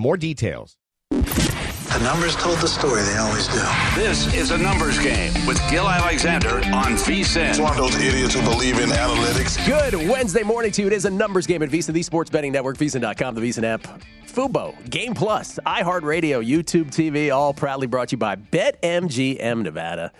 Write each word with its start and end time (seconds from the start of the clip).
more 0.00 0.16
details. 0.16 0.76
The 1.10 1.98
numbers 2.04 2.36
told 2.36 2.58
the 2.58 2.68
story, 2.68 3.02
they 3.02 3.16
always 3.16 3.48
do. 3.48 3.60
This 3.94 4.32
is 4.32 4.52
a 4.52 4.58
numbers 4.58 4.98
game 4.98 5.32
with 5.44 5.60
Gill 5.68 5.88
Alexander 5.88 6.56
on 6.56 6.94
VSIN. 6.94 7.50
It's 7.50 7.58
one 7.58 7.72
of 7.72 7.76
those 7.76 7.96
idiots 7.96 8.34
who 8.34 8.42
believe 8.42 8.78
in 8.78 8.90
analytics. 8.90 9.66
Good 9.66 10.08
Wednesday 10.08 10.44
morning 10.44 10.70
to 10.72 10.82
you. 10.82 10.86
It 10.86 10.92
is 10.92 11.04
a 11.04 11.10
numbers 11.10 11.46
game 11.46 11.62
at 11.62 11.68
VSIN, 11.68 11.92
the 11.92 12.02
sports 12.02 12.30
betting 12.30 12.52
network, 12.52 12.78
VSIN.com, 12.78 13.34
the 13.34 13.40
VSIN 13.40 13.64
app, 13.64 14.00
Fubo, 14.26 14.72
Game 14.88 15.14
Plus, 15.14 15.58
iHeartRadio, 15.66 16.46
YouTube 16.46 16.92
TV, 16.92 17.34
all 17.34 17.52
proudly 17.52 17.88
brought 17.88 18.08
to 18.10 18.12
you 18.14 18.18
by 18.18 18.36
BetMGM 18.36 19.62
Nevada. 19.62 20.12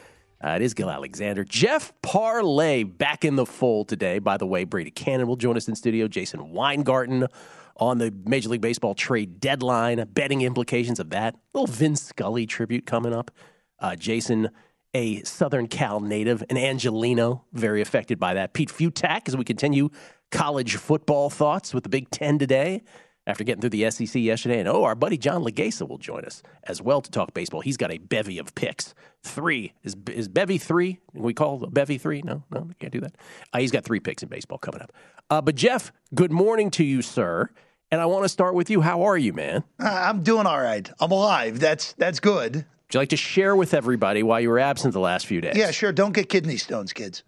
Uh, 0.42 0.50
it 0.50 0.62
is 0.62 0.74
Gill 0.74 0.90
Alexander. 0.90 1.44
Jeff 1.44 1.92
Parles 2.02 2.84
back 2.84 3.24
in 3.24 3.36
the 3.36 3.46
fold 3.46 3.88
today. 3.88 4.18
By 4.18 4.38
the 4.38 4.46
way, 4.46 4.64
Brady 4.64 4.90
Kannon 4.90 5.28
will 5.28 5.36
join 5.36 5.56
us 5.56 5.68
in 5.68 5.76
studio. 5.76 6.08
Jason 6.08 6.50
Weingarten 6.50 7.28
on 7.80 7.98
the 7.98 8.12
Major 8.26 8.50
League 8.50 8.60
Baseball 8.60 8.94
trade 8.94 9.40
deadline, 9.40 10.06
betting 10.12 10.42
implications 10.42 11.00
of 11.00 11.10
that. 11.10 11.34
A 11.34 11.58
little 11.58 11.74
Vin 11.74 11.96
Scully 11.96 12.46
tribute 12.46 12.86
coming 12.86 13.14
up. 13.14 13.30
Uh, 13.80 13.96
Jason, 13.96 14.50
a 14.92 15.22
Southern 15.22 15.66
Cal 15.66 16.00
native, 16.00 16.44
and 16.50 16.58
Angelino, 16.58 17.44
very 17.52 17.80
affected 17.80 18.20
by 18.20 18.34
that. 18.34 18.52
Pete 18.52 18.68
Fiutak, 18.68 19.26
as 19.26 19.36
we 19.36 19.44
continue 19.44 19.88
college 20.30 20.76
football 20.76 21.30
thoughts 21.30 21.72
with 21.72 21.82
the 21.82 21.88
Big 21.88 22.10
Ten 22.10 22.38
today. 22.38 22.82
After 23.26 23.44
getting 23.44 23.60
through 23.60 23.70
the 23.70 23.88
SEC 23.90 24.20
yesterday, 24.20 24.58
and 24.58 24.68
oh, 24.68 24.82
our 24.82 24.94
buddy 24.96 25.16
John 25.16 25.44
Laghezza 25.44 25.86
will 25.86 25.98
join 25.98 26.24
us 26.24 26.42
as 26.64 26.82
well 26.82 27.00
to 27.00 27.10
talk 27.10 27.32
baseball. 27.34 27.60
He's 27.60 27.76
got 27.76 27.92
a 27.92 27.98
bevy 27.98 28.38
of 28.38 28.54
picks. 28.54 28.94
Three 29.22 29.74
is 29.84 29.94
is 30.10 30.26
bevy 30.26 30.56
three? 30.56 30.98
We 31.12 31.34
call 31.34 31.58
bevy 31.58 31.98
three? 31.98 32.22
No, 32.22 32.42
no, 32.50 32.70
can't 32.80 32.92
do 32.92 33.00
that. 33.00 33.16
Uh, 33.52 33.58
he's 33.58 33.70
got 33.70 33.84
three 33.84 34.00
picks 34.00 34.22
in 34.22 34.30
baseball 34.30 34.58
coming 34.58 34.80
up. 34.80 34.92
Uh, 35.28 35.40
but 35.42 35.54
Jeff, 35.54 35.92
good 36.14 36.32
morning 36.32 36.70
to 36.72 36.82
you, 36.82 37.02
sir. 37.02 37.50
And 37.92 38.00
I 38.00 38.06
want 38.06 38.24
to 38.24 38.28
start 38.28 38.55
with 38.55 38.70
you. 38.70 38.80
How 38.80 39.02
are 39.02 39.19
you, 39.19 39.33
man? 39.33 39.64
I'm 39.78 40.22
doing 40.22 40.46
all 40.46 40.60
right. 40.60 40.88
I'm 41.00 41.10
alive. 41.10 41.58
That's 41.58 41.92
that's 41.94 42.20
good. 42.20 42.55
Would 42.56 42.94
you 42.94 43.00
like 43.00 43.09
to 43.10 43.16
share 43.16 43.54
with 43.56 43.75
everybody 43.75 44.22
why 44.22 44.41
you 44.41 44.48
were 44.48 44.59
absent 44.59 44.92
the 44.94 45.00
last 45.00 45.26
few 45.26 45.41
days? 45.41 45.56
Yeah, 45.56 45.70
sure. 45.70 45.92
Don't 45.92 46.12
get 46.12 46.28
kidney 46.28 46.56
stones, 46.56 46.92
kids. 46.92 47.22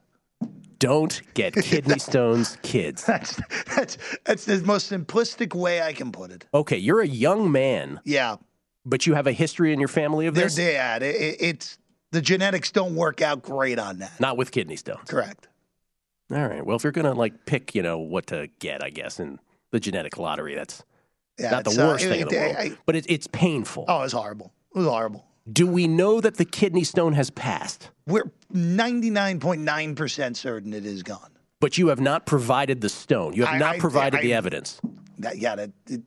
Don't 0.78 1.20
get 1.34 1.54
kidney 1.62 1.98
stones, 1.98 2.58
kids. 2.62 3.04
That's 3.04 3.40
that's 3.74 3.96
that's 4.24 4.44
the 4.44 4.60
most 4.62 4.90
simplistic 4.90 5.54
way 5.54 5.80
I 5.82 5.92
can 5.92 6.10
put 6.12 6.30
it. 6.30 6.46
Okay, 6.54 6.78
you're 6.78 7.00
a 7.00 7.06
young 7.06 7.50
man, 7.52 8.00
Yeah, 8.04 8.36
but 8.84 9.06
you 9.06 9.14
have 9.14 9.26
a 9.26 9.32
history 9.32 9.72
in 9.72 9.78
your 9.78 9.88
family 9.88 10.26
of 10.26 10.34
this. 10.34 10.54
dad. 10.56 11.02
It, 11.02 11.14
it- 11.16 11.36
it's 11.40 11.78
the 12.10 12.20
genetics 12.20 12.70
don't 12.70 12.94
work 12.94 13.22
out 13.22 13.42
great 13.42 13.78
on 13.78 13.98
that. 14.00 14.20
Not 14.20 14.36
with 14.36 14.50
kidney 14.50 14.76
stones. 14.76 15.08
Correct. 15.08 15.48
All 16.30 16.46
right. 16.46 16.64
Well, 16.64 16.76
if 16.76 16.82
you're 16.84 16.92
gonna 16.92 17.14
like 17.14 17.46
pick, 17.46 17.74
you 17.74 17.82
know, 17.82 17.98
what 17.98 18.26
to 18.28 18.48
get, 18.58 18.82
I 18.84 18.90
guess 18.90 19.18
in 19.20 19.38
the 19.72 19.80
genetic 19.80 20.16
lottery, 20.18 20.54
that's 20.54 20.84
Yeah, 21.38 21.50
not 21.50 21.64
the 21.64 21.70
uh, 21.82 21.88
worst 21.88 22.04
thing 22.04 22.20
in 22.20 22.28
the 22.28 22.36
world. 22.36 22.56
I- 22.56 22.78
but 22.86 22.94
it, 22.94 23.06
it's 23.08 23.26
painful. 23.26 23.84
oh, 23.88 24.02
it's 24.02 24.12
horrible. 24.12 24.52
It 24.74 24.78
was 24.78 24.86
horrible. 24.86 25.26
Do 25.52 25.66
we 25.66 25.88
know 25.88 26.20
that 26.20 26.36
the 26.36 26.44
kidney 26.44 26.84
stone 26.84 27.14
has 27.14 27.30
passed? 27.30 27.90
We're 28.06 28.30
99.9 28.54 29.96
percent 29.96 30.36
certain 30.36 30.72
it 30.72 30.86
is 30.86 31.02
gone. 31.02 31.30
But 31.60 31.78
you 31.78 31.88
have 31.88 32.00
not 32.00 32.26
provided 32.26 32.80
the 32.80 32.88
stone. 32.88 33.34
You 33.34 33.44
have 33.44 33.54
I- 33.56 33.58
not 33.58 33.74
I- 33.76 33.78
provided 33.80 34.20
the 34.22 34.34
I- 34.34 34.36
evidence. 34.36 34.80
That, 35.18 35.38
yeah, 35.38 35.56
that, 35.56 35.70
it, 35.88 36.00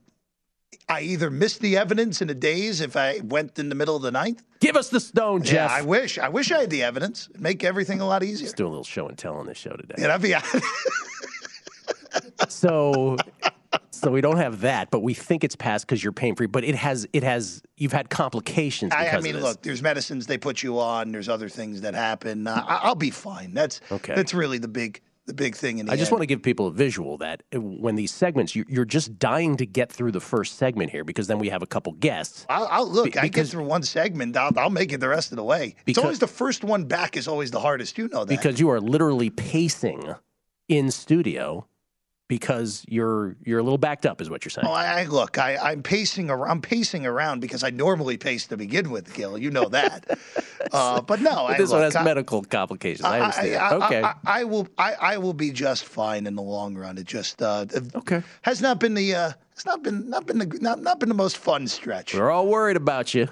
I 0.90 1.02
either 1.02 1.30
missed 1.32 1.62
the 1.62 1.78
evidence 1.78 2.22
in 2.22 2.30
a 2.30 2.34
daze 2.34 2.80
if 2.82 2.96
I 2.96 3.20
went 3.24 3.58
in 3.58 3.70
the 3.70 3.76
middle 3.76 3.96
of 3.96 4.02
the 4.04 4.12
ninth. 4.12 4.44
Give 4.60 4.76
us 4.76 4.90
the 4.90 5.00
stone, 5.00 5.42
Jeff. 5.42 5.72
Yeah, 5.72 5.78
I 5.78 5.82
wish. 5.82 6.18
I 6.20 6.30
wish 6.30 6.52
I 6.52 6.60
had 6.62 6.70
the 6.70 6.84
evidence. 6.84 7.28
It'd 7.30 7.42
make 7.42 7.64
everything 7.64 8.02
a 8.02 8.06
lot 8.06 8.24
easier. 8.24 8.46
Let's 8.48 8.54
do 8.54 8.68
a 8.68 8.70
little 8.70 8.84
show 8.84 9.08
and 9.08 9.18
tell 9.18 9.36
on 9.36 9.46
this 9.48 9.58
show 9.58 9.72
today. 9.72 9.96
Yeah, 9.98 10.08
that'd 10.18 10.22
be. 10.22 10.34
So, 12.50 13.18
so 13.92 14.12
we 14.12 14.22
don't 14.22 14.38
have 14.38 14.62
that, 14.62 14.92
but 14.92 15.02
we 15.02 15.14
think 15.14 15.44
it's 15.44 15.56
passed 15.56 15.86
because 15.88 16.04
you're 16.04 16.14
pain 16.14 16.36
free. 16.36 16.48
But 16.48 16.64
it 16.64 16.76
has, 16.76 17.08
it 17.14 17.24
has. 17.24 17.62
You've 17.78 17.94
had 17.94 18.10
complications 18.10 18.92
because 18.92 19.14
I, 19.14 19.18
I 19.18 19.22
mean, 19.22 19.40
look, 19.40 19.62
there's 19.62 19.82
medicines 19.82 20.28
they 20.28 20.38
put 20.38 20.64
you 20.64 20.80
on. 20.80 21.12
There's 21.12 21.30
other 21.30 21.50
things 21.50 21.82
that 21.82 21.94
happen. 21.96 22.48
Uh, 22.48 22.64
I, 22.68 22.80
I'll 22.84 22.96
be 22.96 23.10
fine. 23.12 23.54
That's 23.54 23.82
Okay. 23.92 24.14
That's 24.16 24.34
really 24.34 24.58
the 24.58 24.68
big, 24.68 25.02
the 25.26 25.34
big 25.34 25.56
thing 25.56 25.80
in 25.80 25.88
the 25.88 25.92
I 25.92 25.96
just 25.96 26.10
end. 26.10 26.14
want 26.14 26.22
to 26.22 26.28
give 26.28 26.42
people 26.44 26.68
a 26.68 26.72
visual 26.72 27.18
that 27.18 27.44
uh, 27.54 27.60
when 27.60 27.96
these 27.96 28.12
segments, 28.14 28.56
you- 28.56 28.66
you're 28.70 28.86
just 28.86 29.18
dying 29.18 29.58
to 29.58 29.66
get 29.66 29.92
through 29.92 30.12
the 30.12 30.20
first 30.22 30.58
segment 30.58 30.92
here 30.92 31.04
because 31.04 31.28
then 31.28 31.40
we 31.40 31.50
have 31.50 31.62
a 31.64 31.68
couple 31.68 31.94
guests. 31.94 32.46
I'll, 32.50 32.68
I'll 32.70 32.88
look. 32.90 33.14
Be- 33.14 33.20
I 33.20 33.28
get 33.28 33.48
through 33.48 33.64
one 33.66 33.84
segment. 33.84 34.38
I'll, 34.38 34.52
I'll 34.58 34.70
make 34.70 34.94
it 34.94 35.00
the 35.00 35.10
rest 35.10 35.32
of 35.32 35.38
the 35.38 35.44
way. 35.44 35.76
it's 35.88 35.98
always 35.98 36.20
the 36.20 36.28
first 36.28 36.64
one 36.64 36.84
back 36.86 37.18
is 37.18 37.28
always 37.28 37.52
the 37.52 37.60
hardest. 37.60 37.98
You 37.98 38.08
know 38.10 38.24
that. 38.24 38.28
because 38.28 38.60
you 38.60 38.70
are 38.70 38.80
literally 38.80 39.30
pacing 39.30 40.14
in 40.68 40.92
studio 40.92 41.68
because 42.28 42.84
you're 42.88 43.36
you're 43.44 43.60
a 43.60 43.64
little 43.64 43.78
backed 43.78 44.06
up, 44.06 44.20
is 44.22 44.30
what 44.30 44.44
you're 44.44 44.50
saying. 44.50 44.68
Oh, 44.68 44.72
I, 44.74 45.02
I 45.02 45.04
look. 45.06 45.38
I, 45.38 45.58
I'm 45.58 45.84
pacing. 45.84 46.30
Around, 46.30 46.50
I'm 46.52 46.62
pacing 46.62 47.06
around 47.06 47.40
because 47.40 47.64
I 47.64 47.70
normally 47.70 48.18
pace 48.18 48.48
to 48.48 48.58
begin 48.58 48.90
with, 48.90 49.14
Gill. 49.14 49.38
You 49.38 49.52
know 49.52 49.70
that. 49.70 50.18
uh, 50.72 51.02
but 51.02 51.22
no, 51.22 51.46
I, 51.46 51.58
this 51.58 51.70
one 51.70 51.80
look, 51.82 51.86
has 51.86 51.96
I- 51.96 52.04
medical 52.04 52.44
complications. 52.44 53.06
I, 53.06 53.20
understand. 53.20 53.56
I, 53.56 53.86
okay. 53.86 54.04
I, 54.04 54.14
I 54.26 54.44
will. 54.44 54.68
I, 54.78 54.94
I 54.94 55.18
will 55.18 55.34
be 55.34 55.52
just 55.52 55.86
fine 55.86 56.26
in 56.26 56.36
the 56.36 56.42
long 56.42 56.76
run. 56.76 56.98
It 56.98 57.06
just 57.06 57.42
uh, 57.42 57.66
Okay. 57.96 58.24
has 58.42 58.62
not 58.62 58.80
been 58.80 58.94
the. 58.96 59.14
Uh, 59.16 59.32
it's 59.54 59.66
not 59.66 59.84
been 59.84 60.10
not 60.10 60.26
been 60.26 60.40
the 60.40 60.46
not, 60.62 60.82
not 60.82 61.00
been 61.00 61.10
the 61.10 61.16
most 61.16 61.38
fun 61.38 61.68
stretch. 61.68 62.14
We're 62.16 62.32
all 62.32 62.48
worried 62.48 62.78
about 62.78 63.14
you. 63.14 63.28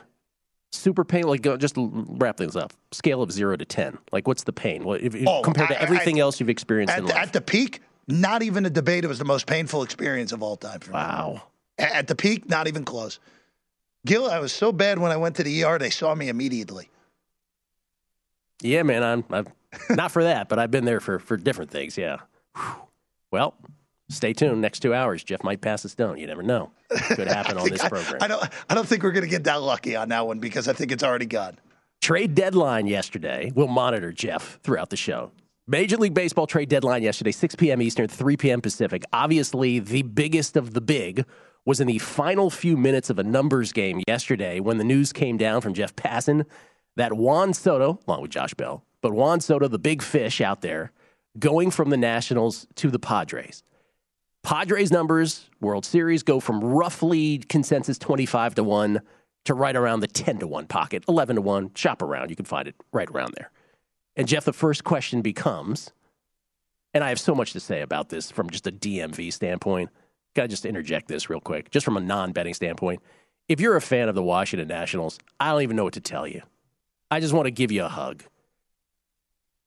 Super 0.71 1.03
pain. 1.03 1.23
Like, 1.23 1.41
just 1.59 1.75
wrap 1.77 2.37
things 2.37 2.55
up. 2.55 2.73
Scale 2.91 3.21
of 3.21 3.31
zero 3.31 3.55
to 3.55 3.65
ten. 3.65 3.97
Like, 4.11 4.27
what's 4.27 4.43
the 4.43 4.53
pain? 4.53 4.83
What 4.83 5.01
if, 5.01 5.15
Oh, 5.27 5.41
compared 5.43 5.69
to 5.69 5.79
everything 5.81 6.19
else 6.19 6.39
you've 6.39 6.49
experienced 6.49 6.97
in 6.97 7.03
At, 7.03 7.09
life? 7.09 7.15
at 7.27 7.33
the 7.33 7.41
peak, 7.41 7.81
not 8.07 8.43
even 8.43 8.65
a 8.65 8.69
debate. 8.69 9.03
It 9.03 9.07
was 9.07 9.19
the 9.19 9.25
most 9.25 9.47
painful 9.47 9.83
experience 9.83 10.31
of 10.31 10.43
all 10.43 10.57
time 10.57 10.79
for 10.79 10.91
me. 10.91 10.95
wow. 10.95 11.43
At 11.77 12.07
the 12.07 12.15
peak, 12.15 12.47
not 12.47 12.67
even 12.67 12.85
close. 12.85 13.19
Gill, 14.05 14.29
I 14.29 14.39
was 14.39 14.51
so 14.51 14.71
bad 14.71 14.99
when 14.99 15.11
I 15.11 15.17
went 15.17 15.35
to 15.37 15.43
the 15.43 15.63
ER. 15.63 15.79
They 15.79 15.89
saw 15.89 16.13
me 16.13 16.29
immediately. 16.29 16.89
Yeah, 18.61 18.83
man. 18.83 19.03
I'm, 19.03 19.23
I'm 19.31 19.47
not 19.95 20.11
for 20.11 20.23
that, 20.23 20.49
but 20.49 20.59
I've 20.59 20.71
been 20.71 20.85
there 20.85 20.99
for 20.99 21.19
for 21.19 21.37
different 21.37 21.71
things. 21.71 21.97
Yeah. 21.97 22.17
Whew. 22.55 22.75
Well, 23.31 23.55
stay 24.09 24.33
tuned. 24.33 24.61
Next 24.61 24.81
two 24.81 24.93
hours, 24.93 25.23
Jeff 25.23 25.43
might 25.43 25.61
pass 25.61 25.83
a 25.85 25.89
stone. 25.89 26.17
You 26.17 26.27
never 26.27 26.43
know. 26.43 26.71
Could 26.89 27.27
happen 27.27 27.57
on 27.59 27.69
this 27.69 27.81
I, 27.81 27.89
program. 27.89 28.17
I 28.21 28.27
don't. 28.27 28.49
I 28.69 28.75
don't 28.75 28.87
think 28.87 29.03
we're 29.03 29.11
going 29.11 29.23
to 29.23 29.29
get 29.29 29.45
that 29.45 29.61
lucky 29.61 29.95
on 29.95 30.09
that 30.09 30.27
one 30.27 30.39
because 30.39 30.67
I 30.67 30.73
think 30.73 30.91
it's 30.91 31.03
already 31.03 31.25
gone. 31.25 31.57
Trade 32.01 32.35
deadline 32.35 32.85
yesterday. 32.85 33.51
We'll 33.55 33.67
monitor 33.67 34.11
Jeff 34.11 34.59
throughout 34.61 34.89
the 34.89 34.97
show. 34.97 35.31
Major 35.65 35.95
League 35.95 36.13
Baseball 36.13 36.45
trade 36.45 36.67
deadline 36.67 37.03
yesterday, 37.03 37.31
6 37.31 37.55
p.m. 37.55 37.81
Eastern, 37.81 38.09
3 38.09 38.35
p.m. 38.35 38.59
Pacific. 38.59 39.05
Obviously, 39.13 39.79
the 39.79 40.01
biggest 40.01 40.57
of 40.57 40.73
the 40.73 40.81
big 40.81 41.25
was 41.63 41.79
in 41.79 41.87
the 41.87 41.99
final 41.99 42.49
few 42.49 42.75
minutes 42.75 43.09
of 43.09 43.17
a 43.17 43.23
numbers 43.23 43.71
game 43.71 44.01
yesterday 44.05 44.59
when 44.59 44.77
the 44.77 44.83
news 44.83 45.13
came 45.13 45.37
down 45.37 45.61
from 45.61 45.73
Jeff 45.73 45.95
Passan 45.95 46.45
that 46.97 47.13
Juan 47.13 47.53
Soto, 47.53 47.97
along 48.05 48.21
with 48.21 48.31
Josh 48.31 48.53
Bell, 48.55 48.83
but 49.01 49.13
Juan 49.13 49.39
Soto, 49.39 49.69
the 49.69 49.79
big 49.79 50.01
fish 50.01 50.41
out 50.41 50.59
there, 50.59 50.91
going 51.39 51.71
from 51.71 51.91
the 51.91 51.97
Nationals 51.97 52.67
to 52.75 52.91
the 52.91 52.99
Padres. 52.99 53.63
Padres 54.43 54.91
numbers, 54.91 55.49
World 55.61 55.85
Series, 55.85 56.23
go 56.23 56.41
from 56.41 56.59
roughly 56.61 57.37
consensus 57.37 57.97
25 57.97 58.55
to 58.55 58.65
1 58.65 59.01
to 59.45 59.53
right 59.53 59.77
around 59.77 60.01
the 60.01 60.07
10 60.07 60.39
to 60.39 60.47
1 60.47 60.67
pocket, 60.67 61.05
11 61.07 61.37
to 61.37 61.41
1. 61.41 61.71
Shop 61.73 62.01
around. 62.01 62.29
You 62.31 62.35
can 62.35 62.43
find 62.43 62.67
it 62.67 62.75
right 62.91 63.09
around 63.09 63.33
there. 63.37 63.49
And 64.15 64.27
Jeff, 64.27 64.45
the 64.45 64.53
first 64.53 64.83
question 64.83 65.21
becomes 65.21 65.91
and 66.93 67.03
I 67.03 67.09
have 67.09 67.19
so 67.19 67.33
much 67.33 67.53
to 67.53 67.59
say 67.59 67.81
about 67.81 68.09
this 68.09 68.29
from 68.29 68.49
just 68.49 68.67
a 68.67 68.71
DMV 68.71 69.33
standpoint. 69.33 69.89
Got 70.35 70.43
to 70.43 70.47
just 70.49 70.65
interject 70.65 71.07
this 71.07 71.29
real 71.29 71.39
quick, 71.39 71.71
just 71.71 71.85
from 71.85 71.97
a 71.97 72.01
non-betting 72.01 72.53
standpoint. 72.53 73.01
If 73.47 73.59
you're 73.59 73.75
a 73.75 73.81
fan 73.81 74.09
of 74.09 74.15
the 74.15 74.23
Washington 74.23 74.67
Nationals, 74.67 75.19
I 75.39 75.51
don't 75.51 75.63
even 75.63 75.75
know 75.75 75.83
what 75.83 75.93
to 75.93 76.01
tell 76.01 76.27
you. 76.27 76.41
I 77.11 77.19
just 77.19 77.33
want 77.33 77.45
to 77.45 77.51
give 77.51 77.71
you 77.71 77.83
a 77.83 77.89
hug. 77.89 78.23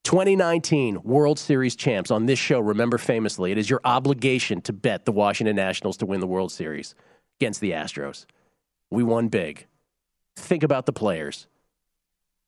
2019 0.04 1.02
World 1.02 1.38
Series 1.38 1.74
champs 1.74 2.12
on 2.12 2.26
this 2.26 2.38
show, 2.38 2.60
remember 2.60 2.96
famously, 2.96 3.50
it 3.50 3.58
is 3.58 3.68
your 3.68 3.80
obligation 3.84 4.60
to 4.62 4.72
bet 4.72 5.04
the 5.04 5.12
Washington 5.12 5.56
Nationals 5.56 5.96
to 5.98 6.06
win 6.06 6.20
the 6.20 6.26
World 6.28 6.52
Series 6.52 6.94
against 7.40 7.60
the 7.60 7.72
Astros. 7.72 8.24
We 8.90 9.02
won 9.02 9.28
big. 9.28 9.66
Think 10.36 10.62
about 10.62 10.86
the 10.86 10.92
players 10.92 11.48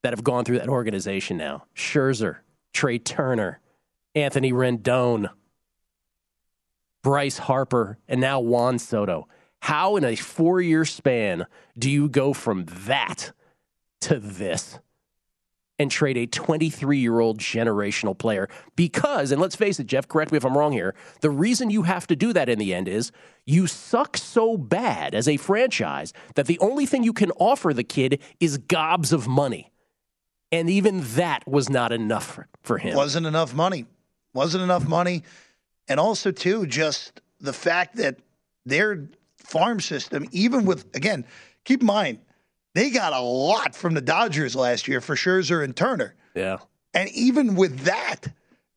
that 0.02 0.12
have 0.12 0.24
gone 0.24 0.44
through 0.44 0.58
that 0.58 0.68
organization 0.68 1.36
now 1.36 1.64
Scherzer, 1.74 2.38
Trea 2.72 2.98
Turner, 2.98 3.60
Anthony 4.14 4.52
Rendon, 4.52 5.28
Bryce 7.02 7.38
Harper, 7.38 7.98
and 8.08 8.20
now 8.20 8.40
Juan 8.40 8.78
Soto. 8.78 9.28
How, 9.60 9.96
in 9.96 10.04
a 10.04 10.14
four 10.14 10.60
year 10.60 10.84
span, 10.84 11.46
do 11.76 11.90
you 11.90 12.08
go 12.08 12.32
from 12.32 12.66
that 12.86 13.32
to 14.02 14.18
this? 14.18 14.78
and 15.78 15.90
trade 15.90 16.16
a 16.16 16.26
23 16.26 16.98
year 16.98 17.20
old 17.20 17.38
generational 17.38 18.16
player. 18.16 18.48
Because, 18.76 19.30
and 19.30 19.40
let's 19.40 19.56
face 19.56 19.78
it, 19.78 19.86
Jeff, 19.86 20.08
correct 20.08 20.32
me 20.32 20.36
if 20.36 20.44
I'm 20.44 20.56
wrong 20.56 20.72
here, 20.72 20.94
the 21.20 21.30
reason 21.30 21.70
you 21.70 21.82
have 21.82 22.06
to 22.08 22.16
do 22.16 22.32
that 22.32 22.48
in 22.48 22.58
the 22.58 22.74
end 22.74 22.88
is 22.88 23.12
you 23.46 23.66
suck 23.66 24.16
so 24.16 24.56
bad 24.56 25.14
as 25.14 25.28
a 25.28 25.36
franchise 25.36 26.12
that 26.34 26.46
the 26.46 26.58
only 26.58 26.86
thing 26.86 27.04
you 27.04 27.12
can 27.12 27.30
offer 27.32 27.72
the 27.72 27.84
kid 27.84 28.20
is 28.40 28.58
gobs 28.58 29.12
of 29.12 29.28
money. 29.28 29.72
And 30.50 30.70
even 30.70 31.02
that 31.16 31.46
was 31.46 31.68
not 31.68 31.92
enough 31.92 32.38
for 32.62 32.78
him. 32.78 32.96
Wasn't 32.96 33.26
enough 33.26 33.54
money. 33.54 33.86
Wasn't 34.32 34.62
enough 34.62 34.86
money. 34.86 35.24
And 35.88 36.00
also, 36.00 36.30
too, 36.30 36.66
just 36.66 37.20
the 37.40 37.52
fact 37.52 37.96
that 37.96 38.18
their 38.64 39.08
farm 39.38 39.80
system, 39.80 40.26
even 40.32 40.64
with, 40.64 40.84
again, 40.94 41.24
keep 41.64 41.80
in 41.80 41.86
mind, 41.86 42.18
they 42.74 42.90
got 42.90 43.12
a 43.12 43.20
lot 43.20 43.74
from 43.74 43.94
the 43.94 44.00
Dodgers 44.00 44.54
last 44.54 44.88
year 44.88 45.00
for 45.00 45.14
Scherzer 45.14 45.64
and 45.64 45.74
Turner. 45.74 46.14
Yeah. 46.34 46.58
And 46.94 47.08
even 47.10 47.54
with 47.54 47.80
that, 47.80 48.26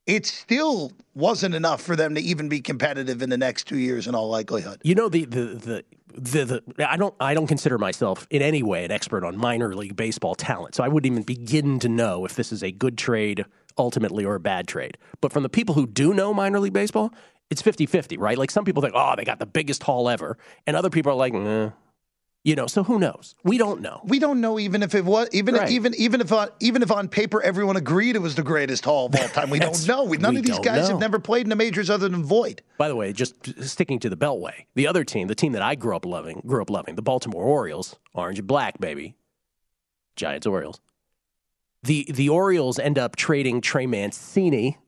it 0.08 0.26
still 0.26 0.92
wasn't 1.14 1.56
enough 1.56 1.82
for 1.82 1.96
them 1.96 2.16
to 2.16 2.22
even 2.22 2.50
be 2.50 2.62
competitive 2.62 3.22
in 3.22 3.30
the 3.30 3.38
next 3.38 3.68
two 3.68 3.78
years 3.78 4.08
in 4.08 4.16
all 4.16 4.30
likelihood. 4.30 4.82
You 4.84 4.96
know 4.96 5.10
the 5.10 5.26
the 5.26 5.46
the 5.46 5.86
the, 6.16 6.64
the, 6.76 6.90
I 6.90 6.98
don't 6.98 7.14
I 7.20 7.34
don't 7.34 7.48
consider 7.48 7.78
myself 7.78 8.28
in 8.30 8.42
any 8.42 8.64
way 8.64 8.86
an 8.86 8.92
expert 8.92 9.24
on 9.24 9.38
minor 9.38 9.76
league 9.76 9.96
baseball 9.96 10.36
talent, 10.36 10.76
so 10.76 10.84
I 10.84 10.88
wouldn't 10.88 11.12
even 11.12 11.24
begin 11.24 11.80
to 11.80 11.90
know 11.90 12.26
if 12.26 12.36
this 12.36 12.52
is 12.52 12.64
a 12.64 12.72
good 12.72 12.98
trade 12.98 13.46
ultimately 13.78 14.26
or 14.26 14.36
a 14.36 14.40
bad 14.40 14.68
trade. 14.68 14.98
But 15.22 15.32
from 15.32 15.44
the 15.44 15.50
people 15.50 15.76
who 15.76 15.88
do 15.88 16.14
know 16.14 16.34
minor 16.34 16.60
league 16.60 16.74
baseball, 16.74 17.14
it's 17.50 17.62
50-50, 17.62 18.18
right? 18.20 18.38
Like 18.38 18.52
some 18.52 18.66
people 18.66 18.82
think, 18.82 18.94
"Oh, 18.96 19.14
they 19.16 19.24
got 19.24 19.40
the 19.40 19.46
biggest 19.46 19.84
haul 19.84 20.10
ever," 20.10 20.38
and 20.66 20.76
other 20.76 20.90
people 20.90 21.12
are 21.12 21.16
like, 21.16 21.34
you 22.44 22.56
know, 22.56 22.66
so 22.66 22.84
who 22.84 22.98
knows? 22.98 23.36
We 23.44 23.60
don't 23.60 23.82
know. 23.82 24.02
We 24.04 24.18
don't 24.18 24.42
know 24.42 24.58
even 24.58 24.82
if 24.82 24.96
it 24.96 25.06
was 25.06 25.30
even 25.32 25.56
right. 25.56 25.70
even 25.70 25.94
even 25.96 26.22
if 26.22 26.32
on 26.32 26.50
even 26.60 26.82
if 26.82 26.92
on 26.92 27.08
paper 27.08 27.42
everyone 27.42 27.78
agreed 27.78 28.16
it 28.16 28.20
was 28.20 28.34
the 28.34 28.42
greatest 28.42 28.84
haul 28.84 29.06
of 29.06 29.16
all 29.16 29.28
time. 29.30 29.52
We 29.52 29.60
don't 29.60 29.88
know. 29.88 30.04
We, 30.04 30.18
none 30.18 30.34
we 30.34 30.40
of 30.40 30.46
these 30.46 30.60
guys 30.60 30.88
know. 30.88 30.94
have 30.94 31.00
never 31.00 31.20
played 31.20 31.46
in 31.46 31.50
the 31.50 31.56
majors 31.56 31.92
other 31.92 32.10
than 32.10 32.24
Void. 32.24 32.64
By 32.80 32.88
the 32.88 32.96
way, 32.96 33.14
just 33.14 33.36
sticking 33.64 34.00
to 34.00 34.10
the 34.10 34.18
Beltway, 34.18 34.66
the 34.74 34.88
other 34.88 35.04
team, 35.04 35.28
the 35.28 35.36
team 35.36 35.52
that 35.52 35.62
I 35.62 35.76
grew 35.76 35.96
up 35.96 36.04
loving, 36.04 36.42
grew 36.46 36.64
up 36.64 36.72
loving, 36.72 36.96
the 36.96 37.04
Baltimore 37.04 37.44
Orioles, 37.44 37.96
orange 38.16 38.40
and 38.40 38.48
black, 38.48 38.80
baby, 38.80 39.16
Giants 40.16 40.48
Orioles. 40.48 40.82
The 41.84 42.08
the 42.12 42.30
Orioles 42.30 42.80
end 42.80 42.98
up 42.98 43.16
trading 43.16 43.62
Trey 43.62 43.86
Mancini, 43.86 44.80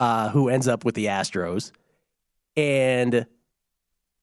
uh, 0.00 0.30
who 0.30 0.48
ends 0.48 0.66
up 0.66 0.84
with 0.84 0.96
the 0.96 1.06
Astros, 1.06 1.70
and 2.56 3.26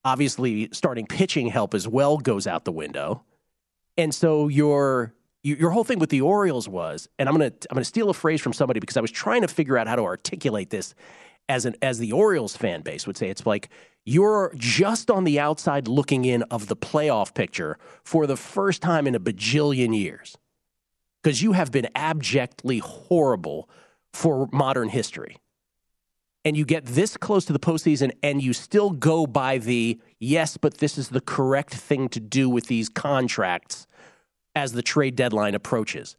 obviously 0.07 0.69
starting 0.71 1.05
pitching 1.05 1.47
help 1.47 1.73
as 1.73 1.85
well 1.85 2.17
goes 2.17 2.47
out 2.47 2.63
the 2.63 2.71
window. 2.71 3.23
And 3.97 4.15
so 4.15 4.47
your 4.47 5.13
your 5.43 5.71
whole 5.71 5.83
thing 5.83 5.99
with 5.99 6.09
the 6.09 6.21
Orioles 6.21 6.67
was, 6.67 7.07
and 7.19 7.27
I'm 7.27 7.35
gonna 7.35 7.51
I'm 7.69 7.75
gonna 7.75 7.83
steal 7.83 8.09
a 8.09 8.13
phrase 8.13 8.41
from 8.41 8.53
somebody 8.53 8.79
because 8.79 8.95
I 8.97 9.01
was 9.01 9.11
trying 9.11 9.41
to 9.41 9.47
figure 9.47 9.77
out 9.77 9.87
how 9.87 9.97
to 9.97 10.03
articulate 10.03 10.69
this 10.69 10.95
as 11.49 11.65
an 11.65 11.75
as 11.81 11.99
the 11.99 12.13
Orioles 12.13 12.55
fan 12.55 12.81
base 12.81 13.05
would 13.05 13.17
say. 13.17 13.29
It's 13.29 13.45
like 13.45 13.69
you're 14.05 14.53
just 14.55 15.11
on 15.11 15.25
the 15.25 15.39
outside 15.41 15.89
looking 15.89 16.23
in 16.23 16.43
of 16.43 16.67
the 16.67 16.75
playoff 16.77 17.33
picture 17.33 17.77
for 18.03 18.27
the 18.27 18.37
first 18.37 18.81
time 18.81 19.07
in 19.07 19.15
a 19.15 19.19
bajillion 19.19 19.97
years 19.97 20.37
because 21.21 21.41
you 21.41 21.51
have 21.51 21.71
been 21.71 21.89
abjectly 21.95 22.79
horrible 22.79 23.69
for 24.13 24.47
modern 24.53 24.87
history 24.87 25.37
and 26.47 26.55
you 26.55 26.63
get 26.63 26.85
this 26.85 27.17
close 27.17 27.43
to 27.43 27.51
the 27.51 27.59
postseason 27.59 28.09
and 28.23 28.41
you 28.41 28.53
still 28.53 28.91
go 28.91 29.27
by 29.27 29.57
the 29.57 29.99
yes, 30.17 30.55
but 30.55 30.77
this 30.77 30.97
is 30.97 31.09
the 31.09 31.19
correct 31.19 31.73
thing 31.73 32.07
to 32.07 32.21
do 32.21 32.49
with 32.49 32.67
these 32.67 32.87
contracts 32.87 33.85
as 34.55 34.71
the 34.71 34.81
trade 34.81 35.17
deadline 35.17 35.55
approaches. 35.55 36.15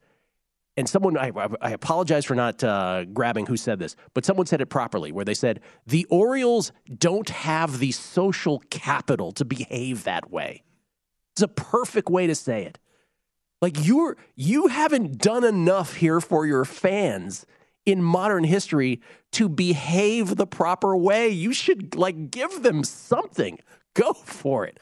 And 0.76 0.86
someone, 0.86 1.16
I, 1.16 1.32
I 1.62 1.70
apologize 1.70 2.26
for 2.26 2.34
not 2.34 2.62
uh, 2.62 3.06
grabbing 3.06 3.46
who 3.46 3.56
said 3.56 3.78
this, 3.78 3.96
but 4.12 4.26
someone 4.26 4.44
said 4.44 4.60
it 4.60 4.66
properly, 4.66 5.12
where 5.12 5.24
they 5.24 5.32
said 5.32 5.60
the 5.86 6.04
Orioles 6.10 6.72
don't 6.98 7.30
have 7.30 7.78
the 7.78 7.92
social 7.92 8.58
capital 8.68 9.32
to 9.32 9.46
behave 9.46 10.04
that 10.04 10.30
way. 10.30 10.62
It's 11.32 11.42
a 11.42 11.48
perfect 11.48 12.10
way 12.10 12.26
to 12.26 12.34
say 12.34 12.64
it. 12.64 12.78
Like 13.62 13.86
you're 13.86 14.18
you 14.36 14.66
haven't 14.66 15.16
done 15.16 15.42
enough 15.42 15.94
here 15.94 16.20
for 16.20 16.44
your 16.44 16.66
fans 16.66 17.46
in 17.88 18.02
modern 18.02 18.44
history 18.44 19.00
to 19.32 19.48
behave 19.48 20.36
the 20.36 20.46
proper 20.46 20.96
way. 20.96 21.28
You 21.28 21.52
should 21.52 21.94
like 21.94 22.30
give 22.30 22.62
them 22.62 22.84
something. 22.84 23.58
Go 23.94 24.12
for 24.12 24.64
it. 24.66 24.78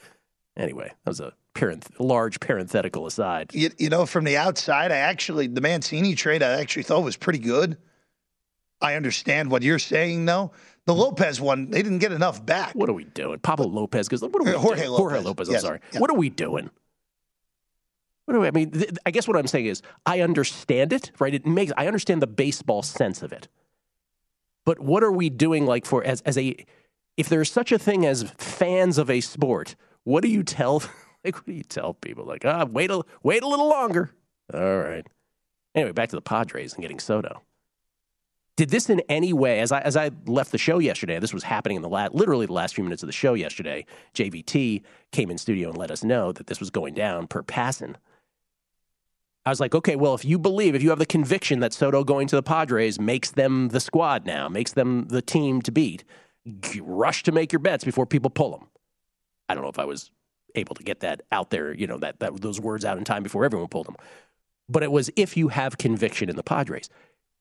Anyway, 0.57 0.89
that 1.05 1.11
was 1.11 1.21
a 1.21 1.33
parenth- 1.55 1.91
large 1.99 2.41
parenthetical 2.41 3.07
aside. 3.07 3.55
You, 3.55 3.71
you 3.79 3.89
know, 3.89 4.07
from 4.07 4.25
the 4.25 4.37
outside, 4.37 4.91
I 4.91 4.97
actually 4.97 5.47
the 5.47 5.61
Mancini 5.61 6.15
trade 6.15 6.43
I 6.43 6.61
actually 6.61 6.83
thought 6.83 7.05
was 7.05 7.17
pretty 7.17 7.39
good. 7.39 7.77
I 8.81 8.95
understand 8.95 9.51
what 9.51 9.63
you're 9.63 9.79
saying, 9.79 10.27
though. 10.27 10.53
The 10.85 10.95
Lopez 10.95 11.41
one, 11.41 11.71
they 11.71 11.83
didn't 11.83 11.99
get 11.99 12.13
enough 12.13 12.45
back. 12.45 12.75
What 12.75 12.89
are 12.89 12.93
we 12.93 13.05
doing? 13.05 13.39
Pablo 13.39 13.67
Lopez, 13.67 14.07
because 14.07 14.23
what 14.23 14.37
are 14.37 14.45
we 14.45 14.53
Jorge 14.53 14.81
doing? 14.83 14.91
Lopez. 14.91 14.99
Jorge 14.99 15.21
Lopez, 15.21 15.49
I'm 15.49 15.53
yes. 15.55 15.63
sorry. 15.63 15.81
What 15.97 16.11
are 16.11 16.17
we 16.17 16.29
doing? 16.31 16.71
I, 18.29 18.51
mean? 18.51 18.85
I 19.05 19.11
guess 19.11 19.29
what 19.29 19.37
I'm 19.37 19.47
saying 19.47 19.67
is 19.67 19.83
I 20.05 20.21
understand 20.21 20.93
it, 20.93 21.13
right? 21.19 21.33
It 21.33 21.47
makes 21.47 21.73
I 21.77 21.87
understand 21.87 22.23
the 22.23 22.27
baseball 22.27 22.83
sense 22.83 23.23
of 23.23 23.33
it. 23.33 23.49
But 24.65 24.81
what 24.81 25.05
are 25.05 25.13
we 25.13 25.31
doing 25.31 25.65
like 25.65 25.87
for 25.87 26.05
as 26.05 26.21
as 26.23 26.37
a 26.37 26.57
if 27.17 27.29
there's 27.29 27.51
such 27.51 27.73
a 27.73 27.79
thing 27.79 28.05
as 28.05 28.25
fans 28.37 28.99
of 28.99 29.09
a 29.09 29.21
sport, 29.21 29.77
what 30.05 30.23
do 30.23 30.29
you 30.29 30.43
tell 30.43 30.83
like 31.25 31.37
what 31.37 31.47
do 31.47 31.53
you 31.53 31.63
tell 31.63 31.95
people 31.95 32.25
like, 32.25 32.45
"Ah, 32.45 32.65
wait 32.65 32.91
a 32.91 33.03
wait 33.23 33.43
a 33.43 33.49
little 33.49 33.69
longer." 33.69 34.11
All 34.53 34.79
right. 34.79 35.07
Anyway, 35.75 35.93
back 35.93 36.09
to 36.09 36.17
the 36.17 36.23
Padres 36.23 36.75
and 36.75 36.83
getting 36.83 36.99
Soto. 36.99 37.43
Did 38.57 38.71
this 38.71 38.89
in 38.89 39.01
any 39.09 39.35
way, 39.35 39.61
as 39.61 39.71
I 39.71 39.81
as 39.81 39.97
I 39.97 40.11
left 40.27 40.51
the 40.51 40.59
show 40.59 40.79
yesterday, 40.79 41.19
this 41.19 41.35
was 41.35 41.43
happening 41.45 41.77
in 41.77 41.83
the 41.83 41.91
last, 41.91 42.15
literally 42.15 42.47
the 42.47 42.55
last 42.55 42.75
few 42.75 42.83
minutes 42.83 43.03
of 43.03 43.07
the 43.07 43.13
show 43.13 43.35
yesterday. 43.35 43.85
JVT 44.15 44.83
came 45.13 45.31
in 45.31 45.37
studio 45.37 45.69
and 45.69 45.79
let 45.79 45.91
us 45.91 46.03
know 46.03 46.33
that 46.33 46.47
this 46.47 46.59
was 46.59 46.71
going 46.71 46.95
down 46.95 47.27
per 47.27 47.43
Passan. 47.43 47.97
I 49.47 49.51
was 49.51 49.61
like, 49.61 49.77
okay, 49.77 49.95
well, 49.95 50.15
if 50.15 50.25
you 50.25 50.41
believe, 50.41 50.75
if 50.75 50.83
you 50.83 50.91
have 50.91 50.99
the 50.99 51.07
conviction 51.07 51.61
that 51.61 51.73
Soto 51.73 52.03
going 52.03 52.27
to 52.27 52.35
the 52.35 52.43
Padres 52.43 53.01
makes 53.01 53.31
them 53.31 53.69
the 53.69 53.79
squad 53.79 54.27
now, 54.27 54.49
makes 54.49 54.73
them 54.73 55.07
the 55.07 55.23
team 55.23 55.63
to 55.63 55.71
beat, 55.71 56.03
rush 56.81 57.23
to 57.23 57.33
make 57.33 57.53
your 57.53 57.61
bets 57.61 57.85
before 57.85 58.07
people 58.07 58.29
pull 58.29 58.51
them. 58.51 58.69
I 59.49 59.55
don't 59.55 59.63
know 59.63 59.71
if 59.71 59.79
I 59.79 59.85
was 59.85 60.11
able 60.57 60.75
to 60.75 60.83
get 60.83 61.01
that 61.01 61.23
out 61.31 61.51
there, 61.51 61.73
you 61.73 61.87
know, 61.87 61.99
that, 61.99 62.19
that 62.19 62.41
those 62.41 62.61
words 62.61 62.85
out 62.85 62.99
in 62.99 63.05
time 63.05 63.23
before 63.23 63.45
everyone 63.45 63.69
pulled 63.69 63.87
them. 63.87 63.95
But 64.69 64.83
it 64.83 64.91
was 64.91 65.11
if 65.15 65.37
you 65.37 65.47
have 65.49 65.79
conviction 65.79 66.29
in 66.29 66.35
the 66.35 66.43
Padres. 66.43 66.91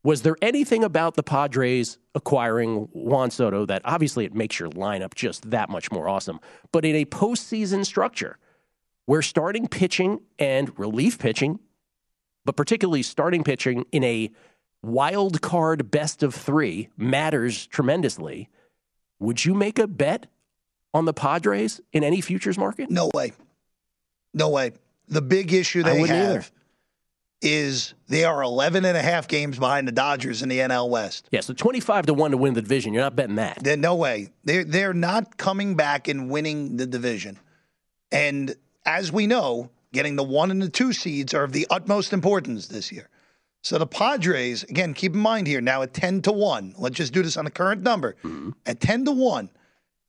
Was 0.04 0.22
there 0.22 0.36
anything 0.44 0.84
about 0.84 1.16
the 1.16 1.24
Padres 1.24 1.98
acquiring 2.14 2.88
Juan 2.92 3.32
Soto 3.32 3.66
that 3.66 3.82
obviously 3.84 4.26
it 4.26 4.36
makes 4.36 4.60
your 4.60 4.70
lineup 4.70 5.16
just 5.16 5.50
that 5.50 5.72
much 5.72 5.92
more 5.92 6.08
awesome? 6.08 6.40
But 6.72 6.86
in 6.86 6.96
a 6.96 7.06
postseason 7.06 7.84
structure 7.84 8.38
where 9.08 9.24
starting 9.24 9.68
pitching 9.68 10.20
and 10.38 10.78
relief 10.78 11.18
pitching 11.18 11.60
but 12.46 12.56
particularly 12.56 13.04
starting 13.04 13.44
pitching 13.44 13.86
in 13.92 14.04
a 14.04 14.32
wild 14.82 15.42
card 15.42 15.90
best 15.92 16.24
of 16.24 16.34
three 16.34 16.90
matters 16.96 17.68
tremendously. 17.68 18.50
Would 19.20 19.44
you 19.44 19.54
make 19.54 19.80
a 19.80 19.88
bet 19.88 20.28
on 20.94 21.06
the 21.06 21.14
Padres 21.14 21.82
in 21.92 22.04
any 22.04 22.22
futures 22.22 22.58
market? 22.58 22.90
No 22.90 23.10
way. 23.14 23.34
No 24.34 24.50
way. 24.50 24.72
The 25.08 25.22
big 25.22 25.54
issue 25.54 25.84
they 25.84 26.00
have 26.02 26.10
either. 26.10 26.46
is 27.42 27.94
they 28.08 28.24
are 28.26 28.42
11 28.44 28.86
and 28.86 28.98
a 28.98 29.02
half 29.02 29.28
games 29.28 29.58
behind 29.58 29.88
the 29.88 29.92
Dodgers 29.92 30.42
in 30.42 30.50
the 30.50 30.60
NL 30.60 30.90
West. 30.90 31.28
Yeah, 31.32 31.42
so 31.42 31.54
25 31.54 32.08
to 32.08 32.14
1 32.14 32.32
to 32.32 32.38
win 32.38 32.54
the 32.54 32.62
division. 32.62 32.94
You're 32.94 33.04
not 33.04 33.16
betting 33.16 33.36
that. 33.36 33.64
Then 33.64 33.82
no 33.82 33.96
way. 33.96 34.32
They're, 34.44 34.64
they're 34.64 34.94
not 34.94 35.38
coming 35.38 35.76
back 35.76 36.08
and 36.08 36.30
winning 36.30 36.78
the 36.78 36.86
division. 36.86 37.40
And 38.12 38.56
as 38.86 39.12
we 39.12 39.28
know, 39.28 39.70
Getting 39.96 40.18
the 40.18 40.24
one 40.24 40.52
and 40.52 40.62
the 40.62 40.68
two 40.68 40.92
seeds 40.92 41.34
are 41.34 41.46
of 41.46 41.54
the 41.54 41.66
utmost 41.70 42.12
importance 42.12 42.68
this 42.68 42.92
year. 42.92 43.08
So 43.64 43.78
the 43.78 43.88
Padres, 43.88 44.64
again, 44.64 44.94
keep 44.94 45.14
in 45.14 45.20
mind 45.20 45.48
here 45.48 45.62
now 45.62 45.84
at 45.84 45.94
10 45.94 46.22
to 46.24 46.34
1. 46.34 46.76
Let's 46.78 46.98
just 46.98 47.14
do 47.14 47.24
this 47.24 47.38
on 47.38 47.46
the 47.46 47.52
current 47.52 47.82
number. 47.82 48.18
Mm-hmm. 48.22 48.50
At 48.66 48.82
10 48.82 49.06
to 49.06 49.12
1, 49.14 49.50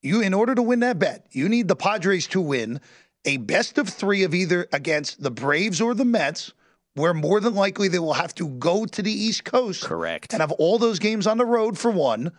you 0.02 0.22
in 0.22 0.34
order 0.34 0.56
to 0.56 0.62
win 0.62 0.80
that 0.80 0.98
bet, 0.98 1.28
you 1.30 1.48
need 1.48 1.68
the 1.68 1.76
Padres 1.76 2.26
to 2.28 2.40
win 2.40 2.80
a 3.24 3.36
best 3.36 3.78
of 3.78 3.88
3 3.88 4.24
of 4.24 4.34
either 4.34 4.66
against 4.72 5.22
the 5.22 5.30
Braves 5.30 5.80
or 5.80 5.94
the 5.94 6.04
Mets, 6.04 6.52
where 6.94 7.14
more 7.14 7.38
than 7.38 7.54
likely 7.54 7.86
they 7.86 8.00
will 8.00 8.14
have 8.14 8.34
to 8.34 8.48
go 8.48 8.86
to 8.86 9.02
the 9.02 9.12
East 9.12 9.44
Coast. 9.44 9.84
Correct. 9.84 10.32
And 10.32 10.40
have 10.40 10.50
all 10.50 10.78
those 10.80 10.98
games 10.98 11.28
on 11.28 11.38
the 11.38 11.46
road 11.46 11.78
for 11.78 11.92
one. 11.92 12.32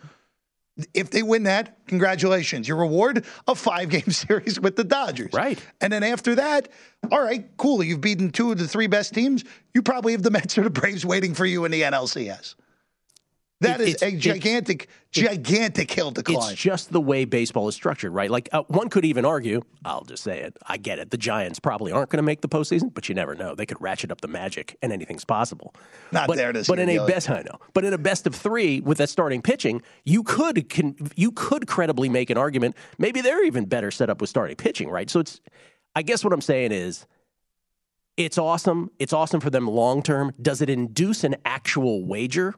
If 0.94 1.10
they 1.10 1.22
win 1.22 1.44
that, 1.44 1.86
congratulations. 1.86 2.68
Your 2.68 2.76
reward, 2.76 3.24
a 3.46 3.54
five 3.54 3.88
game 3.88 4.02
series 4.10 4.60
with 4.60 4.76
the 4.76 4.84
Dodgers. 4.84 5.32
Right. 5.32 5.62
And 5.80 5.92
then 5.92 6.02
after 6.02 6.34
that, 6.36 6.68
all 7.10 7.22
right, 7.22 7.48
cool. 7.56 7.82
You've 7.82 8.00
beaten 8.00 8.30
two 8.30 8.52
of 8.52 8.58
the 8.58 8.68
three 8.68 8.86
best 8.86 9.14
teams. 9.14 9.44
You 9.74 9.82
probably 9.82 10.12
have 10.12 10.22
the 10.22 10.30
Mets 10.30 10.56
or 10.58 10.62
the 10.62 10.70
Braves 10.70 11.04
waiting 11.04 11.34
for 11.34 11.46
you 11.46 11.64
in 11.64 11.70
the 11.70 11.82
NLCS. 11.82 12.54
That 13.60 13.80
It- 13.80 13.88
is 13.88 14.02
a 14.02 14.08
it- 14.08 14.18
gigantic, 14.18 14.88
gigantic 15.10 15.90
hill 15.90 16.12
to 16.12 16.22
climb. 16.22 16.52
It's 16.52 16.60
just 16.60 16.92
the 16.92 17.00
way 17.00 17.24
baseball 17.24 17.66
is 17.66 17.74
structured, 17.74 18.12
right? 18.12 18.30
Like 18.30 18.48
uh, 18.52 18.62
one 18.68 18.88
could 18.88 19.04
even 19.04 19.24
argue, 19.24 19.62
I'll 19.84 20.04
just 20.04 20.22
say 20.22 20.40
it, 20.42 20.56
I 20.66 20.76
get 20.76 21.00
it. 21.00 21.10
The 21.10 21.16
Giants 21.16 21.58
probably 21.58 21.90
aren't 21.90 22.08
going 22.10 22.18
to 22.18 22.22
make 22.26 22.40
the 22.40 22.48
postseason, 22.48 22.94
but 22.94 23.08
you 23.08 23.16
never 23.16 23.34
know. 23.34 23.56
They 23.56 23.66
could 23.66 23.80
ratchet 23.80 24.12
up 24.12 24.20
the 24.20 24.28
magic, 24.28 24.76
and 24.80 24.92
anything's 24.92 25.24
possible. 25.24 25.74
Not 26.12 26.28
but, 26.28 26.36
there 26.36 26.52
this 26.52 26.68
But 26.68 26.78
year, 26.78 26.88
in 26.88 26.98
a 26.98 27.06
best, 27.06 27.28
I 27.30 27.42
know. 27.42 27.58
But 27.74 27.84
in 27.84 27.92
a 27.92 27.98
best 27.98 28.28
of 28.28 28.34
three 28.34 28.80
with 28.80 28.98
that 28.98 29.08
starting 29.08 29.42
pitching, 29.42 29.82
you 30.04 30.22
could 30.22 30.68
can, 30.68 30.94
you 31.16 31.32
could 31.32 31.66
credibly 31.66 32.08
make 32.08 32.30
an 32.30 32.38
argument. 32.38 32.76
Maybe 32.96 33.20
they're 33.22 33.44
even 33.44 33.64
better 33.64 33.90
set 33.90 34.08
up 34.08 34.20
with 34.20 34.30
starting 34.30 34.54
pitching, 34.54 34.88
right? 34.88 35.10
So 35.10 35.18
it's, 35.18 35.40
I 35.96 36.02
guess 36.02 36.22
what 36.22 36.32
I'm 36.32 36.40
saying 36.42 36.70
is. 36.72 37.06
It's 38.16 38.36
awesome. 38.36 38.90
It's 38.98 39.12
awesome 39.12 39.38
for 39.40 39.48
them 39.48 39.68
long 39.68 40.02
term. 40.02 40.32
Does 40.42 40.60
it 40.60 40.68
induce 40.68 41.22
an 41.22 41.36
actual 41.44 42.04
wager? 42.04 42.56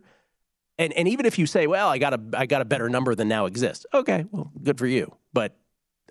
And 0.80 0.94
and 0.94 1.06
even 1.06 1.26
if 1.26 1.38
you 1.38 1.46
say, 1.46 1.66
well, 1.66 1.88
I 1.90 1.98
got 1.98 2.14
a 2.14 2.20
I 2.32 2.46
got 2.46 2.62
a 2.62 2.64
better 2.64 2.88
number 2.88 3.14
than 3.14 3.28
now 3.28 3.44
exists. 3.44 3.84
Okay, 3.92 4.24
well, 4.32 4.50
good 4.62 4.78
for 4.78 4.86
you. 4.86 5.14
But 5.34 5.54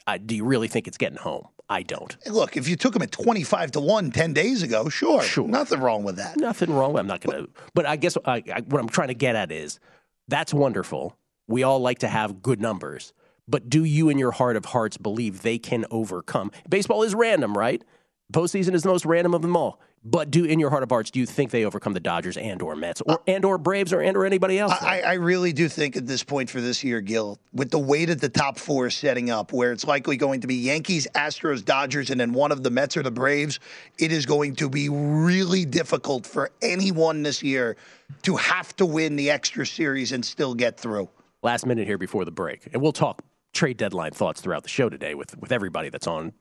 uh, 0.05 0.19
do 0.23 0.35
you 0.35 0.45
really 0.45 0.67
think 0.67 0.87
it's 0.87 0.97
getting 0.97 1.17
home? 1.17 1.47
I 1.71 1.81
don't. 1.81 2.15
Look, 2.27 2.55
if 2.55 2.67
you 2.67 2.75
took 2.75 2.93
them 2.93 3.01
at 3.01 3.11
25 3.11 3.71
to 3.71 3.79
1 3.79 4.11
10 4.11 4.33
days 4.33 4.63
ago, 4.63 4.89
sure. 4.89 5.21
Sure. 5.21 5.47
Nothing 5.47 5.81
wrong 5.81 6.03
with 6.03 6.15
that. 6.17 6.37
Nothing 6.37 6.71
wrong. 6.73 6.97
I'm 6.97 7.05
not 7.05 7.21
going 7.21 7.45
to. 7.45 7.51
But 7.75 7.85
I 7.85 7.95
guess 7.95 8.17
I, 8.25 8.43
I, 8.53 8.61
what 8.61 8.79
I'm 8.79 8.89
trying 8.89 9.09
to 9.09 9.13
get 9.13 9.35
at 9.35 9.51
is 9.51 9.79
that's 10.27 10.51
wonderful. 10.51 11.15
We 11.47 11.61
all 11.61 11.79
like 11.79 11.99
to 11.99 12.07
have 12.07 12.41
good 12.41 12.59
numbers. 12.59 13.13
But 13.47 13.69
do 13.69 13.83
you, 13.83 14.09
in 14.09 14.17
your 14.17 14.31
heart 14.31 14.55
of 14.55 14.65
hearts, 14.65 14.97
believe 14.97 15.41
they 15.41 15.59
can 15.59 15.85
overcome? 15.91 16.51
Baseball 16.67 17.03
is 17.03 17.13
random, 17.13 17.55
right? 17.55 17.83
Postseason 18.31 18.73
is 18.75 18.83
the 18.83 18.89
most 18.89 19.05
random 19.05 19.33
of 19.33 19.41
them 19.41 19.57
all. 19.57 19.79
But 20.05 20.31
do, 20.31 20.45
in 20.45 20.59
your 20.59 20.69
heart 20.69 20.83
of 20.83 20.89
hearts, 20.89 21.11
do 21.11 21.19
you 21.19 21.25
think 21.25 21.51
they 21.51 21.65
overcome 21.65 21.91
the 21.91 21.99
Dodgers 21.99 22.37
and 22.37 22.61
or 22.61 22.73
Mets 22.75 23.01
or 23.01 23.21
and 23.27 23.43
or 23.43 23.57
Braves 23.57 23.91
or 23.91 23.99
and 23.99 24.15
or 24.15 24.25
anybody 24.25 24.57
else? 24.57 24.71
I, 24.79 25.01
I 25.01 25.13
really 25.15 25.51
do 25.51 25.67
think 25.67 25.97
at 25.97 26.07
this 26.07 26.23
point 26.23 26.49
for 26.49 26.61
this 26.61 26.83
year, 26.83 27.01
Gill, 27.01 27.37
with 27.51 27.69
the 27.69 27.79
way 27.79 28.05
that 28.05 28.21
the 28.21 28.29
top 28.29 28.57
four 28.57 28.87
is 28.87 28.95
setting 28.95 29.29
up, 29.29 29.51
where 29.51 29.73
it's 29.73 29.83
likely 29.83 30.15
going 30.15 30.39
to 30.39 30.47
be 30.47 30.55
Yankees, 30.55 31.05
Astros, 31.15 31.65
Dodgers, 31.65 32.11
and 32.11 32.21
then 32.21 32.31
one 32.31 32.53
of 32.53 32.63
the 32.63 32.69
Mets 32.69 32.95
or 32.95 33.03
the 33.03 33.11
Braves, 33.11 33.59
it 33.97 34.13
is 34.13 34.25
going 34.25 34.55
to 34.55 34.69
be 34.69 34.87
really 34.87 35.65
difficult 35.65 36.25
for 36.25 36.49
anyone 36.61 37.23
this 37.23 37.43
year 37.43 37.75
to 38.21 38.37
have 38.37 38.73
to 38.77 38.85
win 38.85 39.17
the 39.17 39.29
extra 39.29 39.65
series 39.65 40.13
and 40.13 40.23
still 40.23 40.55
get 40.55 40.79
through. 40.79 41.09
last 41.41 41.65
minute 41.65 41.87
here 41.87 41.97
before 41.97 42.23
the 42.23 42.31
break, 42.31 42.69
and 42.71 42.81
we'll 42.81 42.93
talk 42.93 43.21
trade 43.51 43.75
deadline 43.75 44.11
thoughts 44.11 44.39
throughout 44.39 44.63
the 44.63 44.69
show 44.69 44.87
today 44.87 45.13
with 45.13 45.37
with 45.39 45.51
everybody 45.51 45.89
that's 45.89 46.07
on. 46.07 46.31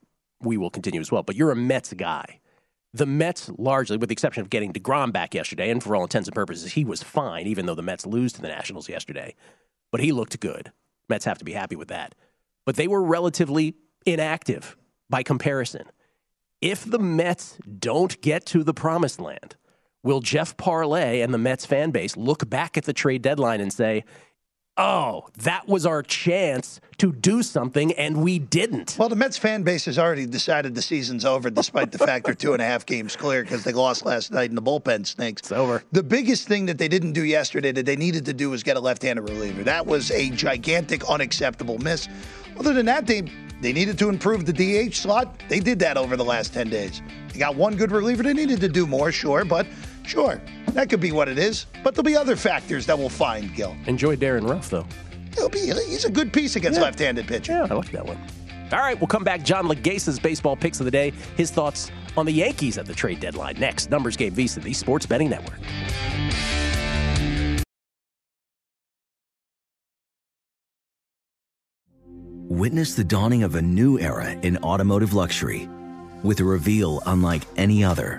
We 0.42 0.56
will 0.56 0.70
continue 0.70 1.00
as 1.00 1.10
well. 1.10 1.22
But 1.22 1.36
you're 1.36 1.50
a 1.50 1.56
Mets 1.56 1.92
guy. 1.92 2.40
The 2.94 3.06
Mets, 3.06 3.50
largely, 3.58 3.96
with 3.96 4.08
the 4.08 4.14
exception 4.14 4.40
of 4.40 4.50
getting 4.50 4.72
Degrom 4.72 5.12
back 5.12 5.34
yesterday, 5.34 5.70
and 5.70 5.82
for 5.82 5.94
all 5.94 6.02
intents 6.02 6.28
and 6.28 6.34
purposes, 6.34 6.72
he 6.72 6.84
was 6.84 7.02
fine, 7.02 7.46
even 7.46 7.66
though 7.66 7.74
the 7.74 7.82
Mets 7.82 8.06
lose 8.06 8.32
to 8.34 8.40
the 8.40 8.48
Nationals 8.48 8.88
yesterday. 8.88 9.34
But 9.92 10.00
he 10.00 10.12
looked 10.12 10.40
good. 10.40 10.72
Mets 11.08 11.24
have 11.24 11.38
to 11.38 11.44
be 11.44 11.52
happy 11.52 11.76
with 11.76 11.88
that. 11.88 12.14
But 12.64 12.76
they 12.76 12.88
were 12.88 13.02
relatively 13.02 13.74
inactive 14.06 14.76
by 15.10 15.22
comparison. 15.22 15.84
If 16.60 16.84
the 16.84 16.98
Mets 16.98 17.58
don't 17.78 18.20
get 18.20 18.46
to 18.46 18.64
the 18.64 18.74
promised 18.74 19.20
land, 19.20 19.56
will 20.02 20.20
Jeff 20.20 20.56
Parles 20.56 21.22
and 21.22 21.32
the 21.32 21.38
Mets 21.38 21.66
fan 21.66 21.90
base 21.90 22.16
look 22.16 22.48
back 22.48 22.76
at 22.76 22.84
the 22.84 22.92
trade 22.92 23.22
deadline 23.22 23.60
and 23.60 23.72
say, 23.72 24.04
oh, 24.78 25.26
that 25.38 25.68
was 25.68 25.84
our 25.84 26.02
chance 26.02 26.80
to 26.98 27.12
do 27.12 27.42
something 27.42 27.92
and 27.92 28.22
we 28.22 28.38
didn't? 28.38 28.96
Well, 28.98 29.08
the 29.08 29.16
Mets 29.16 29.36
fan 29.36 29.62
base 29.62 29.84
has 29.84 29.98
already 29.98 30.24
decided 30.24 30.74
the 30.74 30.82
season's 30.82 31.24
over, 31.24 31.50
despite 31.50 31.92
the 31.92 31.98
fact 31.98 32.24
they're 32.24 32.34
two 32.34 32.52
and 32.52 32.62
a 32.62 32.64
half 32.64 32.86
games 32.86 33.16
clear 33.16 33.42
because 33.42 33.64
they 33.64 33.72
lost 33.72 34.06
last 34.06 34.32
night 34.32 34.50
in 34.50 34.56
the 34.56 34.62
bullpen 34.62 35.06
stinks. 35.06 35.42
It's 35.42 35.52
over. 35.52 35.82
The 35.92 36.02
biggest 36.02 36.48
thing 36.48 36.66
that 36.66 36.78
they 36.78 36.88
didn't 36.88 37.12
do 37.12 37.24
yesterday 37.24 37.72
that 37.72 37.84
they 37.84 37.96
needed 37.96 38.24
to 38.26 38.32
do 38.32 38.50
was 38.50 38.62
get 38.62 38.76
a 38.76 38.80
left-handed 38.80 39.22
reliever. 39.22 39.64
That 39.64 39.84
was 39.84 40.10
a 40.12 40.30
gigantic, 40.30 41.08
unacceptable 41.08 41.78
miss. 41.78 42.08
Other 42.58 42.72
than 42.72 42.86
that, 42.86 43.06
they 43.06 43.22
they 43.60 43.72
needed 43.72 43.98
to 43.98 44.08
improve 44.08 44.46
the 44.46 44.52
DH 44.52 44.94
slot. 44.94 45.42
They 45.48 45.58
did 45.58 45.80
that 45.80 45.96
over 45.96 46.16
the 46.16 46.24
last 46.24 46.54
10 46.54 46.70
days. 46.70 47.02
They 47.32 47.40
got 47.40 47.56
one 47.56 47.74
good 47.74 47.90
reliever. 47.90 48.22
They 48.22 48.32
needed 48.32 48.60
to 48.60 48.68
do 48.68 48.86
more, 48.86 49.10
sure, 49.10 49.44
but 49.44 49.66
sure, 50.08 50.40
that 50.68 50.88
could 50.88 51.00
be 51.00 51.12
what 51.12 51.28
it 51.28 51.38
is. 51.38 51.66
But 51.84 51.94
there'll 51.94 52.04
be 52.04 52.16
other 52.16 52.34
factors 52.36 52.86
that 52.86 52.98
we'll 52.98 53.08
find, 53.08 53.54
Gill. 53.54 53.76
Enjoy 53.86 54.16
Darin 54.16 54.44
Ruf, 54.44 54.70
though. 54.70 54.86
He'll 55.34 55.48
be 55.48 55.60
he's 55.60 56.04
a 56.04 56.10
good 56.10 56.32
piece 56.32 56.56
against 56.56 56.78
Yeah. 56.78 56.84
left-handed 56.84 57.26
pitching. 57.26 57.54
Yeah, 57.54 57.66
I 57.70 57.74
like 57.74 57.92
that 57.92 58.04
one. 58.06 58.18
All 58.72 58.80
right, 58.80 58.98
we'll 59.00 59.06
come 59.08 59.24
back. 59.24 59.42
John 59.44 59.66
Laghezza's 59.66 60.18
baseball 60.18 60.56
picks 60.56 60.78
of 60.80 60.84
the 60.84 60.90
day. 60.90 61.12
His 61.36 61.50
thoughts 61.50 61.90
on 62.16 62.26
the 62.26 62.32
Yankees 62.32 62.76
at 62.76 62.86
the 62.86 62.94
trade 62.94 63.20
deadline. 63.20 63.56
Next, 63.58 63.90
Numbers 63.90 64.16
Game 64.16 64.34
VSIN, 64.34 64.62
the 64.62 64.72
Sports 64.74 65.06
Betting 65.06 65.30
Network. 65.30 65.58
Witness 72.50 72.94
the 72.94 73.04
dawning 73.04 73.42
of 73.42 73.54
a 73.54 73.62
new 73.62 73.98
era 73.98 74.30
in 74.30 74.56
automotive 74.58 75.12
luxury 75.14 75.68
with 76.22 76.40
a 76.40 76.44
reveal 76.44 77.02
unlike 77.06 77.42
any 77.56 77.84
other 77.84 78.18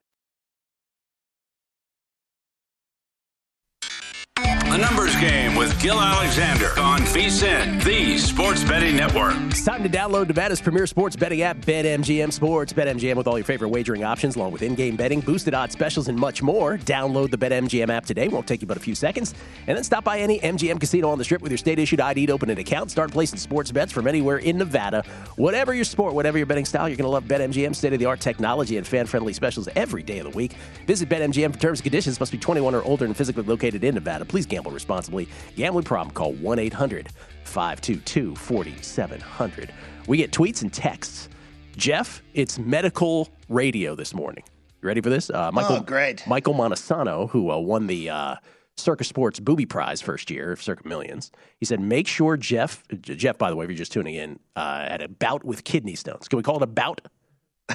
The 4.71 4.77
Numbers 4.77 5.13
Game 5.17 5.55
with 5.55 5.77
Gill 5.81 5.99
Alexander 5.99 6.67
on 6.79 7.01
VSIN, 7.01 7.83
the 7.83 8.17
Sports 8.17 8.63
Betting 8.63 8.95
Network. 8.95 9.35
It's 9.47 9.65
time 9.65 9.83
to 9.83 9.89
download 9.89 10.27
Nevada's 10.27 10.61
premier 10.61 10.87
sports 10.87 11.17
betting 11.17 11.41
app, 11.41 11.57
BetMGM 11.57 12.31
Sports. 12.31 12.71
BetMGM 12.71 13.17
with 13.17 13.27
all 13.27 13.37
your 13.37 13.43
favorite 13.43 13.67
wagering 13.67 14.05
options, 14.05 14.37
along 14.37 14.53
with 14.53 14.61
in-game 14.61 14.95
betting, 14.95 15.19
boosted 15.19 15.53
odds 15.53 15.73
specials, 15.73 16.07
and 16.07 16.17
much 16.17 16.41
more. 16.41 16.77
Download 16.77 17.29
the 17.29 17.37
BetMGM 17.37 17.89
app 17.89 18.05
today. 18.05 18.29
Won't 18.29 18.47
take 18.47 18.61
you 18.61 18.67
but 18.67 18.77
a 18.77 18.79
few 18.79 18.95
seconds. 18.95 19.35
And 19.67 19.75
then 19.75 19.83
stop 19.83 20.05
by 20.05 20.19
any 20.19 20.39
MGM 20.39 20.79
casino 20.79 21.09
on 21.09 21.17
the 21.17 21.25
strip 21.25 21.41
with 21.41 21.51
your 21.51 21.57
state-issued 21.57 21.99
ID 21.99 22.27
to 22.27 22.31
open 22.31 22.49
an 22.49 22.57
account. 22.57 22.91
Start 22.91 23.11
placing 23.11 23.39
sports 23.39 23.73
bets 23.73 23.91
from 23.91 24.07
anywhere 24.07 24.37
in 24.37 24.57
Nevada. 24.57 25.03
Whatever 25.35 25.73
your 25.73 25.83
sport, 25.83 26.13
whatever 26.13 26.37
your 26.37 26.47
betting 26.47 26.63
style, 26.63 26.87
you're 26.87 26.95
going 26.95 27.03
to 27.03 27.09
love 27.09 27.25
BetMGM 27.25 27.75
state-of-the-art 27.75 28.21
technology 28.21 28.77
and 28.77 28.87
fan-friendly 28.87 29.33
specials 29.33 29.67
every 29.75 30.01
day 30.01 30.19
of 30.19 30.31
the 30.31 30.37
week. 30.37 30.53
Visit 30.87 31.09
BetMGM 31.09 31.51
for 31.51 31.59
terms 31.59 31.79
and 31.79 31.83
conditions. 31.83 32.21
Must 32.21 32.31
be 32.31 32.37
21 32.37 32.73
or 32.73 32.83
older 32.83 33.03
and 33.03 33.17
physically 33.17 33.43
located 33.43 33.83
in 33.83 33.95
Nevada. 33.95 34.23
Please 34.23 34.45
gamble 34.45 34.60
responsibly. 34.69 35.27
Gambling 35.55 35.85
problem, 35.85 36.13
call 36.13 36.33
1 36.33 36.59
800 36.59 37.09
522 37.45 38.35
4700. 38.35 39.73
We 40.07 40.17
get 40.17 40.31
tweets 40.31 40.61
and 40.61 40.71
texts. 40.71 41.29
Jeff, 41.77 42.21
it's 42.33 42.59
medical 42.59 43.29
radio 43.49 43.95
this 43.95 44.13
morning. 44.13 44.43
You 44.81 44.87
ready 44.87 45.01
for 45.01 45.09
this? 45.09 45.29
Uh, 45.29 45.51
Michael, 45.51 45.77
Oh, 45.77 45.81
great. 45.81 46.25
Michael 46.27 46.53
Montesano, 46.53 47.29
who 47.29 47.49
uh, 47.51 47.57
won 47.57 47.87
the 47.87 48.09
uh, 48.09 48.35
Circa 48.77 49.03
Sports 49.03 49.39
Booby 49.39 49.65
Prize 49.65 50.01
first 50.01 50.29
year 50.29 50.51
of 50.51 50.61
Circa 50.61 50.87
Millions, 50.87 51.31
he 51.59 51.65
said, 51.65 51.79
make 51.79 52.07
sure 52.07 52.35
Jeff, 52.37 52.83
Jeff, 53.01 53.37
by 53.37 53.49
the 53.49 53.55
way, 53.55 53.65
if 53.65 53.71
you're 53.71 53.77
just 53.77 53.91
tuning 53.91 54.15
in, 54.15 54.39
uh, 54.55 54.85
at 54.87 55.01
a 55.01 55.07
bout 55.07 55.43
with 55.43 55.63
kidney 55.63 55.95
stones. 55.95 56.27
Can 56.27 56.37
we 56.37 56.43
call 56.43 56.57
it 56.57 56.63
a 56.63 56.67
bout? 56.67 57.01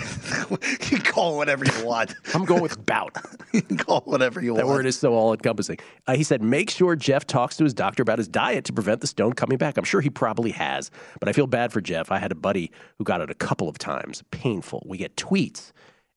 you 0.50 0.58
can 0.58 1.00
call 1.00 1.36
whatever 1.36 1.64
you 1.64 1.84
want. 1.84 2.14
I'm 2.34 2.44
going 2.44 2.62
with 2.62 2.84
bout. 2.86 3.16
you 3.52 3.62
can 3.62 3.76
call 3.76 4.00
whatever 4.02 4.40
you 4.40 4.54
That 4.54 4.64
want. 4.64 4.66
That 4.68 4.72
word 4.72 4.86
is 4.86 4.98
so 4.98 5.14
all 5.14 5.32
encompassing. 5.32 5.78
Uh, 6.06 6.16
he 6.16 6.22
said, 6.22 6.42
make 6.42 6.70
sure 6.70 6.96
Jeff 6.96 7.26
talks 7.26 7.56
to 7.56 7.64
his 7.64 7.74
doctor 7.74 8.02
about 8.02 8.18
his 8.18 8.28
diet 8.28 8.64
to 8.66 8.72
prevent 8.72 9.00
the 9.00 9.06
stone 9.06 9.32
coming 9.32 9.58
back. 9.58 9.76
I'm 9.76 9.84
sure 9.84 10.00
he 10.00 10.10
probably 10.10 10.50
has, 10.52 10.90
but 11.20 11.28
I 11.28 11.32
feel 11.32 11.46
bad 11.46 11.72
for 11.72 11.80
Jeff. 11.80 12.10
I 12.10 12.18
had 12.18 12.32
a 12.32 12.36
buddy 12.36 12.70
who 12.98 13.04
got 13.04 13.20
it 13.20 13.30
a 13.30 13.34
couple 13.34 13.68
of 13.68 13.78
times. 13.78 14.22
Painful. 14.30 14.84
We 14.86 14.98
get 14.98 15.16
tweets 15.16 15.72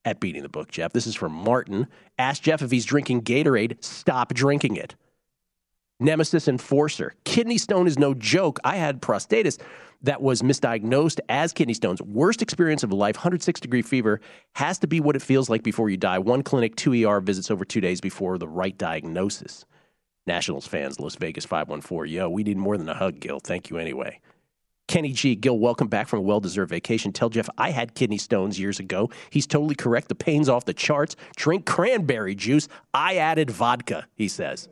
at 0.06 0.20
Beating 0.20 0.44
the 0.44 0.50
Book, 0.50 0.72
Jeff. 0.72 0.94
This 0.94 1.08
is 1.08 1.16
from 1.16 1.34
Martin. 1.34 1.88
Ask 2.18 2.44
Jeff 2.44 2.62
if 2.62 2.72
he's 2.72 2.86
drinking 2.86 3.24
Gatorade. 3.24 3.84
Stop 3.84 4.34
drinking 4.34 4.76
it. 4.76 4.96
Nemesis 6.00 6.48
Enforcer. 6.48 7.14
Kidney 7.26 7.58
stone 7.58 7.86
is 7.86 8.00
no 8.00 8.14
joke. 8.14 8.60
I 8.64 8.78
had 8.78 9.02
prostatitis 9.02 9.60
that 10.02 10.22
was 10.22 10.42
misdiagnosed 10.42 11.20
as 11.30 11.54
kidney 11.54 11.74
stones. 11.74 12.02
Worst 12.02 12.42
experience 12.42 12.84
of 12.84 12.94
life, 12.94 13.16
106 13.16 13.60
degree 13.60 13.82
fever. 13.82 14.22
Has 14.56 14.80
to 14.80 14.88
be 14.88 15.00
what 15.00 15.16
it 15.16 15.22
feels 15.22 15.50
like 15.50 15.64
before 15.64 15.90
you 15.90 15.98
die. 15.98 16.20
One 16.20 16.44
clinic, 16.44 16.76
two 16.76 16.94
ER 17.06 17.20
visits 17.20 17.52
over 17.52 17.66
two 17.66 17.82
days 17.82 18.02
before 18.02 18.38
the 18.38 18.48
right 18.48 18.78
diagnosis. 18.78 19.66
Nationals 20.26 20.68
fans, 20.68 21.00
Las 21.00 21.16
Vegas 21.16 21.46
514. 21.46 22.14
Yo, 22.14 22.30
we 22.30 22.44
need 22.44 22.58
more 22.58 22.78
than 22.78 22.88
a 22.88 22.94
hug, 22.94 23.20
Gill. 23.20 23.40
Thank 23.40 23.70
you 23.70 23.78
anyway. 23.78 24.20
Kenny 24.88 25.12
G. 25.12 25.36
Gill, 25.36 25.60
welcome 25.60 25.88
back 25.88 26.08
from 26.08 26.20
a 26.20 26.22
well 26.24 26.40
deserved 26.40 26.72
vacation. 26.72 27.12
Tell 27.12 27.30
Jeff 27.30 27.48
I 27.58 27.70
had 27.70 27.94
kidney 27.94 28.18
stones 28.18 28.60
years 28.60 28.80
ago. 28.80 29.10
He's 29.30 29.46
totally 29.46 29.76
correct. 29.76 30.08
The 30.08 30.16
pain's 30.16 30.50
off 30.50 30.66
the 30.66 30.74
charts. 30.74 31.16
Drink 31.36 31.66
cranberry 31.66 32.34
juice. 32.34 32.68
I 32.94 33.18
added 33.18 33.52
vodka, 33.52 34.08
he 34.16 34.28
says. 34.28 34.68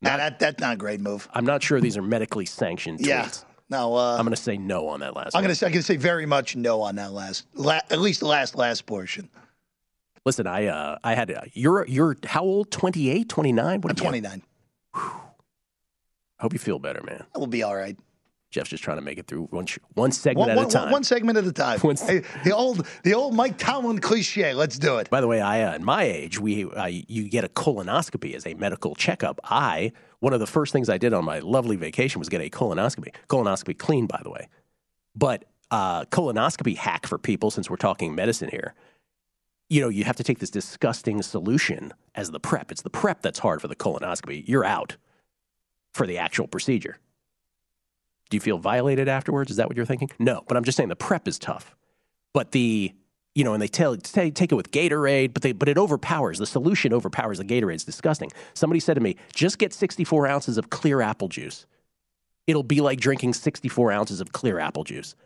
Nah, 0.00 0.16
that, 0.16 0.38
that's 0.38 0.60
not 0.60 0.74
a 0.74 0.76
great 0.76 1.00
move. 1.00 1.28
I'm 1.32 1.44
not 1.44 1.62
sure 1.62 1.80
these 1.80 1.96
are 1.96 2.02
medically 2.02 2.46
sanctioned 2.46 3.00
tweets. 3.00 3.06
Yeah. 3.06 3.30
No, 3.74 3.96
uh, 3.96 4.16
I'm 4.16 4.24
going 4.24 4.36
to 4.36 4.40
say 4.40 4.56
no 4.56 4.86
on 4.88 5.00
that 5.00 5.16
last 5.16 5.34
I'm 5.34 5.42
gonna 5.42 5.54
say, 5.56 5.66
I'm 5.66 5.72
gonna 5.72 5.82
say 5.82 5.96
very 5.96 6.26
much 6.26 6.54
no 6.54 6.80
on 6.82 6.94
that 6.96 7.10
last, 7.12 7.44
la- 7.54 7.80
at 7.90 7.98
least 7.98 8.20
the 8.20 8.26
last 8.26 8.54
last 8.54 8.86
portion. 8.86 9.28
Listen, 10.24 10.46
I 10.46 10.66
uh, 10.66 10.98
I 11.02 11.14
had 11.16 11.30
uh, 11.32 11.40
you're 11.54 11.84
you're 11.88 12.16
how 12.24 12.42
old? 12.44 12.70
28, 12.70 13.28
29? 13.28 13.80
What 13.80 13.90
I'm 13.90 13.96
are 13.96 14.14
you- 14.14 14.20
29. 14.22 14.42
Hope 16.38 16.52
you 16.52 16.58
feel 16.60 16.78
better, 16.78 17.02
man. 17.02 17.24
That 17.32 17.40
will 17.40 17.46
be 17.48 17.64
all 17.64 17.74
right. 17.74 17.98
Jeff's 18.54 18.70
just 18.70 18.84
trying 18.84 18.98
to 18.98 19.02
make 19.02 19.18
it 19.18 19.26
through 19.26 19.48
one 19.50 19.66
one 19.94 20.12
segment 20.12 20.38
One, 20.38 20.50
at 20.50 20.56
one- 20.56 20.66
a 20.66 20.70
time. 20.70 20.90
one 20.92 21.02
segment 21.02 21.36
at 21.36 21.44
a 21.44 21.52
time. 21.52 21.80
Hey, 22.06 22.22
the 22.44 22.52
old 22.54 22.86
the 23.02 23.12
old 23.12 23.34
Mike 23.34 23.58
Tomlin 23.58 23.98
cliche. 23.98 24.54
Let's 24.54 24.78
do 24.78 24.98
it. 24.98 25.10
By 25.10 25.20
the 25.20 25.26
way, 25.26 25.40
I 25.40 25.62
uh, 25.62 25.72
at 25.74 25.82
my 25.82 26.04
age, 26.04 26.38
we 26.38 26.64
uh, 26.64 26.86
you 26.86 27.28
get 27.28 27.42
a 27.42 27.48
colonoscopy 27.48 28.32
as 28.34 28.46
a 28.46 28.54
medical 28.54 28.94
checkup. 28.94 29.40
I 29.42 29.90
one 30.20 30.32
of 30.32 30.38
the 30.40 30.46
first 30.46 30.72
things 30.72 30.88
I 30.88 30.98
did 30.98 31.12
on 31.12 31.24
my 31.24 31.40
lovely 31.40 31.74
vacation 31.74 32.20
was 32.20 32.28
get 32.28 32.40
a 32.40 32.48
colonoscopy. 32.48 33.12
Colonoscopy 33.28 33.76
clean, 33.76 34.06
by 34.06 34.20
the 34.22 34.30
way, 34.30 34.48
but 35.16 35.44
uh, 35.72 36.04
colonoscopy 36.04 36.76
hack 36.76 37.06
for 37.08 37.18
people 37.18 37.50
since 37.50 37.68
we're 37.68 37.76
talking 37.76 38.14
medicine 38.14 38.50
here. 38.50 38.74
You 39.68 39.80
know, 39.80 39.88
you 39.88 40.04
have 40.04 40.16
to 40.16 40.22
take 40.22 40.38
this 40.38 40.50
disgusting 40.50 41.22
solution 41.22 41.92
as 42.14 42.30
the 42.30 42.38
prep. 42.38 42.70
It's 42.70 42.82
the 42.82 42.90
prep 42.90 43.20
that's 43.22 43.40
hard 43.40 43.60
for 43.60 43.66
the 43.66 43.74
colonoscopy. 43.74 44.44
You're 44.46 44.64
out 44.64 44.96
for 45.92 46.06
the 46.06 46.18
actual 46.18 46.46
procedure. 46.46 46.98
Do 48.30 48.36
you 48.36 48.40
feel 48.40 48.58
violated 48.58 49.08
afterwards? 49.08 49.50
Is 49.50 49.58
that 49.58 49.68
what 49.68 49.76
you're 49.76 49.86
thinking? 49.86 50.10
No, 50.18 50.42
but 50.48 50.56
I'm 50.56 50.64
just 50.64 50.76
saying 50.76 50.88
the 50.88 50.96
prep 50.96 51.28
is 51.28 51.38
tough. 51.38 51.76
But 52.32 52.52
the 52.52 52.92
you 53.34 53.42
know, 53.42 53.52
and 53.52 53.60
they 53.60 53.68
tell 53.68 53.96
take 53.96 54.52
it 54.52 54.54
with 54.54 54.70
Gatorade, 54.70 55.34
but 55.34 55.42
they 55.42 55.52
but 55.52 55.68
it 55.68 55.76
overpowers 55.76 56.38
the 56.38 56.46
solution 56.46 56.92
overpowers 56.92 57.38
the 57.38 57.44
Gatorade. 57.44 57.74
It's 57.74 57.84
disgusting. 57.84 58.30
Somebody 58.54 58.80
said 58.80 58.94
to 58.94 59.00
me, 59.00 59.16
just 59.34 59.58
get 59.58 59.72
64 59.72 60.26
ounces 60.26 60.56
of 60.56 60.70
clear 60.70 61.00
apple 61.00 61.28
juice. 61.28 61.66
It'll 62.46 62.62
be 62.62 62.80
like 62.80 63.00
drinking 63.00 63.34
64 63.34 63.90
ounces 63.90 64.20
of 64.20 64.32
clear 64.32 64.58
apple 64.58 64.84
juice. 64.84 65.16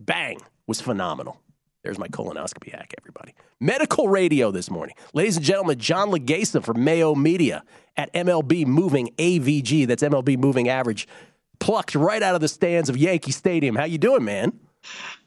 Bang 0.00 0.38
was 0.66 0.80
phenomenal. 0.80 1.40
There's 1.82 1.98
my 2.00 2.08
colonoscopy 2.08 2.72
hack, 2.72 2.94
everybody. 2.98 3.32
Medical 3.60 4.08
radio 4.08 4.50
this 4.50 4.70
morning. 4.70 4.96
Ladies 5.14 5.36
and 5.36 5.44
gentlemen, 5.44 5.78
John 5.78 6.10
Laghezza 6.10 6.64
from 6.64 6.82
Mayo 6.82 7.14
Media 7.14 7.62
at 7.96 8.12
MLB 8.12 8.66
Moving 8.66 9.10
AVG. 9.18 9.86
That's 9.86 10.02
MLB 10.02 10.36
Moving 10.36 10.68
Average. 10.68 11.06
Plucked 11.58 11.94
right 11.94 12.22
out 12.22 12.34
of 12.34 12.40
the 12.40 12.48
stands 12.48 12.88
of 12.88 12.96
Yankee 12.96 13.32
Stadium. 13.32 13.74
How 13.76 13.84
you 13.84 13.98
doing, 13.98 14.24
man? 14.24 14.58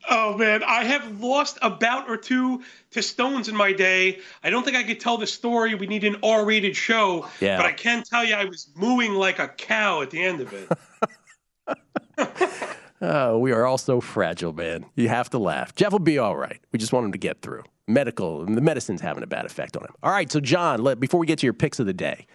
Oh 0.09 0.37
man, 0.37 0.63
I 0.63 0.85
have 0.85 1.19
lost 1.21 1.57
a 1.61 1.69
bout 1.69 2.09
or 2.09 2.15
two 2.17 2.63
to 2.91 3.01
stones 3.03 3.47
in 3.49 3.55
my 3.55 3.73
day. 3.73 4.19
I 4.43 4.49
don't 4.49 4.63
think 4.63 4.77
I 4.77 4.83
could 4.83 4.99
tell 4.99 5.17
the 5.17 5.27
story. 5.27 5.75
We 5.75 5.85
need 5.85 6.03
an 6.05 6.15
R-rated 6.23 6.75
show, 6.75 7.27
Yeah. 7.41 7.57
but 7.57 7.65
I 7.65 7.73
can 7.73 8.03
tell 8.03 8.23
you 8.23 8.33
I 8.35 8.45
was 8.45 8.69
mooing 8.75 9.13
like 9.15 9.37
a 9.39 9.49
cow 9.49 10.01
at 10.01 10.09
the 10.11 10.23
end 10.23 10.41
of 10.41 10.53
it. 10.53 10.69
Oh, 13.01 13.37
we 13.37 13.53
are 13.53 13.65
all 13.65 13.77
so 13.77 14.01
fragile, 14.01 14.51
man. 14.51 14.85
You 14.97 15.07
have 15.07 15.29
to 15.29 15.37
laugh. 15.39 15.73
Jeff 15.73 15.93
will 15.93 15.99
be 15.99 16.17
all 16.17 16.35
right. 16.35 16.59
We 16.73 16.79
just 16.79 16.91
want 16.91 17.05
him 17.05 17.13
to 17.13 17.17
get 17.17 17.41
through. 17.41 17.63
Medical, 17.87 18.43
the 18.45 18.59
medicine's 18.59 18.99
having 18.99 19.23
a 19.23 19.27
bad 19.27 19.45
effect 19.45 19.77
on 19.77 19.83
him. 19.85 19.93
All 20.03 20.11
right, 20.11 20.29
so 20.29 20.41
John, 20.41 20.81
let, 20.83 20.99
before 20.99 21.17
we 21.17 21.25
get 21.25 21.39
to 21.39 21.45
your 21.45 21.53
picks 21.53 21.79
of 21.79 21.85
the 21.85 21.93
day, 21.93 22.27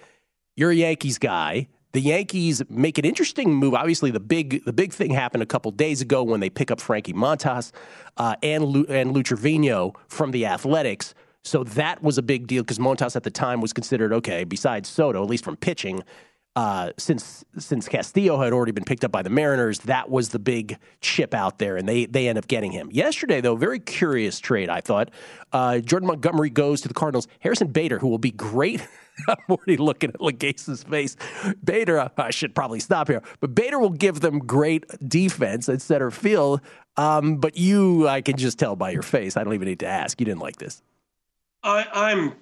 you're 0.56 0.70
a 0.70 0.74
Yankees 0.74 1.18
guy. 1.18 1.68
The 1.94 2.00
Yankees 2.00 2.60
make 2.68 2.98
an 2.98 3.04
interesting 3.04 3.54
move. 3.54 3.72
Obviously, 3.72 4.10
the 4.10 4.18
big 4.18 4.64
the 4.64 4.72
big 4.72 4.92
thing 4.92 5.10
happened 5.12 5.44
a 5.44 5.46
couple 5.46 5.70
days 5.70 6.02
ago 6.02 6.24
when 6.24 6.40
they 6.40 6.50
pick 6.50 6.72
up 6.72 6.80
Frankie 6.80 7.12
Montas 7.12 7.70
uh, 8.16 8.34
and 8.42 8.64
Lu, 8.64 8.84
and 8.88 9.12
Lou 9.12 9.22
Trivino 9.22 9.94
from 10.08 10.32
the 10.32 10.44
Athletics. 10.44 11.14
So 11.44 11.62
that 11.62 12.02
was 12.02 12.18
a 12.18 12.22
big 12.22 12.48
deal 12.48 12.64
because 12.64 12.80
Montas 12.80 13.14
at 13.14 13.22
the 13.22 13.30
time 13.30 13.60
was 13.60 13.72
considered 13.72 14.12
okay. 14.12 14.42
Besides 14.42 14.88
Soto, 14.88 15.22
at 15.22 15.30
least 15.30 15.44
from 15.44 15.56
pitching, 15.56 16.02
uh, 16.56 16.90
since 16.98 17.44
since 17.58 17.88
Castillo 17.88 18.40
had 18.40 18.52
already 18.52 18.72
been 18.72 18.82
picked 18.82 19.04
up 19.04 19.12
by 19.12 19.22
the 19.22 19.30
Mariners, 19.30 19.78
that 19.80 20.10
was 20.10 20.30
the 20.30 20.40
big 20.40 20.78
chip 21.00 21.32
out 21.32 21.60
there, 21.60 21.76
and 21.76 21.88
they 21.88 22.06
they 22.06 22.26
end 22.26 22.38
up 22.38 22.48
getting 22.48 22.72
him. 22.72 22.88
Yesterday, 22.90 23.40
though, 23.40 23.54
very 23.54 23.78
curious 23.78 24.40
trade. 24.40 24.68
I 24.68 24.80
thought 24.80 25.12
uh, 25.52 25.78
Jordan 25.78 26.08
Montgomery 26.08 26.50
goes 26.50 26.80
to 26.80 26.88
the 26.88 26.94
Cardinals. 26.94 27.28
Harrison 27.38 27.68
Bader, 27.68 28.00
who 28.00 28.08
will 28.08 28.18
be 28.18 28.32
great. 28.32 28.84
I'm 29.28 29.36
already 29.48 29.76
looking 29.76 30.10
at 30.10 30.20
Laghezza's 30.20 30.82
face. 30.82 31.16
Bader, 31.62 32.10
I 32.16 32.30
should 32.30 32.54
probably 32.54 32.80
stop 32.80 33.08
here, 33.08 33.22
but 33.40 33.54
Bader 33.54 33.78
will 33.78 33.90
give 33.90 34.20
them 34.20 34.40
great 34.40 34.84
defense 35.08 35.68
at 35.68 35.82
center 35.82 36.10
field. 36.10 36.60
Um, 36.96 37.36
but 37.36 37.56
you, 37.56 38.06
I 38.08 38.20
can 38.20 38.36
just 38.36 38.58
tell 38.58 38.76
by 38.76 38.90
your 38.90 39.02
face. 39.02 39.36
I 39.36 39.44
don't 39.44 39.54
even 39.54 39.66
need 39.66 39.80
to 39.80 39.86
ask. 39.86 40.20
You 40.20 40.26
didn't 40.26 40.40
like 40.40 40.56
this. 40.56 40.82
I, 41.62 41.86
I'm 41.92 42.34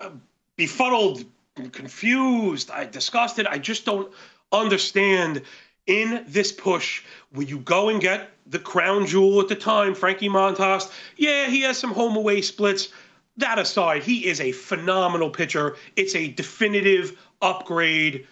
uh, 0.00 0.10
befuddled, 0.56 1.24
confused, 1.72 2.70
I 2.70 2.84
disgusted. 2.84 3.46
I 3.46 3.58
just 3.58 3.84
don't 3.84 4.12
understand. 4.52 5.42
In 5.86 6.24
this 6.26 6.50
push, 6.50 7.02
will 7.34 7.42
you 7.42 7.58
go 7.58 7.90
and 7.90 8.00
get 8.00 8.30
the 8.46 8.58
crown 8.58 9.06
jewel 9.06 9.42
at 9.42 9.48
the 9.48 9.54
time, 9.54 9.94
Frankie 9.94 10.30
Montas? 10.30 10.90
Yeah, 11.18 11.46
he 11.50 11.60
has 11.60 11.76
some 11.76 11.92
home 11.92 12.16
away 12.16 12.40
splits. 12.40 12.88
That 13.36 13.58
aside, 13.58 14.02
he 14.02 14.26
is 14.26 14.40
a 14.40 14.52
phenomenal 14.52 15.30
pitcher. 15.30 15.76
It's 15.96 16.14
a 16.14 16.28
definitive 16.28 17.18
upgrade 17.42 18.26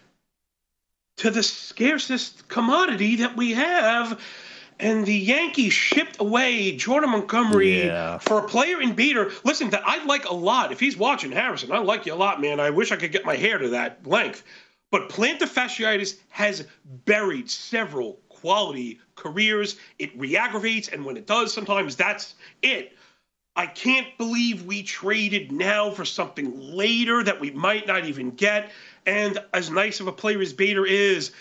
to 1.16 1.30
the 1.30 1.42
scarcest 1.42 2.48
commodity 2.48 3.16
that 3.16 3.36
we 3.36 3.52
have. 3.52 4.20
And 4.78 5.04
the 5.06 5.14
Yankees 5.14 5.72
shipped 5.72 6.20
away 6.20 6.76
Jordan 6.76 7.10
Montgomery 7.10 7.86
Yeah. 7.86 8.18
for 8.18 8.38
a 8.38 8.48
player 8.48 8.80
in 8.80 8.94
Bader. 8.94 9.32
Listen, 9.44 9.70
that 9.70 9.82
I 9.86 10.02
like 10.04 10.24
a 10.24 10.34
lot. 10.34 10.72
If 10.72 10.80
he's 10.80 10.96
watching 10.96 11.30
Harrison, 11.30 11.70
I 11.72 11.78
like 11.78 12.06
you 12.06 12.14
a 12.14 12.16
lot, 12.16 12.40
man. 12.40 12.58
I 12.58 12.70
wish 12.70 12.90
I 12.90 12.96
could 12.96 13.12
get 13.12 13.24
my 13.24 13.36
hair 13.36 13.58
to 13.58 13.68
that 13.70 14.04
length. 14.06 14.42
But 14.90 15.08
plantar 15.08 15.48
fasciitis 15.48 16.16
has 16.30 16.66
buried 17.06 17.48
several 17.50 18.18
quality 18.28 19.00
careers. 19.14 19.76
It 19.98 20.10
re-aggravates, 20.18 20.88
and 20.88 21.04
when 21.04 21.16
it 21.16 21.26
does, 21.26 21.52
sometimes 21.52 21.94
that's 21.96 22.34
it. 22.62 22.96
I 23.54 23.66
can't 23.66 24.06
believe 24.16 24.64
we 24.64 24.82
traded 24.82 25.52
now 25.52 25.90
for 25.90 26.04
something 26.04 26.58
later 26.58 27.22
that 27.22 27.38
we 27.38 27.50
might 27.50 27.86
not 27.86 28.06
even 28.06 28.30
get. 28.30 28.70
And 29.04 29.38
as 29.52 29.68
nice 29.70 30.00
of 30.00 30.06
a 30.06 30.12
player 30.12 30.40
as 30.40 30.54
Bader 30.54 30.86
is, 30.86 31.32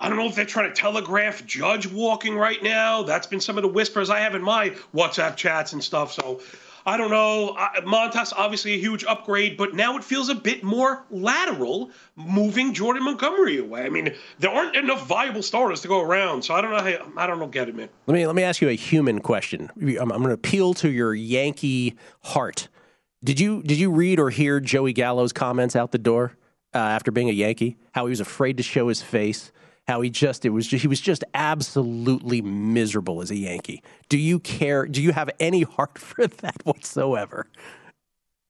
I 0.00 0.08
don't 0.08 0.18
know 0.18 0.26
if 0.26 0.34
they're 0.34 0.44
trying 0.44 0.68
to 0.68 0.74
telegraph 0.74 1.46
Judge 1.46 1.86
walking 1.86 2.36
right 2.36 2.60
now. 2.62 3.04
That's 3.04 3.28
been 3.28 3.40
some 3.40 3.56
of 3.56 3.62
the 3.62 3.68
whispers 3.68 4.10
I 4.10 4.18
have 4.18 4.34
in 4.34 4.42
my 4.42 4.70
WhatsApp 4.92 5.36
chats 5.36 5.72
and 5.72 5.84
stuff. 5.84 6.12
So 6.12 6.40
I 6.84 6.96
don't 6.96 7.10
know. 7.10 7.54
Montas 7.82 8.32
obviously 8.36 8.74
a 8.74 8.78
huge 8.78 9.04
upgrade, 9.04 9.56
but 9.56 9.74
now 9.74 9.96
it 9.96 10.04
feels 10.04 10.28
a 10.28 10.34
bit 10.34 10.64
more 10.64 11.04
lateral, 11.10 11.90
moving 12.16 12.74
Jordan 12.74 13.04
Montgomery 13.04 13.58
away. 13.58 13.84
I 13.84 13.88
mean, 13.88 14.14
there 14.38 14.50
aren't 14.50 14.76
enough 14.76 15.06
viable 15.06 15.42
starters 15.42 15.80
to 15.82 15.88
go 15.88 16.00
around, 16.00 16.42
so 16.42 16.54
I 16.54 16.60
don't 16.60 16.70
know. 16.70 16.78
How, 16.78 17.22
I 17.22 17.26
don't 17.26 17.38
know. 17.38 17.46
Get 17.46 17.68
it, 17.68 17.74
man. 17.74 17.88
Let 18.06 18.14
me 18.14 18.26
let 18.26 18.34
me 18.34 18.42
ask 18.42 18.60
you 18.60 18.68
a 18.68 18.74
human 18.74 19.20
question. 19.20 19.70
I'm, 19.80 20.10
I'm 20.12 20.18
going 20.18 20.28
to 20.28 20.32
appeal 20.32 20.74
to 20.74 20.90
your 20.90 21.14
Yankee 21.14 21.94
heart. 22.22 22.68
Did 23.24 23.38
you 23.38 23.62
did 23.62 23.78
you 23.78 23.90
read 23.90 24.18
or 24.18 24.30
hear 24.30 24.58
Joey 24.58 24.92
Gallo's 24.92 25.32
comments 25.32 25.76
out 25.76 25.92
the 25.92 25.98
door 25.98 26.36
uh, 26.74 26.78
after 26.78 27.10
being 27.10 27.28
a 27.28 27.32
Yankee? 27.32 27.76
How 27.92 28.06
he 28.06 28.10
was 28.10 28.20
afraid 28.20 28.56
to 28.56 28.62
show 28.62 28.88
his 28.88 29.02
face 29.02 29.52
how 29.88 30.00
he 30.00 30.10
just 30.10 30.44
it 30.44 30.50
was 30.50 30.66
just, 30.66 30.82
he 30.82 30.88
was 30.88 31.00
just 31.00 31.24
absolutely 31.34 32.40
miserable 32.40 33.20
as 33.20 33.30
a 33.30 33.36
Yankee. 33.36 33.82
Do 34.08 34.18
you 34.18 34.38
care? 34.38 34.86
Do 34.86 35.02
you 35.02 35.12
have 35.12 35.30
any 35.40 35.62
heart 35.62 35.98
for 35.98 36.26
that 36.26 36.56
whatsoever? 36.64 37.48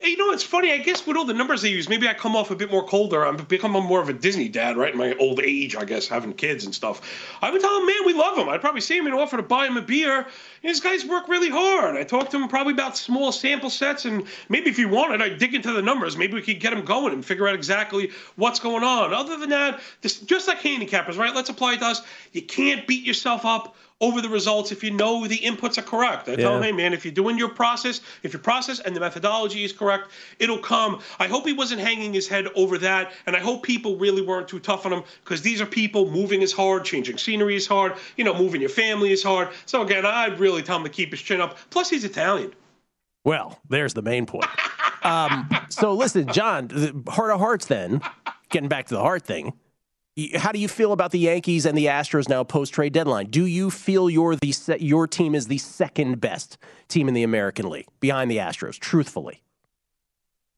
You 0.05 0.17
know, 0.17 0.33
it's 0.33 0.43
funny. 0.43 0.73
I 0.73 0.79
guess 0.79 1.07
with 1.07 1.17
all 1.17 1.25
the 1.25 1.33
numbers 1.33 1.63
they 1.63 1.69
use, 1.69 1.89
maybe 1.89 2.09
I 2.09 2.15
come 2.15 2.35
off 2.35 2.51
a 2.51 2.57
bit 2.57 2.73
more 2.73 2.85
colder. 2.85 3.25
I'm 3.25 3.37
becoming 3.37 3.85
more 3.85 4.01
of 4.01 4.09
a 4.09 4.13
Disney 4.13 4.49
dad, 4.49 4.77
right? 4.77 4.93
In 4.93 4.99
my 4.99 5.15
old 5.15 5.41
age, 5.41 5.77
I 5.77 5.85
guess, 5.85 6.09
having 6.09 6.33
kids 6.33 6.65
and 6.65 6.75
stuff. 6.75 7.01
I 7.41 7.51
would 7.51 7.61
tell 7.61 7.79
him, 7.79 7.87
man, 7.87 8.05
we 8.05 8.13
love 8.13 8.37
him. 8.37 8.49
I'd 8.49 8.61
probably 8.61 8.81
see 8.81 8.99
him 8.99 9.07
and 9.07 9.15
offer 9.15 9.37
to 9.37 9.45
buy 9.45 9.67
him 9.67 9.77
a 9.77 9.83
beer. 9.83 10.27
These 10.63 10.81
guys 10.81 11.05
work 11.05 11.29
really 11.29 11.51
hard. 11.51 11.97
I 11.97 12.03
talked 12.03 12.33
to 12.33 12.37
him 12.37 12.49
probably 12.49 12.73
about 12.73 12.97
small 12.97 13.31
sample 13.31 13.71
sets, 13.71 14.05
and 14.05 14.27
maybe 14.49 14.71
if 14.71 14.77
he 14.77 14.87
wanted, 14.87 15.23
I'd 15.23 15.39
dig 15.39 15.55
into 15.55 15.73
the 15.73 15.83
numbers. 15.83 16.17
Maybe 16.17 16.35
we 16.35 16.43
could 16.43 16.59
get 16.59 16.73
him 16.73 16.85
going 16.85 17.13
and 17.13 17.25
figure 17.25 17.47
out 17.47 17.55
exactly 17.55 18.11
what's 18.35 18.59
going 18.59 18.83
on. 18.83 19.15
Other 19.15 19.37
than 19.37 19.51
that, 19.51 19.81
just 20.03 20.49
like 20.49 20.61
handicappers, 20.61 21.17
right? 21.17 21.35
Let's 21.35 21.51
apply 21.51 21.75
it 21.75 21.79
to 21.79 21.87
us. 21.87 22.03
You 22.33 22.43
can't 22.43 22.87
beat 22.89 23.05
yourself 23.05 23.45
up 23.45 23.77
over 24.03 24.21
the 24.21 24.29
results 24.29 24.73
if 24.73 24.83
you 24.85 24.91
know 24.91 25.27
the 25.27 25.39
inputs 25.39 25.79
are 25.79 25.83
correct. 25.83 26.29
I 26.29 26.33
yeah. 26.33 26.39
tell 26.39 26.57
him, 26.57 26.63
hey 26.63 26.73
man, 26.73 26.93
if 26.93 27.05
you're 27.05 27.15
doing 27.15 27.39
your 27.39 27.49
process, 27.49 28.01
if 28.23 28.33
your 28.33 28.43
process 28.43 28.81
and 28.81 28.95
the 28.95 29.01
methodology 29.01 29.65
is 29.65 29.73
correct, 29.73 30.11
it'll 30.39 30.59
come. 30.59 31.01
I 31.19 31.29
hope 31.29 31.47
he 31.47 31.53
wasn't 31.53 31.81
hanging 31.81 32.13
his 32.13 32.29
head 32.29 32.49
over 32.57 32.77
that, 32.79 33.13
and 33.27 33.37
I 33.37 33.39
hope 33.39 33.63
people 33.63 33.97
really 33.97 34.21
weren't 34.21 34.49
too 34.49 34.59
tough 34.59 34.85
on 34.85 34.93
him 34.93 35.05
because 35.25 35.41
these 35.41 35.61
are 35.61 35.67
people 35.67 36.11
moving 36.11 36.43
is 36.43 36.53
hard, 36.53 36.85
changing 36.85 37.17
scenery 37.17 37.55
is 37.55 37.67
hard, 37.67 37.95
you 38.17 38.25
know, 38.25 38.35
moving 38.35 38.61
your 38.61 38.71
family 38.71 39.13
is 39.13 39.23
hard. 39.23 39.49
So 39.65 39.83
again, 39.83 40.05
I'd 40.05 40.39
really 40.41 40.63
tell 40.63 40.77
him 40.77 40.85
to 40.85 40.91
keep 40.91 41.13
his 41.13 41.23
chin 41.23 41.41
up. 41.41 41.57
Plus, 41.71 41.89
he's 41.89 42.05
Italian. 42.05 42.53
Well, 43.25 43.61
there's 43.69 43.95
the 43.95 44.03
main 44.03 44.27
point. 44.27 44.47
um, 45.05 45.49
so 45.69 45.95
listen, 45.95 46.27
John, 46.33 47.05
heart 47.07 47.31
of 47.31 47.39
hearts. 47.39 47.67
Then, 47.67 48.01
getting 48.51 48.69
back 48.69 48.87
to 48.87 48.95
the 48.95 49.01
heart 49.01 49.23
thing 49.23 49.53
how 50.37 50.53
do 50.53 50.59
you 50.59 50.69
feel 50.69 50.93
about 50.93 51.11
the 51.11 51.19
Yankees 51.19 51.65
and 51.65 51.77
the 51.77 51.87
Astros 51.87 52.29
now 52.29 52.45
post 52.45 52.75
trade 52.75 52.93
deadline? 52.93 53.27
Do 53.27 53.47
you 53.47 53.71
feel 53.71 54.11
your 54.11 54.37
the 54.37 54.55
your 54.79 55.07
team 55.07 55.35
is 55.35 55.47
the 55.47 55.59
second 55.59 56.21
best 56.21 56.59
team 56.89 57.09
in 57.09 57.15
the 57.15 57.23
American 57.23 57.69
League 57.71 57.87
behind 58.01 58.31
the 58.31 58.37
Astros? 58.37 58.79
Truthfully, 58.79 59.43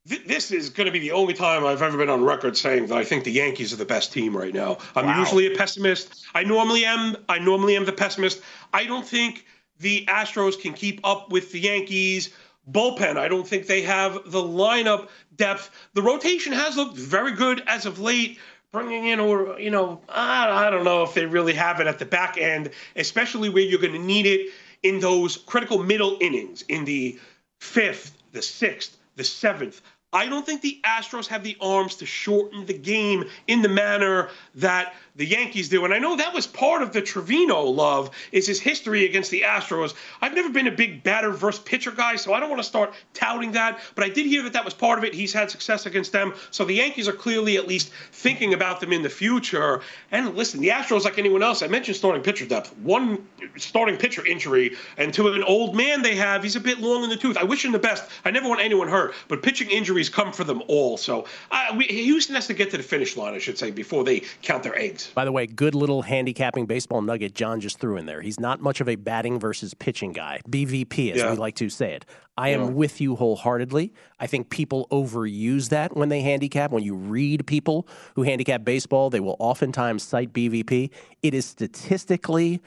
this 0.05 0.51
is 0.51 0.71
going 0.71 0.87
to 0.87 0.93
be 0.93 0.99
the 0.99 1.13
only 1.13 1.35
time 1.35 1.65
I've 1.65 1.83
ever 1.83 1.97
been 1.97 2.11
on 2.11 2.25
record 2.25 2.57
saying 2.57 2.87
that 2.87 2.99
I 2.99 3.05
think 3.05 3.25
the 3.25 3.31
Yankees 3.31 3.73
are 3.73 3.77
the 3.77 3.85
best 3.85 4.13
team 4.13 4.37
right 4.37 4.53
now. 4.53 4.79
I'm 4.97 5.07
wow. 5.07 5.21
usually 5.21 5.47
a 5.47 5.57
pessimist. 5.57 6.27
I 6.35 6.43
normally 6.43 6.85
am. 6.85 7.17
I 7.29 7.39
normally 7.39 7.77
am 7.77 7.85
the 7.85 7.93
pessimist. 7.93 8.43
I 8.73 8.85
don't 8.85 9.07
think 9.07 9.47
the 9.79 10.05
Astros 10.07 10.61
can 10.61 10.73
keep 10.73 11.01
up 11.05 11.31
with 11.31 11.53
the 11.53 11.61
Yankees 11.61 12.31
bullpen. 12.71 13.17
I 13.17 13.29
don't 13.29 13.47
think 13.47 13.67
they 13.67 13.83
have 13.83 14.15
the 14.27 14.43
lineup 14.43 15.09
depth. 15.37 15.71
The 15.95 16.03
rotation 16.03 16.53
has 16.53 16.77
looked 16.77 16.97
very 16.97 17.33
good 17.33 17.63
as 17.67 17.87
of 17.87 17.99
late 17.99 18.39
bringing 18.75 19.07
in, 19.07 19.21
or 19.21 19.59
you 19.59 19.71
know, 19.71 20.01
I, 20.09 20.67
I 20.67 20.71
don't 20.71 20.85
know 20.85 21.05
if 21.05 21.15
they 21.15 21.25
really 21.25 21.55
have 21.55 21.81
it 21.81 21.87
at 21.87 21.99
the 21.99 22.05
back 22.05 22.37
end, 22.37 22.71
especially 22.97 23.49
where 23.49 23.63
you're 23.63 23.81
going 23.81 23.95
to 23.95 23.99
need 23.99 24.27
it 24.27 24.53
in 24.83 25.01
those 25.01 25.39
critical 25.39 25.83
middle 25.83 26.19
innings 26.21 26.63
in 26.63 26.85
the 26.85 27.19
fifth, 27.61 28.19
the 28.33 28.43
sixth, 28.43 28.99
the 29.17 29.25
seventh. 29.25 29.81
I 30.15 30.29
don't 30.29 30.47
think 30.47 30.63
the 30.63 30.81
Astros 30.85 31.27
have 31.27 31.43
the 31.43 31.57
arms 31.61 31.97
to 31.97 32.07
shorten 32.07 32.65
the 32.67 32.73
game 32.73 33.25
in 33.49 33.63
the 33.63 33.69
manner 33.69 34.31
that 34.55 34.95
the 35.17 35.27
Yankees 35.27 35.69
do. 35.69 35.85
And 35.85 35.95
I 35.95 35.99
know 35.99 36.17
that 36.17 36.35
was 36.35 36.47
part 36.47 36.83
of 36.83 36.93
the 36.93 37.01
Trivino 37.01 37.75
love 37.75 38.11
is 38.33 38.47
his 38.47 38.61
history 38.61 39.05
against 39.05 39.31
the 39.31 39.43
Astros. 39.43 39.95
I've 40.21 40.35
never 40.35 40.51
been 40.51 40.67
a 40.67 40.73
big 40.73 41.03
batter 41.03 41.31
versus 41.31 41.63
pitcher 41.63 41.93
guy, 41.93 42.17
so 42.17 42.33
I 42.33 42.41
don't 42.41 42.49
want 42.49 42.61
to 42.61 42.69
start 42.69 42.95
touting 43.13 43.53
that. 43.53 43.81
But 43.95 44.05
I 44.05 44.09
did 44.09 44.27
hear 44.27 44.43
that 44.43 44.53
that 44.53 44.65
was 44.65 44.75
part 44.75 44.99
of 44.99 45.05
it. 45.05 45.15
He's 45.15 45.33
had 45.33 45.51
success 45.51 45.87
against 45.87 46.13
them, 46.13 46.35
so 46.51 46.65
the 46.65 46.75
Yankees 46.75 47.09
are 47.09 47.13
clearly 47.13 47.57
at 47.57 47.69
least 47.69 47.91
thinking 48.13 48.55
about 48.55 48.81
them 48.81 48.93
in 48.93 49.03
the 49.03 49.11
future. 49.11 49.83
And 50.11 50.35
listen, 50.37 50.61
the 50.61 50.69
Astros, 50.69 51.05
like 51.05 51.19
anyone 51.19 51.43
else, 51.43 51.63
I 51.63 51.69
mentioned 51.69 51.97
starting 51.97 52.23
pitcher 52.23 52.47
depth. 52.47 52.77
One 52.79 53.27
starting 53.57 53.97
pitcher 53.97 54.27
injury, 54.27 54.77
and 54.97 55.15
to 55.15 55.29
an 55.29 55.45
old 55.45 55.77
man 55.77 56.03
they 56.03 56.17
have, 56.17 56.43
he's 56.43 56.57
a 56.57 56.61
bit 56.61 56.81
long 56.81 57.05
in 57.05 57.11
the 57.11 57.17
tooth. 57.17 57.37
I 57.37 57.45
wish 57.45 57.65
him 57.65 57.73
the 57.73 57.79
best. 57.79 58.11
I 58.25 58.31
never 58.31 58.49
want 58.49 58.61
anyone 58.61 58.89
hurt, 58.89 59.15
but 59.29 59.43
pitching 59.43 59.71
injuries 59.71 60.04
come 60.09 60.33
for 60.33 60.45
them 60.45 60.63
all. 60.69 60.97
So 60.97 61.27
uh, 61.51 61.75
we, 61.77 61.85
Houston 61.87 62.35
has 62.35 62.47
to 62.49 62.55
get 62.55 62.71
to 62.71 62.77
the 62.77 62.83
finish 62.83 63.17
line, 63.17 63.35
I 63.35 63.39
should 63.39 63.59
say, 63.59 63.71
before 63.71 64.05
they 64.05 64.23
count 64.43 64.63
their 64.63 64.79
eggs. 64.79 65.11
By 65.15 65.25
the 65.25 65.33
way, 65.33 65.47
good 65.47 65.75
little 65.75 66.03
handicapping 66.03 66.67
baseball 66.67 67.03
nugget 67.03 67.35
John 67.35 67.61
just 67.61 67.79
threw 67.79 67.97
in 67.97 68.07
there. 68.07 68.21
He's 68.21 68.41
not 68.41 68.61
much 68.61 68.81
of 68.81 68.89
a 68.89 68.97
batting 68.97 69.39
versus 69.39 69.75
pitching 69.75 70.13
guy, 70.13 70.41
BVP, 70.49 71.13
as 71.13 71.19
yeah. 71.19 71.31
we 71.31 71.37
like 71.37 71.57
to 71.57 71.69
say 71.69 71.95
it. 71.95 72.05
I 72.37 72.49
am 72.49 72.61
yeah. 72.61 72.71
with 72.71 73.01
you 73.01 73.15
wholeheartedly. 73.17 73.93
I 74.19 74.27
think 74.27 74.51
people 74.51 74.89
overuse 74.91 75.69
that 75.69 75.97
when 75.97 76.09
they 76.09 76.21
handicap. 76.21 76.73
When 76.73 76.83
you 76.83 76.95
read 76.95 77.47
people 77.47 77.87
who 78.17 78.23
handicap 78.23 78.65
baseball, 78.65 79.11
they 79.11 79.21
will 79.21 79.37
oftentimes 79.39 80.03
cite 80.03 80.33
BVP. 80.33 80.91
It 81.23 81.35
is 81.35 81.47
statistically 81.47 82.61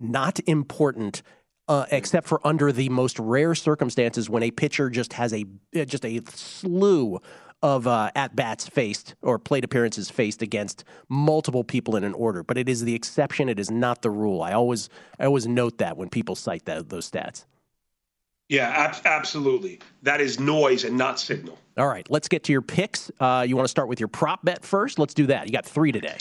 not 0.00 0.40
important 0.46 1.22
uh, 1.68 1.86
except 1.90 2.26
for 2.26 2.44
under 2.46 2.72
the 2.72 2.88
most 2.88 3.18
rare 3.18 3.54
circumstances 3.54 4.28
when 4.28 4.42
a 4.42 4.50
pitcher 4.50 4.90
just 4.90 5.12
has 5.14 5.32
a 5.32 5.44
just 5.72 6.04
a 6.04 6.20
slew 6.28 7.20
of 7.62 7.86
uh, 7.86 8.10
at 8.16 8.34
bats 8.34 8.68
faced 8.68 9.14
or 9.22 9.38
plate 9.38 9.64
appearances 9.64 10.10
faced 10.10 10.42
against 10.42 10.84
multiple 11.08 11.62
people 11.62 11.94
in 11.94 12.02
an 12.02 12.12
order, 12.14 12.42
but 12.42 12.58
it 12.58 12.68
is 12.68 12.82
the 12.82 12.94
exception. 12.94 13.48
It 13.48 13.60
is 13.60 13.70
not 13.70 14.02
the 14.02 14.10
rule. 14.10 14.42
I 14.42 14.52
always 14.52 14.88
I 15.18 15.26
always 15.26 15.46
note 15.46 15.78
that 15.78 15.96
when 15.96 16.08
people 16.08 16.34
cite 16.34 16.64
that 16.64 16.88
those 16.88 17.10
stats. 17.10 17.44
Yeah, 18.48 18.68
ab- 18.68 19.06
absolutely. 19.06 19.78
That 20.02 20.20
is 20.20 20.38
noise 20.38 20.84
and 20.84 20.98
not 20.98 21.18
signal. 21.18 21.58
All 21.78 21.88
right, 21.88 22.06
let's 22.10 22.28
get 22.28 22.44
to 22.44 22.52
your 22.52 22.60
picks. 22.60 23.10
Uh, 23.18 23.46
you 23.48 23.56
want 23.56 23.64
to 23.64 23.70
start 23.70 23.88
with 23.88 23.98
your 23.98 24.08
prop 24.08 24.44
bet 24.44 24.62
first? 24.64 24.98
Let's 24.98 25.14
do 25.14 25.26
that. 25.26 25.46
You 25.46 25.52
got 25.52 25.64
three 25.64 25.90
today. 25.90 26.18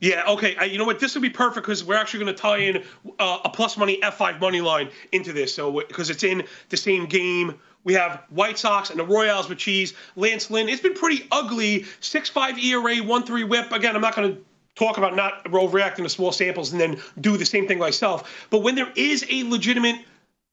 Yeah, 0.00 0.24
okay. 0.28 0.56
I, 0.56 0.64
you 0.64 0.78
know 0.78 0.84
what? 0.84 0.98
This 0.98 1.14
would 1.14 1.22
be 1.22 1.30
perfect 1.30 1.66
because 1.66 1.84
we're 1.84 1.94
actually 1.94 2.24
going 2.24 2.34
to 2.34 2.40
tie 2.40 2.58
in 2.58 2.82
uh, 3.18 3.38
a 3.44 3.50
plus 3.50 3.76
money 3.76 4.00
F5 4.02 4.40
money 4.40 4.60
line 4.60 4.90
into 5.12 5.32
this. 5.32 5.54
So, 5.54 5.70
because 5.86 6.10
it's 6.10 6.24
in 6.24 6.42
the 6.70 6.76
same 6.76 7.06
game 7.06 7.60
we 7.84 7.94
have 7.94 8.24
White 8.30 8.58
Sox 8.58 8.90
and 8.90 8.98
the 8.98 9.04
Royals 9.04 9.48
with 9.48 9.58
cheese. 9.58 9.94
Lance 10.16 10.50
Lynn. 10.50 10.68
It's 10.68 10.82
been 10.82 10.94
pretty 10.94 11.26
ugly. 11.32 11.80
6-5 12.00 12.62
ERA, 12.62 12.96
1-3 12.96 13.48
WHIP. 13.48 13.72
Again, 13.72 13.96
I'm 13.96 14.02
not 14.02 14.14
going 14.14 14.34
to 14.34 14.42
talk 14.74 14.98
about 14.98 15.16
not 15.16 15.44
overreacting 15.44 16.02
to 16.02 16.08
small 16.08 16.32
samples 16.32 16.72
and 16.72 16.80
then 16.80 17.00
do 17.20 17.36
the 17.36 17.46
same 17.46 17.66
thing 17.66 17.78
myself. 17.78 18.46
But 18.50 18.58
when 18.58 18.74
there 18.74 18.92
is 18.96 19.24
a 19.30 19.44
legitimate 19.44 19.96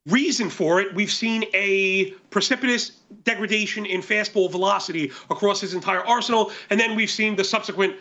reason 0.08 0.50
for 0.50 0.80
it, 0.80 0.94
we've 0.96 1.12
seen 1.12 1.44
a 1.54 2.12
precipitous 2.30 2.92
degradation 3.24 3.86
in 3.86 4.02
fastball 4.02 4.50
velocity 4.50 5.12
across 5.30 5.60
his 5.60 5.74
entire 5.74 6.06
arsenal, 6.06 6.52
and 6.70 6.80
then 6.80 6.96
we've 6.96 7.10
seen 7.10 7.36
the 7.36 7.44
subsequent 7.44 7.96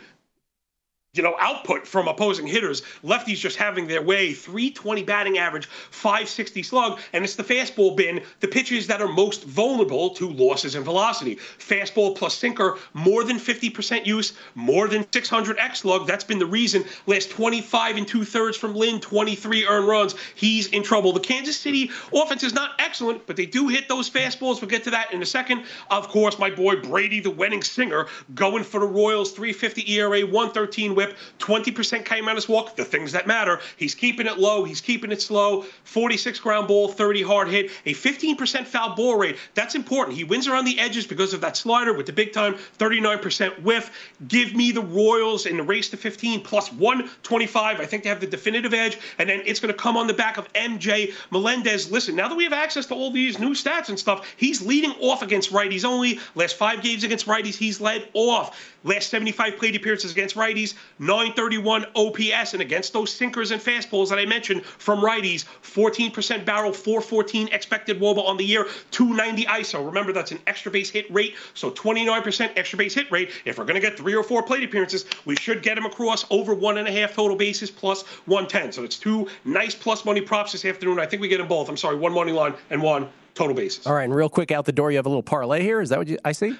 you 1.16 1.22
know, 1.22 1.37
output 1.38 1.87
from 1.87 2.09
opposing 2.09 2.46
hitters. 2.46 2.83
Lefties 3.02 3.38
just 3.38 3.57
having 3.57 3.87
their 3.87 4.02
way. 4.02 4.33
320 4.33 5.02
batting 5.02 5.38
average, 5.38 5.66
560 5.66 6.62
slug, 6.62 7.00
and 7.12 7.24
it's 7.24 7.35
the 7.35 7.44
fastball 7.44 7.96
bin, 7.96 8.22
the 8.40 8.48
pitches 8.48 8.87
that 8.87 9.00
are 9.00 9.09
most 9.09 9.44
vulnerable 9.44 10.11
to 10.11 10.29
losses 10.29 10.74
in 10.74 10.85
velocity. 10.85 11.37
Fastball 11.59 12.16
plus 12.16 12.35
sinker, 12.35 12.79
more 12.94 13.24
than 13.24 13.38
50% 13.38 14.07
use, 14.07 14.35
more 14.55 14.88
than 14.88 15.07
600 15.12 15.59
X 15.59 15.81
slug. 15.81 16.07
That's 16.07 16.24
been 16.24 16.38
the 16.38 16.46
reason. 16.46 16.85
Last 17.07 17.31
25 17.31 17.96
and 17.96 18.09
two 18.09 18.24
thirds 18.24 18.57
from 18.57 18.74
Lynn, 18.74 19.00
23 19.00 19.66
earned 19.66 19.88
runs. 19.88 20.14
He's 20.35 20.68
in 20.68 20.83
trouble. 20.83 21.12
The 21.12 21.20
Kansas 21.20 21.59
City 21.59 21.90
offense 22.12 22.42
is 22.42 22.55
not 22.55 22.72
excellent, 22.79 23.26
but 23.26 23.37
they 23.37 23.46
do 23.46 23.68
hit 23.68 23.88
those 23.88 24.11
fastballs. 24.11 24.61
We'll 24.61 24.70
get 24.70 24.85
to 24.85 24.90
that 24.90 25.12
in 25.12 25.22
a 25.22 25.26
second. 25.26 25.64
Of 25.90 26.09
course, 26.09 26.38
my 26.38 26.50
boy 26.50 26.76
Brady, 26.76 27.20
the 27.20 27.31
wedding 27.31 27.62
singer, 27.62 28.07
going 28.35 28.64
for 28.64 28.81
the 28.81 28.87
Royals, 28.87 29.33
350 29.33 29.92
ERA, 29.92 30.20
113 30.22 30.94
whip. 30.94 31.06
Whip, 31.07 31.16
20% 31.38 32.05
K 32.05 32.21
minus 32.21 32.49
walk, 32.49 32.77
the 32.77 32.85
things 32.85 33.12
that 33.12 33.27
matter. 33.27 33.61
He's 33.77 33.95
keeping 33.95 34.27
it 34.27 34.38
low, 34.38 34.64
he's 34.64 34.81
keeping 34.81 35.12
it 35.12 35.23
slow. 35.23 35.64
46 35.85 36.40
ground 36.40 36.69
ball, 36.69 36.88
30 36.88 37.23
hard 37.23 37.49
hit, 37.49 37.71
a 37.85 37.95
15% 37.95 38.66
foul 38.66 38.95
ball 38.95 39.16
rate. 39.16 39.37
That's 39.55 39.75
important. 39.75 40.16
He 40.16 40.25
wins 40.25 40.49
around 40.49 40.64
the 40.64 40.79
edges 40.79 41.07
because 41.07 41.33
of 41.33 41.40
that 41.42 41.57
slider 41.57 41.92
with 41.92 42.07
the 42.07 42.12
big 42.12 42.33
time 42.33 42.55
39% 42.79 43.62
whiff. 43.62 43.90
Give 44.29 44.55
me 44.55 44.73
the 44.73 44.83
Royals 44.83 45.47
in 45.47 45.57
the 45.57 45.62
race 45.62 45.88
to 45.90 45.97
15 45.97 46.42
plus 46.42 46.73
125. 46.73 47.81
I 47.81 47.87
think 47.87 48.03
they 48.03 48.09
have 48.09 48.21
the 48.21 48.27
definitive 48.27 48.75
edge, 48.75 48.99
and 49.19 49.29
then 49.29 49.42
it's 49.45 49.61
going 49.61 49.73
to 49.73 49.79
come 49.79 49.97
on 49.97 50.07
the 50.07 50.14
back 50.14 50.38
of 50.38 50.53
MJ 50.55 51.12
Melendez. 51.31 51.90
Listen, 51.90 52.16
now 52.16 52.29
that 52.29 52.37
we 52.37 52.45
have 52.45 52.53
access 52.53 52.87
to 52.87 52.95
all 52.95 53.11
these 53.11 53.38
new 53.38 53.51
stats 53.51 53.88
and 53.88 53.99
stuff, 53.99 54.35
he's 54.37 54.62
leading 54.62 54.92
off 55.01 55.23
against 55.23 55.53
righties 55.53 55.85
only. 55.85 56.19
Last 56.35 56.57
five 56.57 56.83
games 56.83 57.05
against 57.05 57.27
righties, 57.27 57.57
he's 57.57 57.81
led 57.81 58.09
off. 58.14 58.73
Last 58.85 59.11
75 59.11 59.59
plate 59.59 59.75
appearances 59.75 60.12
against 60.12 60.37
righties, 60.37 60.75
931 60.98 61.87
OPS, 61.94 62.52
and 62.52 62.62
against 62.62 62.92
those 62.92 63.12
sinkers 63.12 63.50
and 63.50 63.61
fastballs 63.61 64.09
that 64.09 64.18
I 64.18 64.26
mentioned 64.26 64.64
from 64.64 65.00
righties, 65.00 65.44
14% 65.62 66.44
barrel, 66.44 66.72
414 66.72 67.48
expected 67.48 68.00
wOBA 68.00 68.24
on 68.24 68.37
the 68.37 68.44
year, 68.44 68.66
290 68.90 69.44
ISO. 69.46 69.85
Remember, 69.85 70.12
that's 70.12 70.32
an 70.32 70.38
extra 70.46 70.70
base 70.70 70.90
hit 70.90 71.11
rate, 71.12 71.35
so 71.54 71.70
29% 71.70 72.52
extra 72.56 72.78
base 72.78 72.94
hit 72.94 73.11
rate. 73.11 73.30
If 73.44 73.59
we're 73.59 73.64
going 73.64 73.80
to 73.80 73.80
get 73.80 73.96
three 73.96 74.14
or 74.14 74.22
four 74.22 74.42
plate 74.42 74.64
appearances, 74.64 75.04
we 75.24 75.37
should 75.37 75.62
get 75.62 75.76
him 75.76 75.85
across 75.85 76.24
over 76.30 76.54
one 76.54 76.78
and 76.78 76.88
a 76.88 76.92
half 76.92 77.14
total 77.14 77.37
bases 77.37 77.70
plus 77.70 78.02
110. 78.26 78.72
So 78.72 78.85
it's 78.85 78.98
two 78.98 79.28
nice 79.44 79.74
plus 79.74 80.04
money 80.04 80.20
props 80.20 80.52
this 80.52 80.64
afternoon. 80.64 80.98
I 80.98 81.06
think 81.06 81.22
we 81.22 81.28
get 81.28 81.38
them 81.38 81.48
both. 81.48 81.68
I'm 81.68 81.76
sorry, 81.76 81.96
one 81.96 82.12
money 82.12 82.32
line 82.32 82.54
and 82.70 82.82
one 82.82 83.09
total 83.35 83.54
bases. 83.54 83.87
All 83.87 83.94
right, 83.94 84.04
and 84.04 84.14
real 84.14 84.28
quick 84.28 84.50
out 84.50 84.64
the 84.64 84.72
door, 84.72 84.90
you 84.90 84.96
have 84.96 85.06
a 85.06 85.11
little 85.11 85.22
parlay 85.22 85.62
here. 85.62 85.80
Is 85.80 85.90
that 85.90 85.98
what 85.98 86.09
you, 86.09 86.18
I 86.24 86.32
see? 86.32 86.56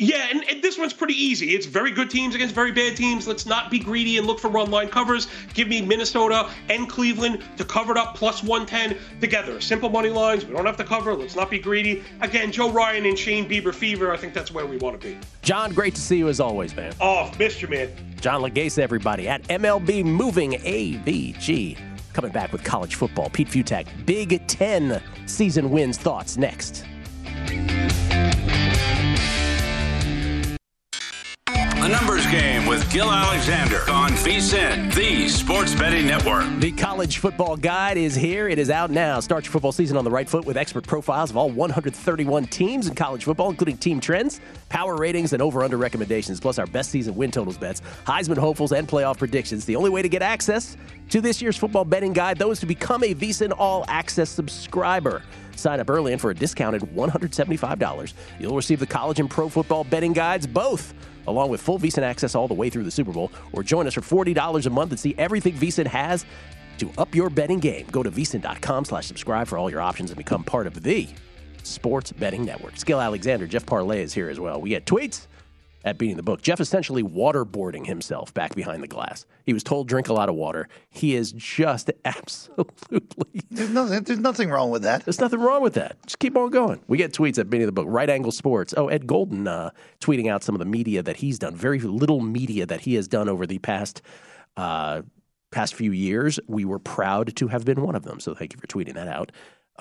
Yeah, 0.00 0.28
and, 0.30 0.48
and, 0.48 0.62
this 0.62 0.78
one's 0.78 0.94
pretty 0.94 1.12
easy. 1.12 1.54
It's 1.54 1.66
very 1.66 1.90
good 1.90 2.08
teams 2.08 2.34
against 2.34 2.54
very 2.54 2.72
bad 2.72 2.96
teams. 2.96 3.28
Let's 3.28 3.44
not 3.44 3.70
be 3.70 3.78
greedy 3.78 4.16
and 4.16 4.26
look 4.26 4.38
for 4.38 4.48
run 4.48 4.70
line 4.70 4.88
covers. 4.88 5.28
Give 5.52 5.68
me 5.68 5.82
Minnesota 5.82 6.48
and 6.70 6.88
Cleveland 6.88 7.44
to 7.58 7.66
cover 7.66 7.92
it 7.92 7.98
up 7.98 8.14
plus 8.14 8.42
110 8.42 8.98
together. 9.20 9.60
Simple 9.60 9.90
money 9.90 10.08
lines. 10.08 10.46
We 10.46 10.54
don't 10.54 10.64
have 10.64 10.78
to 10.78 10.84
cover. 10.84 11.12
Let's 11.12 11.36
not 11.36 11.50
be 11.50 11.58
greedy. 11.58 12.02
Again, 12.22 12.50
Joe 12.50 12.70
Ryan 12.70 13.04
and 13.04 13.18
Shane 13.18 13.46
Bieber 13.46 13.74
fever. 13.74 14.10
I 14.10 14.16
think 14.16 14.32
that's 14.32 14.50
where 14.50 14.64
we 14.64 14.78
want 14.78 14.98
to 14.98 15.06
be. 15.06 15.18
John, 15.42 15.74
great 15.74 15.94
to 15.96 16.00
see 16.00 16.16
you 16.16 16.30
as 16.30 16.40
always, 16.40 16.74
man. 16.74 16.94
Oh, 16.98 17.30
missed 17.38 17.60
you, 17.60 17.68
man. 17.68 17.90
John 18.22 18.40
Laghezza, 18.40 18.78
everybody 18.78 19.28
at 19.28 19.42
MLB 19.48 20.02
Moving 20.02 20.52
AVG. 20.52 21.78
Coming 22.14 22.32
back 22.32 22.52
with 22.52 22.64
college 22.64 22.94
football. 22.94 23.28
Pete 23.28 23.48
Fiutak, 23.48 23.86
Big 24.06 24.46
Ten 24.46 25.02
season 25.26 25.70
wins 25.70 25.98
thoughts 25.98 26.38
next. 26.38 26.86
A 31.82 31.88
numbers 31.88 32.26
game 32.26 32.66
with 32.66 32.92
Gill 32.92 33.10
Alexander 33.10 33.78
on 33.90 34.10
VSIN, 34.10 34.94
the 34.94 35.30
Sports 35.30 35.74
Betting 35.74 36.06
Network. 36.06 36.44
The 36.58 36.72
College 36.72 37.16
Football 37.16 37.56
Guide 37.56 37.96
is 37.96 38.14
here. 38.14 38.48
It 38.48 38.58
is 38.58 38.68
out 38.68 38.90
now. 38.90 39.18
Start 39.20 39.44
your 39.44 39.52
football 39.52 39.72
season 39.72 39.96
on 39.96 40.04
the 40.04 40.10
right 40.10 40.28
foot 40.28 40.44
with 40.44 40.58
expert 40.58 40.86
profiles 40.86 41.30
of 41.30 41.38
all 41.38 41.48
131 41.48 42.44
teams 42.48 42.86
in 42.86 42.94
college 42.94 43.24
football, 43.24 43.48
including 43.48 43.78
team 43.78 43.98
trends, 43.98 44.42
power 44.68 44.94
ratings, 44.94 45.32
and 45.32 45.40
over 45.40 45.64
under 45.64 45.78
recommendations, 45.78 46.38
plus 46.38 46.58
our 46.58 46.66
best 46.66 46.90
season 46.90 47.14
win 47.14 47.30
totals 47.30 47.56
bets, 47.56 47.80
Heisman 48.06 48.36
hopefuls, 48.36 48.72
and 48.72 48.86
playoff 48.86 49.16
predictions. 49.16 49.64
The 49.64 49.76
only 49.76 49.88
way 49.88 50.02
to 50.02 50.08
get 50.10 50.20
access 50.20 50.76
to 51.08 51.22
this 51.22 51.40
year's 51.40 51.56
football 51.56 51.86
betting 51.86 52.12
guide, 52.12 52.36
though, 52.36 52.50
is 52.50 52.60
to 52.60 52.66
become 52.66 53.02
a 53.04 53.14
VSIN 53.14 53.54
All 53.56 53.86
Access 53.88 54.28
subscriber. 54.28 55.22
Sign 55.56 55.80
up 55.80 55.88
early 55.88 56.12
and 56.12 56.20
for 56.20 56.30
a 56.30 56.34
discounted 56.34 56.82
$175, 56.82 58.12
you'll 58.38 58.56
receive 58.56 58.80
the 58.80 58.86
college 58.86 59.18
and 59.18 59.30
pro 59.30 59.48
football 59.48 59.84
betting 59.84 60.12
guides 60.12 60.46
both 60.46 60.92
along 61.26 61.50
with 61.50 61.60
full 61.60 61.78
VSIN 61.78 62.02
access 62.02 62.34
all 62.34 62.48
the 62.48 62.54
way 62.54 62.70
through 62.70 62.84
the 62.84 62.90
Super 62.90 63.12
Bowl, 63.12 63.30
or 63.52 63.62
join 63.62 63.86
us 63.86 63.94
for 63.94 64.00
$40 64.00 64.66
a 64.66 64.70
month 64.70 64.90
and 64.90 65.00
see 65.00 65.14
everything 65.18 65.54
VSIN 65.54 65.86
has 65.86 66.24
to 66.78 66.90
up 66.98 67.14
your 67.14 67.30
betting 67.30 67.60
game. 67.60 67.86
Go 67.90 68.02
to 68.02 68.10
VSIN.com 68.10 68.84
slash 68.84 69.06
subscribe 69.06 69.46
for 69.46 69.58
all 69.58 69.70
your 69.70 69.80
options 69.80 70.10
and 70.10 70.18
become 70.18 70.42
part 70.42 70.66
of 70.66 70.82
the 70.82 71.08
Sports 71.62 72.12
Betting 72.12 72.44
Network. 72.44 72.74
Gill 72.84 73.00
Alexander, 73.00 73.46
Jeff 73.46 73.66
Parles 73.66 73.96
is 73.96 74.14
here 74.14 74.30
as 74.30 74.40
well. 74.40 74.60
We 74.60 74.70
get 74.70 74.86
tweets 74.86 75.26
at 75.84 75.98
beating 75.98 76.16
the 76.16 76.22
book. 76.22 76.42
Jeff 76.42 76.60
essentially 76.60 77.02
waterboarding 77.02 77.86
himself 77.86 78.32
back 78.34 78.54
behind 78.54 78.82
the 78.82 78.88
glass. 78.88 79.26
He 79.44 79.52
was 79.52 79.62
told 79.62 79.88
drink 79.88 80.08
a 80.08 80.12
lot 80.12 80.28
of 80.28 80.34
water. 80.34 80.68
He 80.88 81.14
is 81.14 81.32
just 81.32 81.90
absolutely. 82.04 83.42
There's 83.50 83.70
nothing. 83.70 84.02
There's 84.02 84.18
nothing 84.18 84.50
wrong 84.50 84.70
with 84.70 84.82
that. 84.82 85.04
There's 85.04 85.20
nothing 85.20 85.40
wrong 85.40 85.62
with 85.62 85.74
that. 85.74 85.96
Just 86.04 86.18
keep 86.18 86.36
on 86.36 86.50
going. 86.50 86.80
We 86.88 86.98
get 86.98 87.12
tweets 87.12 87.38
at 87.38 87.50
beating 87.50 87.66
the 87.66 87.72
book. 87.72 87.86
Right 87.88 88.10
Angle 88.10 88.32
Sports. 88.32 88.74
Oh, 88.76 88.88
Ed 88.88 89.06
Golden 89.06 89.48
uh, 89.48 89.70
tweeting 90.00 90.30
out 90.30 90.42
some 90.42 90.54
of 90.54 90.58
the 90.58 90.64
media 90.64 91.02
that 91.02 91.16
he's 91.16 91.38
done. 91.38 91.54
Very 91.54 91.80
little 91.80 92.20
media 92.20 92.66
that 92.66 92.80
he 92.80 92.94
has 92.94 93.08
done 93.08 93.28
over 93.28 93.46
the 93.46 93.58
past. 93.58 94.02
Uh, 94.56 95.02
past 95.50 95.74
few 95.74 95.90
years, 95.90 96.38
we 96.46 96.64
were 96.64 96.78
proud 96.78 97.34
to 97.36 97.48
have 97.48 97.64
been 97.64 97.82
one 97.82 97.96
of 97.96 98.04
them. 98.04 98.20
So 98.20 98.34
thank 98.34 98.52
you 98.52 98.60
for 98.60 98.66
tweeting 98.66 98.94
that 98.94 99.08
out 99.08 99.32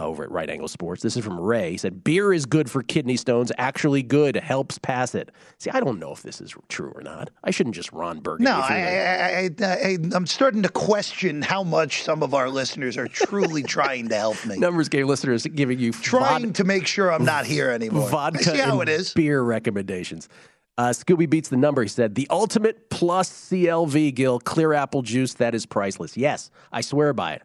over 0.06 0.24
at 0.24 0.32
Right 0.32 0.50
Angle 0.50 0.68
Sports. 0.68 1.02
This 1.02 1.18
is 1.18 1.24
from 1.24 1.40
Ray. 1.40 1.72
He 1.72 1.78
said, 1.78 2.04
Beer 2.04 2.34
is 2.34 2.46
good 2.46 2.70
for 2.70 2.82
kidney 2.84 3.18
stones, 3.18 3.52
actually 3.58 4.04
good, 4.04 4.36
helps 4.36 4.78
pass 4.78 5.16
it. 5.16 5.30
See, 5.58 5.70
I 5.72 5.80
don't 5.80 6.00
know 6.00 6.12
if 6.12 6.24
this 6.24 6.42
is 6.42 6.56
true 6.68 6.92
or 6.96 7.02
not. 7.02 7.30
I 7.44 7.52
shouldn't 7.52 7.76
just 7.76 7.92
Ron 7.92 8.20
Burgundy. 8.20 8.52
No, 8.52 8.58
I, 8.58 9.50
I, 9.60 9.66
I, 9.66 9.98
am 10.16 10.26
starting 10.26 10.64
to 10.64 10.70
question 10.70 11.42
how 11.42 11.64
much 11.64 12.04
some 12.04 12.24
of 12.24 12.34
our 12.34 12.50
listeners 12.50 12.98
are 12.98 13.08
truly 13.08 13.64
trying 13.64 14.10
to 14.10 14.16
help 14.16 14.44
me. 14.46 14.58
Numbers 14.60 14.90
game 14.90 15.08
listeners 15.08 15.46
giving 15.46 15.80
you 15.80 15.92
trying 15.92 16.52
vod- 16.52 16.56
to 16.56 16.64
make 16.64 16.88
sure 16.88 17.12
I'm 17.12 17.26
not 17.26 17.46
here 17.46 17.70
anymore. 17.70 18.10
Vodka 18.10 18.40
I 18.40 18.44
see 18.44 18.58
how 18.58 18.82
it 18.82 18.90
is. 18.90 19.14
Beer 19.14 19.42
recommendations. 19.42 20.30
Uh, 20.78 20.92
Scooby 20.92 21.30
beats 21.30 21.50
the 21.50 21.58
number. 21.58 21.82
He 21.82 21.90
said, 21.90 22.16
The 22.16 22.26
ultimate 22.30 22.90
plus 22.90 23.30
CLV, 23.30 24.16
Gill, 24.16 24.40
clear 24.40 24.72
apple 24.72 25.02
juice, 25.02 25.34
that 25.34 25.54
is 25.54 25.66
priceless. 25.66 26.16
Yes, 26.16 26.52
I 26.72 26.80
swear 26.80 27.12
by 27.12 27.34
it. 27.34 27.42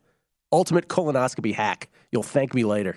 Ultimate 0.55 0.87
colonoscopy 0.87 1.53
hack. 1.53 1.89
You'll 2.13 2.23
thank 2.23 2.55
me 2.55 2.65
later. 2.65 2.97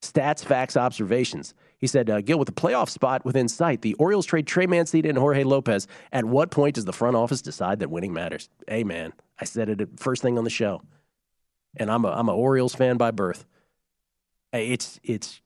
Stats, 0.00 0.44
facts, 0.44 0.76
observations. 0.76 1.52
He 1.78 1.88
said, 1.88 2.08
uh, 2.08 2.20
Gill, 2.20 2.38
with 2.38 2.46
the 2.46 2.52
playoff 2.52 2.88
spot 2.88 3.24
within 3.24 3.48
sight, 3.48 3.82
the 3.82 3.94
Orioles 3.94 4.26
trade 4.26 4.46
Trey 4.46 4.68
Mancini 4.68 5.08
and 5.08 5.18
Jorge 5.18 5.42
Lopez. 5.42 5.88
At 6.12 6.24
what 6.24 6.52
point 6.52 6.76
does 6.76 6.84
the 6.84 6.92
front 6.92 7.16
office 7.16 7.42
decide 7.42 7.80
that 7.80 7.90
winning 7.90 8.12
matters? 8.12 8.48
Hey, 8.68 8.84
man, 8.84 9.12
I 9.40 9.44
said 9.44 9.68
it 9.68 9.88
first 9.98 10.22
thing 10.22 10.38
on 10.38 10.44
the 10.44 10.50
show. 10.50 10.80
And 11.76 11.90
I'm 11.90 12.04
a, 12.04 12.10
I'm 12.10 12.28
an 12.28 12.36
Orioles 12.36 12.76
fan 12.76 12.96
by 12.96 13.10
birth. 13.10 13.44
It's, 14.52 15.00
it's, 15.02 15.40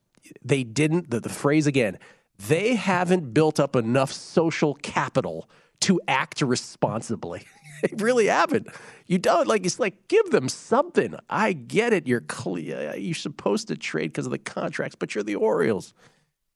they 0.44 0.64
didn't, 0.64 1.08
the, 1.08 1.20
the 1.20 1.30
phrase 1.30 1.66
again, 1.66 1.98
they 2.46 2.74
haven't 2.74 3.32
built 3.32 3.58
up 3.58 3.74
enough 3.74 4.12
social 4.12 4.74
capital 4.74 5.48
to 5.80 5.98
act 6.06 6.42
responsibly. 6.42 7.44
they 7.90 7.94
really 8.02 8.26
haven't. 8.26 8.68
You 9.06 9.18
don't 9.18 9.48
like. 9.48 9.66
It's 9.66 9.78
like 9.78 10.08
give 10.08 10.30
them 10.30 10.48
something. 10.48 11.16
I 11.28 11.52
get 11.52 11.92
it. 11.92 12.06
You're 12.06 12.20
clear. 12.20 12.94
You're 12.96 13.14
supposed 13.14 13.68
to 13.68 13.76
trade 13.76 14.12
because 14.12 14.26
of 14.26 14.32
the 14.32 14.38
contracts, 14.38 14.94
but 14.94 15.14
you're 15.14 15.24
the 15.24 15.34
Orioles. 15.34 15.92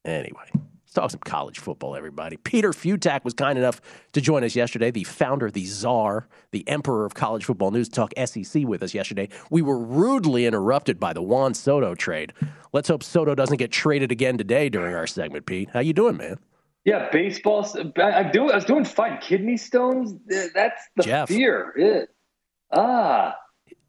Anyway, 0.05 0.45
let's 0.55 0.93
talk 0.95 1.11
some 1.11 1.21
college 1.21 1.59
football, 1.59 1.97
everybody. 1.97 2.37
Peter 2.37 2.71
Fiutak 2.71 3.25
was 3.25 3.35
kind 3.35 3.59
enough 3.59 3.81
to 4.13 4.21
join 4.21 4.45
us 4.45 4.55
yesterday. 4.55 4.93
The 4.93 5.03
founder, 5.03 5.51
the 5.51 5.65
czar, 5.65 6.29
the 6.53 6.67
emperor 6.69 7.05
of 7.05 7.15
college 7.15 7.45
football 7.45 7.73
news, 7.73 7.89
talk 7.89 8.13
SEC 8.25 8.63
with 8.63 8.85
us 8.85 8.95
yesterday. 8.95 9.29
We 9.51 9.63
were 9.63 9.79
rudely 9.79 10.47
interrupted 10.47 11.01
by 11.01 11.13
the 11.13 11.23
Juan 11.23 11.55
Soto 11.55 11.97
trade. 11.97 12.33
Let's 12.73 12.89
hope 12.89 13.03
Soto 13.03 13.35
doesn't 13.35 13.57
get 13.57 13.73
traded 13.73 14.13
again 14.13 14.39
today 14.39 14.69
during 14.69 14.95
our 14.95 15.09
segment. 15.09 15.47
Pete, 15.47 15.71
how 15.73 15.81
you 15.81 15.93
doing, 15.93 16.17
man? 16.17 16.39
Yeah, 16.87 17.09
baseball. 17.11 17.67
I, 17.99 18.23
do. 18.23 18.49
I 18.49 18.55
was 18.55 18.65
doing 18.65 18.85
fine. 18.85 19.19
Kidney 19.21 19.57
stones. 19.57 20.15
That's 20.55 20.81
the 20.95 21.03
Jeff. 21.03 21.29
fear. 21.29 21.73
It, 21.77 22.09
ah. 22.73 23.35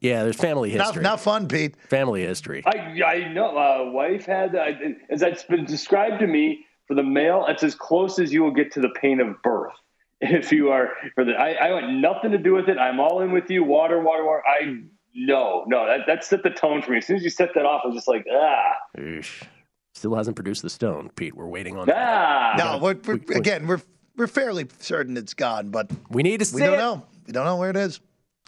Yeah, 0.00 0.24
there's 0.24 0.36
family 0.36 0.70
history. 0.70 1.02
Not, 1.02 1.12
not 1.12 1.20
fun, 1.20 1.46
Pete. 1.46 1.76
Family 1.88 2.22
history. 2.22 2.64
I 2.66 3.00
I 3.04 3.32
know. 3.32 3.56
Uh, 3.56 3.92
wife 3.92 4.26
had, 4.26 4.56
uh, 4.56 4.72
as 5.10 5.20
that's 5.20 5.44
been 5.44 5.64
described 5.64 6.18
to 6.20 6.26
me, 6.26 6.66
for 6.88 6.94
the 6.94 7.04
male, 7.04 7.46
it's 7.48 7.62
as 7.62 7.76
close 7.76 8.18
as 8.18 8.32
you 8.32 8.42
will 8.42 8.50
get 8.50 8.72
to 8.72 8.80
the 8.80 8.90
pain 9.00 9.20
of 9.20 9.40
birth. 9.42 9.72
If 10.20 10.50
you 10.50 10.70
are 10.70 10.90
for 11.14 11.24
the, 11.24 11.34
I, 11.34 11.52
I 11.52 11.70
want 11.70 12.00
nothing 12.00 12.32
to 12.32 12.38
do 12.38 12.52
with 12.52 12.68
it. 12.68 12.78
I'm 12.78 12.98
all 12.98 13.22
in 13.22 13.30
with 13.30 13.48
you. 13.48 13.62
Water, 13.62 14.02
water, 14.02 14.24
water. 14.24 14.42
I 14.44 14.82
no, 15.14 15.64
no. 15.68 15.86
That 15.86 16.08
that 16.08 16.24
set 16.24 16.42
the 16.42 16.50
tone 16.50 16.82
for 16.82 16.90
me. 16.90 16.98
As 16.98 17.06
soon 17.06 17.14
as 17.14 17.22
you 17.22 17.30
set 17.30 17.50
that 17.54 17.64
off, 17.64 17.82
I 17.84 17.86
was 17.86 17.94
just 17.94 18.08
like, 18.08 18.26
ah. 18.28 18.72
Eesh. 18.98 19.44
Still 19.94 20.14
hasn't 20.14 20.36
produced 20.36 20.62
the 20.62 20.70
stone, 20.70 21.10
Pete. 21.16 21.34
We're 21.34 21.46
waiting 21.46 21.76
on 21.76 21.90
ah. 21.90 21.92
that. 21.92 22.58
No, 22.58 22.78
we're, 22.78 22.96
we're, 23.04 23.20
we, 23.26 23.34
again, 23.34 23.66
we're 23.66 23.80
we're 24.16 24.26
fairly 24.26 24.66
certain 24.80 25.16
it's 25.16 25.34
gone, 25.34 25.70
but 25.70 25.90
we 26.10 26.22
need 26.22 26.40
to 26.40 26.44
see. 26.44 26.56
We 26.56 26.62
don't 26.62 26.74
it. 26.74 26.78
know. 26.78 27.06
We 27.26 27.32
don't 27.32 27.44
know 27.44 27.56
where 27.56 27.70
it 27.70 27.76
is. 27.76 28.00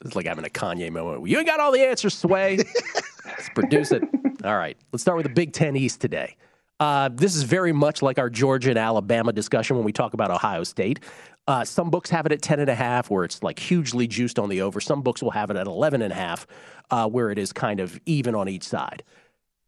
It's 0.04 0.16
like 0.16 0.26
having 0.26 0.44
a 0.44 0.48
Kanye 0.48 0.90
moment. 0.90 1.28
You 1.28 1.38
ain't 1.38 1.46
got 1.46 1.60
all 1.60 1.72
the 1.72 1.80
answers, 1.80 2.14
Sway. 2.14 2.58
let's 3.24 3.48
produce 3.54 3.92
it. 3.92 4.02
All 4.44 4.56
right. 4.56 4.76
Let's 4.92 5.02
start 5.02 5.16
with 5.16 5.26
the 5.26 5.32
Big 5.32 5.52
Ten 5.52 5.76
East 5.76 6.00
today. 6.00 6.36
Uh, 6.80 7.10
this 7.12 7.36
is 7.36 7.42
very 7.42 7.72
much 7.72 8.00
like 8.00 8.18
our 8.18 8.30
Georgia 8.30 8.70
and 8.70 8.78
Alabama 8.78 9.32
discussion 9.32 9.76
when 9.76 9.84
we 9.84 9.92
talk 9.92 10.14
about 10.14 10.30
Ohio 10.30 10.64
State. 10.64 11.00
Uh, 11.46 11.64
some 11.64 11.90
books 11.90 12.08
have 12.08 12.24
it 12.24 12.32
at 12.32 12.40
10 12.40 12.60
and 12.60 12.70
a 12.70 12.74
half 12.74 13.10
where 13.10 13.24
it's 13.24 13.42
like 13.42 13.58
hugely 13.58 14.06
juiced 14.06 14.38
on 14.38 14.48
the 14.48 14.62
over. 14.62 14.80
Some 14.80 15.02
books 15.02 15.22
will 15.22 15.32
have 15.32 15.50
it 15.50 15.56
at 15.56 15.66
11 15.66 16.00
and 16.00 16.12
a 16.12 16.16
half 16.16 16.46
uh, 16.90 17.06
where 17.06 17.30
it 17.30 17.38
is 17.38 17.52
kind 17.52 17.80
of 17.80 18.00
even 18.06 18.34
on 18.34 18.48
each 18.48 18.64
side 18.64 19.02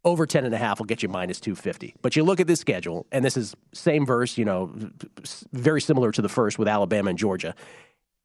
over 0.05 0.27
10 0.27 0.45
and 0.45 0.55
a 0.55 0.59
half 0.59 0.79
will 0.79 0.87
get 0.87 1.03
you 1.03 1.09
minus 1.09 1.41
250 1.41 1.95
but 2.03 2.17
you 2.17 2.25
look 2.25 2.41
at 2.41 2.47
this 2.47 2.61
schedule 2.61 3.07
and 3.13 3.25
this 3.25 3.37
is 3.37 3.55
same 3.73 4.05
verse 4.05 4.37
you 4.37 4.45
know 4.45 4.73
very 5.53 5.81
similar 5.81 6.11
to 6.11 6.23
the 6.23 6.29
first 6.29 6.59
with 6.59 6.69
alabama 6.69 7.11
and 7.11 7.19
georgia 7.19 7.55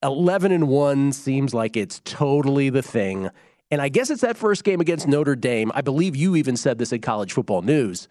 11 0.03 0.51
and 0.51 0.67
1 0.67 1.11
seems 1.11 1.53
like 1.53 1.75
it's 1.75 2.01
totally 2.05 2.69
the 2.69 2.81
thing. 2.81 3.29
And 3.71 3.81
I 3.81 3.89
guess 3.89 4.09
it's 4.09 4.21
that 4.21 4.37
first 4.37 4.63
game 4.63 4.79
against 4.79 5.07
Notre 5.07 5.35
Dame. 5.35 5.71
I 5.73 5.81
believe 5.81 6.15
you 6.15 6.35
even 6.35 6.55
said 6.55 6.77
this 6.77 6.91
in 6.91 7.01
college 7.01 7.33
football 7.33 7.61
news. 7.61 8.07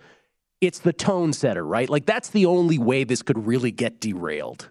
It's 0.61 0.81
the 0.81 0.93
tone 0.93 1.33
setter, 1.33 1.65
right? 1.65 1.89
Like 1.89 2.07
that's 2.07 2.31
the 2.31 2.47
only 2.47 2.79
way 2.79 3.05
this 3.05 3.23
could 3.23 3.47
really 3.47 3.71
get 3.71 4.01
derailed. 4.01 4.71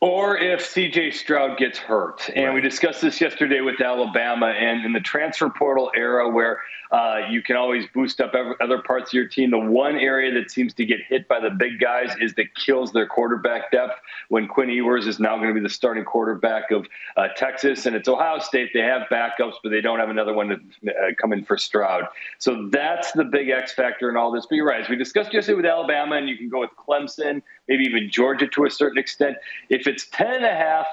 Or 0.00 0.38
if 0.38 0.60
CJ 0.60 1.12
Stroud 1.12 1.58
gets 1.58 1.76
hurt. 1.76 2.30
And 2.34 2.54
we 2.54 2.62
discussed 2.62 3.02
this 3.02 3.20
yesterday 3.20 3.60
with 3.60 3.82
Alabama 3.82 4.46
and 4.46 4.82
in 4.86 4.94
the 4.94 5.00
transfer 5.00 5.50
portal 5.50 5.90
era 5.94 6.26
where 6.26 6.62
uh, 6.90 7.20
you 7.30 7.42
can 7.42 7.56
always 7.56 7.84
boost 7.94 8.20
up 8.20 8.34
other 8.60 8.82
parts 8.82 9.10
of 9.10 9.12
your 9.12 9.28
team. 9.28 9.50
The 9.50 9.58
one 9.58 9.96
area 9.96 10.32
that 10.34 10.50
seems 10.50 10.72
to 10.74 10.86
get 10.86 11.00
hit 11.06 11.28
by 11.28 11.38
the 11.38 11.50
big 11.50 11.78
guys 11.78 12.16
is 12.18 12.34
that 12.34 12.54
kills 12.54 12.92
their 12.92 13.06
quarterback 13.06 13.70
depth 13.70 14.00
when 14.28 14.48
Quinn 14.48 14.70
Ewers 14.70 15.06
is 15.06 15.20
now 15.20 15.36
going 15.36 15.48
to 15.48 15.54
be 15.54 15.60
the 15.60 15.68
starting 15.68 16.04
quarterback 16.04 16.70
of 16.70 16.86
uh, 17.18 17.28
Texas. 17.36 17.84
And 17.84 17.94
it's 17.94 18.08
Ohio 18.08 18.38
State. 18.38 18.70
They 18.72 18.80
have 18.80 19.02
backups, 19.10 19.54
but 19.62 19.68
they 19.68 19.82
don't 19.82 20.00
have 20.00 20.08
another 20.08 20.32
one 20.32 20.48
to 20.48 20.90
uh, 20.90 20.92
come 21.20 21.34
in 21.34 21.44
for 21.44 21.58
Stroud. 21.58 22.06
So 22.38 22.68
that's 22.70 23.12
the 23.12 23.24
big 23.24 23.50
X 23.50 23.72
factor 23.72 24.08
in 24.08 24.16
all 24.16 24.32
this. 24.32 24.46
But 24.46 24.56
you're 24.56 24.66
right. 24.66 24.82
As 24.82 24.88
we 24.88 24.96
discussed 24.96 25.32
yesterday 25.32 25.56
with 25.56 25.66
Alabama, 25.66 26.16
and 26.16 26.28
you 26.28 26.38
can 26.38 26.48
go 26.48 26.60
with 26.60 26.70
Clemson, 26.76 27.42
maybe 27.68 27.84
even 27.84 28.10
Georgia 28.10 28.48
to 28.48 28.64
a 28.64 28.70
certain 28.70 28.98
extent. 28.98 29.36
If 29.68 29.86
it's 29.90 30.06
10 30.10 30.34
and 30.34 30.44
a 30.44 30.54
half, 30.54 30.86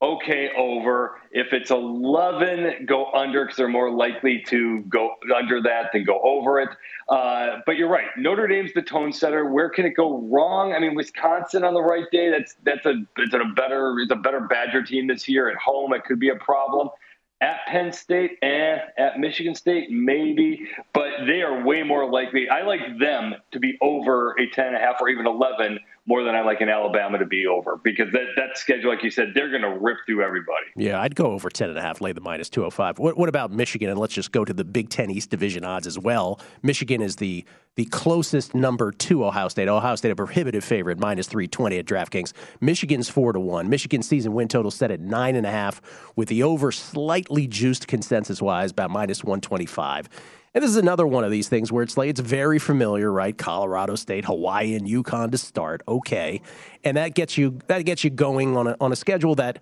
okay, 0.00 0.50
over. 0.56 1.20
If 1.32 1.52
it's 1.52 1.70
11, 1.70 2.86
go 2.86 3.12
under 3.12 3.44
because 3.44 3.56
they're 3.56 3.68
more 3.68 3.90
likely 3.90 4.42
to 4.48 4.80
go 4.88 5.14
under 5.36 5.60
that 5.62 5.92
than 5.92 6.04
go 6.04 6.18
over 6.22 6.60
it. 6.60 6.70
Uh, 7.10 7.58
but 7.66 7.76
you're 7.76 7.90
right. 7.90 8.08
Notre 8.16 8.48
Dame's 8.48 8.72
the 8.72 8.80
tone 8.80 9.12
setter. 9.12 9.44
Where 9.44 9.68
can 9.68 9.84
it 9.84 9.90
go 9.90 10.18
wrong? 10.18 10.72
I 10.72 10.78
mean, 10.78 10.94
Wisconsin 10.94 11.62
on 11.62 11.74
the 11.74 11.82
right 11.82 12.06
day. 12.10 12.30
That's 12.30 12.56
that's 12.64 12.86
a 12.86 13.04
it's 13.18 13.34
a 13.34 13.44
better 13.54 13.98
it's 13.98 14.12
a 14.12 14.16
better 14.16 14.40
Badger 14.40 14.82
team 14.82 15.06
this 15.06 15.28
year. 15.28 15.50
At 15.50 15.56
home, 15.56 15.92
it 15.92 16.04
could 16.04 16.18
be 16.18 16.30
a 16.30 16.36
problem. 16.36 16.88
At 17.42 17.58
Penn 17.66 17.92
State 17.92 18.38
and 18.40 18.80
eh, 18.96 19.02
at 19.02 19.18
Michigan 19.18 19.56
State, 19.56 19.90
maybe, 19.90 20.64
but 20.94 21.10
they 21.26 21.42
are 21.42 21.64
way 21.64 21.82
more 21.82 22.08
likely. 22.08 22.48
I 22.48 22.62
like 22.62 23.00
them 23.00 23.34
to 23.50 23.58
be 23.58 23.76
over 23.82 24.36
a 24.38 24.48
10 24.48 24.68
and 24.68 24.76
a 24.76 24.78
half 24.78 25.00
or 25.00 25.08
even 25.08 25.26
11 25.26 25.80
more 26.06 26.24
than 26.24 26.34
I 26.34 26.40
like 26.42 26.60
in 26.60 26.68
Alabama 26.68 27.18
to 27.18 27.26
be 27.26 27.46
over 27.46 27.78
because 27.82 28.10
that, 28.12 28.26
that 28.36 28.58
schedule, 28.58 28.90
like 28.90 29.04
you 29.04 29.10
said, 29.10 29.32
they're 29.34 29.50
going 29.50 29.62
to 29.62 29.78
rip 29.80 29.98
through 30.04 30.24
everybody. 30.24 30.66
Yeah, 30.74 31.00
I'd 31.00 31.14
go 31.14 31.26
over 31.26 31.48
10 31.48 31.68
and 31.68 31.78
a 31.78 31.80
half, 31.80 32.00
lay 32.00 32.12
the 32.12 32.20
minus 32.20 32.48
205. 32.48 32.98
What, 32.98 33.16
what 33.16 33.28
about 33.28 33.52
Michigan? 33.52 33.88
And 33.88 33.98
let's 33.98 34.12
just 34.12 34.32
go 34.32 34.44
to 34.44 34.52
the 34.52 34.64
Big 34.64 34.88
Ten 34.88 35.10
East 35.10 35.30
Division 35.30 35.64
odds 35.64 35.86
as 35.86 35.98
well. 35.98 36.40
Michigan 36.62 37.02
is 37.02 37.16
the 37.16 37.44
the 37.74 37.86
closest 37.86 38.54
number 38.54 38.92
to 38.92 39.24
Ohio 39.24 39.48
State. 39.48 39.66
Ohio 39.66 39.96
State 39.96 40.10
a 40.10 40.16
prohibitive 40.16 40.62
favorite, 40.62 40.98
minus 40.98 41.26
320 41.26 41.78
at 41.78 41.86
DraftKings. 41.86 42.34
Michigan's 42.60 43.08
4 43.08 43.32
to 43.32 43.40
1. 43.40 43.68
Michigan's 43.70 44.06
season 44.06 44.34
win 44.34 44.48
total 44.48 44.70
set 44.70 44.90
at 44.90 45.00
9.5, 45.00 45.80
with 46.14 46.28
the 46.28 46.42
over 46.42 46.70
slightly 46.70 47.46
juiced 47.46 47.88
consensus 47.88 48.42
wise, 48.42 48.72
about 48.72 48.90
minus 48.90 49.24
125. 49.24 50.10
And 50.54 50.62
this 50.62 50.70
is 50.70 50.76
another 50.76 51.06
one 51.06 51.24
of 51.24 51.30
these 51.30 51.48
things 51.48 51.72
where 51.72 51.82
it's 51.82 51.96
like 51.96 52.10
it's 52.10 52.20
very 52.20 52.58
familiar, 52.58 53.10
right? 53.10 53.36
Colorado 53.36 53.94
State, 53.94 54.26
Hawaii, 54.26 54.74
and 54.74 54.86
UConn 54.86 55.30
to 55.32 55.38
start. 55.38 55.82
Okay, 55.88 56.42
and 56.84 56.96
that 56.96 57.14
gets 57.14 57.38
you 57.38 57.58
that 57.68 57.82
gets 57.84 58.04
you 58.04 58.10
going 58.10 58.56
on 58.56 58.66
a 58.66 58.76
on 58.80 58.92
a 58.92 58.96
schedule 58.96 59.34
that 59.36 59.60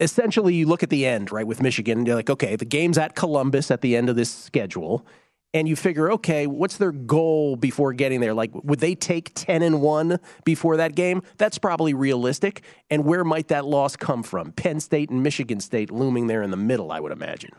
essentially 0.00 0.54
you 0.54 0.66
look 0.66 0.82
at 0.82 0.90
the 0.90 1.06
end, 1.06 1.32
right? 1.32 1.46
With 1.46 1.62
Michigan, 1.62 1.98
and 1.98 2.06
you're 2.06 2.16
like, 2.16 2.30
okay, 2.30 2.56
the 2.56 2.66
game's 2.66 2.98
at 2.98 3.14
Columbus 3.14 3.70
at 3.70 3.80
the 3.80 3.96
end 3.96 4.08
of 4.08 4.16
this 4.16 4.30
schedule. 4.30 5.06
And 5.54 5.68
you 5.68 5.76
figure, 5.76 6.10
okay, 6.10 6.48
what's 6.48 6.78
their 6.78 6.90
goal 6.90 7.54
before 7.54 7.92
getting 7.92 8.18
there? 8.18 8.34
Like, 8.34 8.50
would 8.64 8.80
they 8.80 8.96
take 8.96 9.30
10 9.36 9.62
and 9.62 9.80
1 9.80 10.18
before 10.44 10.78
that 10.78 10.96
game? 10.96 11.22
That's 11.38 11.58
probably 11.58 11.94
realistic. 11.94 12.62
And 12.90 13.04
where 13.04 13.22
might 13.22 13.46
that 13.48 13.64
loss 13.64 13.94
come 13.94 14.24
from? 14.24 14.50
Penn 14.50 14.80
State 14.80 15.10
and 15.10 15.22
Michigan 15.22 15.60
State 15.60 15.92
looming 15.92 16.26
there 16.26 16.42
in 16.42 16.50
the 16.50 16.56
middle, 16.56 16.90
I 16.90 16.98
would 16.98 17.12
imagine. 17.12 17.52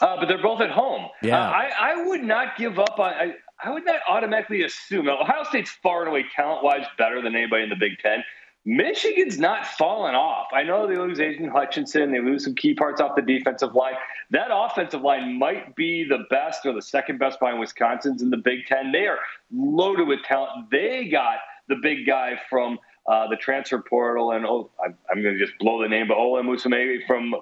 Uh, 0.00 0.16
but 0.20 0.26
they're 0.26 0.40
both 0.40 0.60
at 0.60 0.70
home. 0.70 0.97
Yeah. 1.22 1.38
Uh, 1.38 1.50
I, 1.50 1.70
I 1.80 2.04
would 2.04 2.22
not 2.22 2.56
give 2.56 2.78
up 2.78 2.98
on. 2.98 3.12
I, 3.12 3.34
I 3.62 3.70
would 3.70 3.84
not 3.84 4.00
automatically 4.08 4.62
assume. 4.62 5.08
Ohio 5.08 5.42
State's 5.44 5.70
far 5.82 6.00
and 6.00 6.10
away 6.10 6.24
talent 6.34 6.62
wise 6.62 6.86
better 6.96 7.20
than 7.20 7.34
anybody 7.34 7.64
in 7.64 7.68
the 7.70 7.76
Big 7.76 7.98
Ten. 7.98 8.22
Michigan's 8.64 9.38
not 9.38 9.66
falling 9.66 10.14
off. 10.14 10.48
I 10.52 10.62
know 10.62 10.86
they 10.86 10.96
lose 10.96 11.20
Aidan 11.20 11.48
Hutchinson, 11.48 12.12
they 12.12 12.20
lose 12.20 12.44
some 12.44 12.54
key 12.54 12.74
parts 12.74 13.00
off 13.00 13.16
the 13.16 13.22
defensive 13.22 13.74
line. 13.74 13.94
That 14.30 14.48
offensive 14.52 15.00
line 15.00 15.38
might 15.38 15.74
be 15.74 16.04
the 16.04 16.24
best 16.28 16.66
or 16.66 16.74
the 16.74 16.82
second 16.82 17.18
best 17.18 17.40
behind 17.40 17.58
Wisconsin's 17.58 18.20
in 18.20 18.28
the 18.28 18.36
Big 18.36 18.66
Ten. 18.66 18.92
They 18.92 19.06
are 19.06 19.18
loaded 19.50 20.06
with 20.06 20.22
talent. 20.22 20.70
They 20.70 21.08
got 21.08 21.38
the 21.68 21.76
big 21.76 22.06
guy 22.06 22.38
from 22.50 22.78
uh, 23.08 23.26
the 23.28 23.36
transfer 23.36 23.78
portal, 23.78 24.32
and 24.32 24.44
oh, 24.44 24.70
I'm, 24.84 24.94
I'm 25.10 25.22
going 25.22 25.38
to 25.38 25.44
just 25.44 25.58
blow 25.58 25.80
the 25.80 25.88
name, 25.88 26.08
but 26.08 26.18
Ola 26.18 26.42
Musume 26.42 26.98
from 27.06 27.34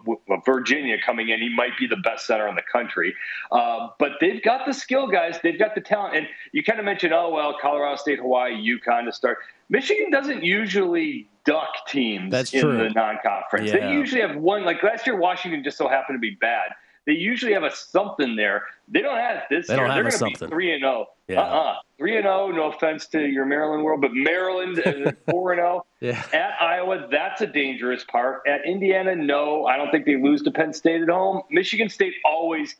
Virginia 0.44 0.96
coming 1.04 1.30
in. 1.30 1.40
He 1.40 1.52
might 1.52 1.76
be 1.76 1.88
the 1.88 1.96
best 1.96 2.24
center 2.24 2.46
in 2.46 2.54
the 2.54 2.62
country. 2.62 3.12
Uh, 3.50 3.88
but 3.98 4.12
they've 4.20 4.40
got 4.44 4.64
the 4.64 4.72
skill, 4.72 5.08
guys. 5.08 5.40
They've 5.42 5.58
got 5.58 5.74
the 5.74 5.80
talent. 5.80 6.14
And 6.16 6.28
you 6.52 6.62
kind 6.62 6.78
of 6.78 6.84
mentioned, 6.84 7.12
oh, 7.12 7.30
well, 7.30 7.56
Colorado 7.60 7.96
State, 7.96 8.20
Hawaii, 8.20 8.52
UConn 8.54 9.06
to 9.06 9.12
start. 9.12 9.38
Michigan 9.68 10.08
doesn't 10.08 10.44
usually 10.44 11.28
duck 11.44 11.70
teams 11.88 12.30
That's 12.30 12.54
in 12.54 12.60
true. 12.60 12.76
the 12.76 12.90
non-conference. 12.90 13.72
Yeah. 13.72 13.88
They 13.88 13.92
usually 13.92 14.20
have 14.20 14.36
one. 14.36 14.64
Like 14.64 14.84
last 14.84 15.04
year, 15.04 15.16
Washington 15.18 15.64
just 15.64 15.78
so 15.78 15.88
happened 15.88 16.14
to 16.14 16.20
be 16.20 16.36
bad. 16.40 16.70
They 17.06 17.12
usually 17.12 17.52
have 17.52 17.62
a 17.62 17.74
something 17.74 18.34
there. 18.36 18.64
They 18.88 19.00
don't 19.00 19.16
have 19.16 19.44
this 19.48 19.68
They 19.68 19.74
year. 19.74 19.82
don't 19.86 19.90
have 19.90 20.04
They're 20.04 20.10
going 20.10 20.18
to 20.18 20.24
be 20.24 20.34
something. 20.34 20.48
three 20.48 20.72
and 20.72 20.82
zero. 20.82 21.06
Yeah. 21.28 21.40
Uh-uh. 21.42 21.74
Three 21.98 22.16
and 22.16 22.24
zero. 22.24 22.50
No 22.50 22.70
offense 22.72 23.06
to 23.08 23.20
your 23.24 23.44
Maryland 23.46 23.84
world, 23.84 24.00
but 24.00 24.12
Maryland 24.12 24.82
four 25.30 25.52
and 25.52 25.60
oh. 25.60 25.86
zero. 26.02 26.16
At 26.32 26.60
Iowa, 26.60 27.06
that's 27.10 27.40
a 27.42 27.46
dangerous 27.46 28.04
part. 28.04 28.42
At 28.46 28.64
Indiana, 28.66 29.14
no, 29.14 29.66
I 29.66 29.76
don't 29.76 29.90
think 29.90 30.04
they 30.04 30.16
lose 30.16 30.42
to 30.42 30.50
Penn 30.50 30.72
State 30.72 31.02
at 31.02 31.08
home. 31.08 31.42
Michigan 31.50 31.88
State 31.88 32.14
always 32.24 32.74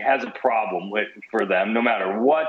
has 0.00 0.22
a 0.24 0.30
problem 0.30 0.90
with 0.90 1.08
for 1.30 1.44
them, 1.44 1.72
no 1.74 1.82
matter 1.82 2.20
what. 2.20 2.48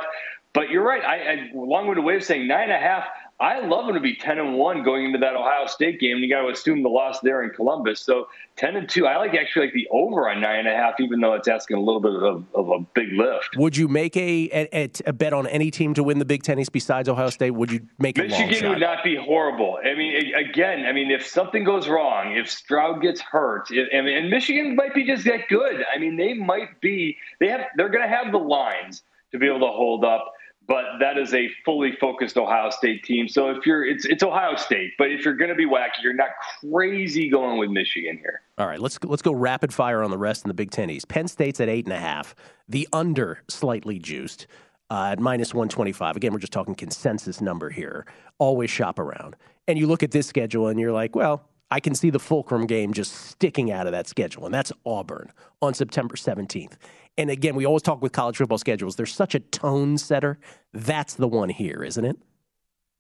But 0.54 0.70
you're 0.70 0.84
right. 0.86 1.04
I, 1.04 1.16
I 1.32 1.52
long-winded 1.56 2.04
way 2.06 2.16
of 2.16 2.24
saying 2.24 2.48
nine 2.48 2.64
and 2.64 2.74
a 2.74 2.78
half. 2.78 3.06
I 3.44 3.60
love 3.60 3.88
them 3.88 3.96
to 3.96 4.00
be 4.00 4.16
ten 4.16 4.40
and 4.40 4.56
one 4.56 4.84
going 4.84 5.04
into 5.04 5.20
that 5.20 5.36
Ohio 5.36 5.68
State 5.68 6.00
game. 6.00 6.20
You 6.20 6.30
got 6.30 6.44
to 6.44 6.48
assume 6.48 6.82
the 6.82 6.88
loss 6.88 7.20
there 7.20 7.44
in 7.44 7.50
Columbus. 7.50 8.00
So 8.00 8.30
ten 8.56 8.78
and 8.78 8.88
two. 8.88 9.06
I 9.06 9.18
like 9.18 9.36
actually 9.36 9.66
like 9.66 9.74
the 9.74 9.86
over 9.92 10.30
on 10.30 10.40
nine 10.40 10.60
and 10.60 10.68
a 10.70 10.76
half, 10.76 10.94
even 11.02 11.20
though 11.20 11.34
it's 11.34 11.50
asking 11.50 11.76
a 11.76 11.82
little 11.82 12.00
bit 12.00 12.14
of, 12.14 12.46
of 12.56 12.70
a 12.70 12.80
big 12.94 13.12
lift. 13.12 13.58
Would 13.58 13.76
you 13.76 13.90
make 13.90 14.16
a, 14.16 14.70
a, 14.74 14.90
a 15.06 15.12
bet 15.12 15.34
on 15.34 15.46
any 15.48 15.72
team 15.72 15.94
to 15.96 16.04
win 16.04 16.20
the 16.20 16.26
Big 16.26 16.44
Ten 16.44 16.58
East 16.58 16.72
besides 16.72 17.10
Ohio 17.10 17.30
State? 17.30 17.52
Would 17.52 17.70
you 17.70 17.82
make 18.00 18.18
a 18.18 18.22
long 18.22 18.30
Michigan 18.30 18.70
would 18.70 18.80
not 18.80 19.04
be 19.04 19.18
horrible. 19.18 19.78
I 19.84 19.94
mean, 19.94 20.16
a- 20.16 20.40
again, 20.40 20.86
I 20.86 20.94
mean, 20.94 21.12
if 21.12 21.28
something 21.28 21.66
goes 21.66 21.90
wrong, 21.90 22.38
if 22.38 22.50
Stroud 22.50 23.02
gets 23.02 23.20
hurt, 23.20 23.70
if, 23.72 23.90
I 23.94 24.00
mean, 24.00 24.16
and 24.18 24.30
Michigan 24.30 24.74
might 24.74 24.94
be 24.96 25.04
just 25.04 25.26
that 25.26 25.50
good. 25.50 25.84
I 25.94 26.00
mean, 26.00 26.16
they 26.16 26.34
might 26.34 26.80
be. 26.80 27.18
They 27.42 27.50
have. 27.50 27.66
They're 27.76 27.90
going 27.90 28.08
to 28.08 28.16
have 28.16 28.32
the 28.32 28.38
lines 28.38 29.04
to 29.34 29.38
be 29.38 29.48
able 29.48 29.60
to 29.60 29.68
hold 29.74 30.06
up. 30.06 30.32
But 30.66 31.00
that 31.02 31.18
is 31.18 31.34
a 31.34 31.50
fully 31.66 31.92
focused 32.00 32.38
Ohio 32.38 32.70
State 32.70 33.04
team. 33.04 33.28
So 33.28 33.50
if 33.50 33.66
you're, 33.66 33.86
it's 33.86 34.06
it's 34.06 34.24
Ohio 34.24 34.56
State. 34.56 34.94
But 34.98 35.12
if 35.12 35.26
you're 35.26 35.36
going 35.36 35.50
to 35.50 35.56
be 35.56 35.66
wacky, 35.66 36.02
you're 36.02 36.14
not 36.14 36.30
crazy 36.62 37.30
going 37.30 37.58
with 37.58 37.70
Michigan 37.70 38.18
here. 38.18 38.44
All 38.58 38.68
right, 38.68 38.80
let's 38.80 38.98
let's 39.04 39.22
go 39.22 39.34
rapid 39.34 39.74
fire 39.74 40.02
on 40.02 40.10
the 40.10 40.18
rest 40.18 40.46
in 40.46 40.48
the 40.48 40.54
Big 40.54 40.72
Ten 40.72 40.90
East. 40.90 41.10
Penn 41.10 41.28
State's 41.28 41.60
at 41.60 41.68
eight 41.68 41.86
and 41.86 41.92
a 41.94 42.00
half. 42.00 42.34
The 42.70 42.88
under 42.94 43.42
slightly 43.50 44.00
juiced 44.00 44.48
uh, 44.90 45.10
at 45.12 45.20
minus 45.20 45.54
one 45.54 45.68
twenty 45.68 45.92
five. 45.92 46.16
Again, 46.16 46.32
we're 46.32 46.40
just 46.40 46.54
talking 46.54 46.76
consensus 46.76 47.42
number 47.42 47.70
here. 47.70 48.06
Always 48.40 48.70
shop 48.70 49.00
around, 49.00 49.36
and 49.68 49.78
you 49.78 49.86
look 49.86 50.02
at 50.02 50.12
this 50.12 50.28
schedule 50.28 50.68
and 50.68 50.80
you're 50.80 50.94
like, 50.94 51.14
well, 51.14 51.50
I 51.72 51.82
can 51.82 51.94
see 51.94 52.10
the 52.10 52.20
fulcrum 52.20 52.68
game 52.68 52.94
just 52.94 53.14
sticking 53.14 53.70
out 53.70 53.86
of 53.86 53.92
that 53.92 54.08
schedule, 54.08 54.46
and 54.46 54.54
that's 54.54 54.72
Auburn 54.86 55.34
on 55.62 55.74
September 55.74 56.16
seventeenth. 56.16 56.78
And 57.18 57.30
again, 57.30 57.56
we 57.56 57.66
always 57.66 57.84
talk 57.84 58.02
with 58.02 58.12
college 58.12 58.38
football 58.38 58.58
schedules. 58.58 58.96
There's 58.96 59.14
such 59.14 59.36
a 59.36 59.40
tone 59.40 59.98
setter. 59.98 60.40
That's 60.74 61.14
the 61.14 61.28
one 61.28 61.50
here, 61.50 61.84
isn't 61.84 62.04
it? 62.04 62.18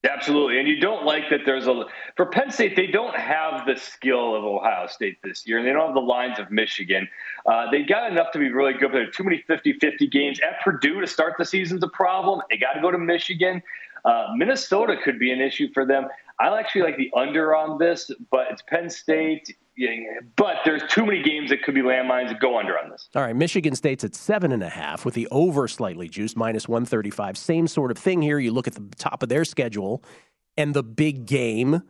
Absolutely. 0.05 0.59
And 0.59 0.67
you 0.67 0.81
don't 0.81 1.05
like 1.05 1.29
that 1.29 1.41
there's 1.45 1.65
a 1.65 1.85
for 2.17 2.25
Penn 2.25 2.51
State, 2.51 2.75
they 2.75 2.87
don't 2.87 3.15
have 3.15 3.65
the 3.65 3.77
skill 3.77 4.35
of 4.35 4.43
Ohio 4.43 4.85
State 4.87 5.17
this 5.23 5.47
year, 5.47 5.57
and 5.57 5.65
they 5.65 5.71
don't 5.71 5.85
have 5.85 5.95
the 5.95 6.01
lines 6.01 6.39
of 6.39 6.51
Michigan. 6.51 7.07
Uh, 7.45 7.71
they 7.71 7.83
got 7.83 8.11
enough 8.11 8.31
to 8.33 8.39
be 8.39 8.51
really 8.51 8.73
good, 8.73 8.91
but 8.91 8.93
there 8.93 9.07
are 9.07 9.11
too 9.11 9.23
many 9.23 9.41
50 9.47 9.79
50 9.79 10.07
games. 10.07 10.41
At 10.41 10.61
Purdue 10.61 10.99
to 10.99 11.07
start 11.07 11.35
the 11.37 11.45
season's 11.45 11.83
a 11.83 11.87
problem. 11.87 12.41
They 12.49 12.57
got 12.57 12.73
to 12.73 12.81
go 12.81 12.91
to 12.91 12.97
Michigan. 12.97 13.63
Uh, 14.03 14.27
Minnesota 14.35 14.97
could 15.01 15.19
be 15.19 15.31
an 15.31 15.39
issue 15.39 15.69
for 15.73 15.85
them. 15.85 16.07
I 16.37 16.59
actually 16.59 16.81
like 16.81 16.97
the 16.97 17.09
under 17.15 17.55
on 17.55 17.77
this, 17.77 18.11
but 18.29 18.47
it's 18.51 18.61
Penn 18.63 18.89
State. 18.89 19.55
Yeah, 19.75 19.89
but 20.35 20.57
there's 20.65 20.83
too 20.89 21.05
many 21.05 21.23
games 21.23 21.49
that 21.49 21.63
could 21.63 21.73
be 21.73 21.81
landmines. 21.81 22.29
That 22.29 22.39
go 22.39 22.59
under 22.59 22.77
on 22.77 22.91
this. 22.91 23.09
All 23.15 23.23
right, 23.23 23.35
Michigan 23.35 23.75
State's 23.75 24.03
at 24.03 24.13
seven 24.13 24.51
and 24.51 24.61
a 24.61 24.69
half 24.69 25.03
with 25.03 25.15
the 25.15 25.27
over 25.31 25.67
slightly 25.67 26.07
juiced, 26.07 26.37
minus 26.37 26.67
135. 26.67 27.37
Same 27.37 27.67
sort 27.67 27.89
of 27.89 27.97
thing 27.97 28.21
here. 28.21 28.37
You 28.37 28.51
look 28.51 28.67
at 28.67 28.75
the 28.75 28.87
top 28.97 29.23
of 29.23 29.29
their 29.29 29.45
schedule, 29.45 30.03
and 30.57 30.75
the 30.75 30.83
big 30.83 31.25
game 31.25 31.81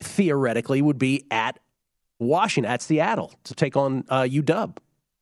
theoretically 0.00 0.80
would 0.80 0.98
be 0.98 1.24
at 1.30 1.58
Washington, 2.20 2.70
at 2.70 2.82
Seattle 2.82 3.34
to 3.44 3.54
take 3.54 3.76
on 3.76 4.04
uh, 4.08 4.22
UW. 4.22 4.76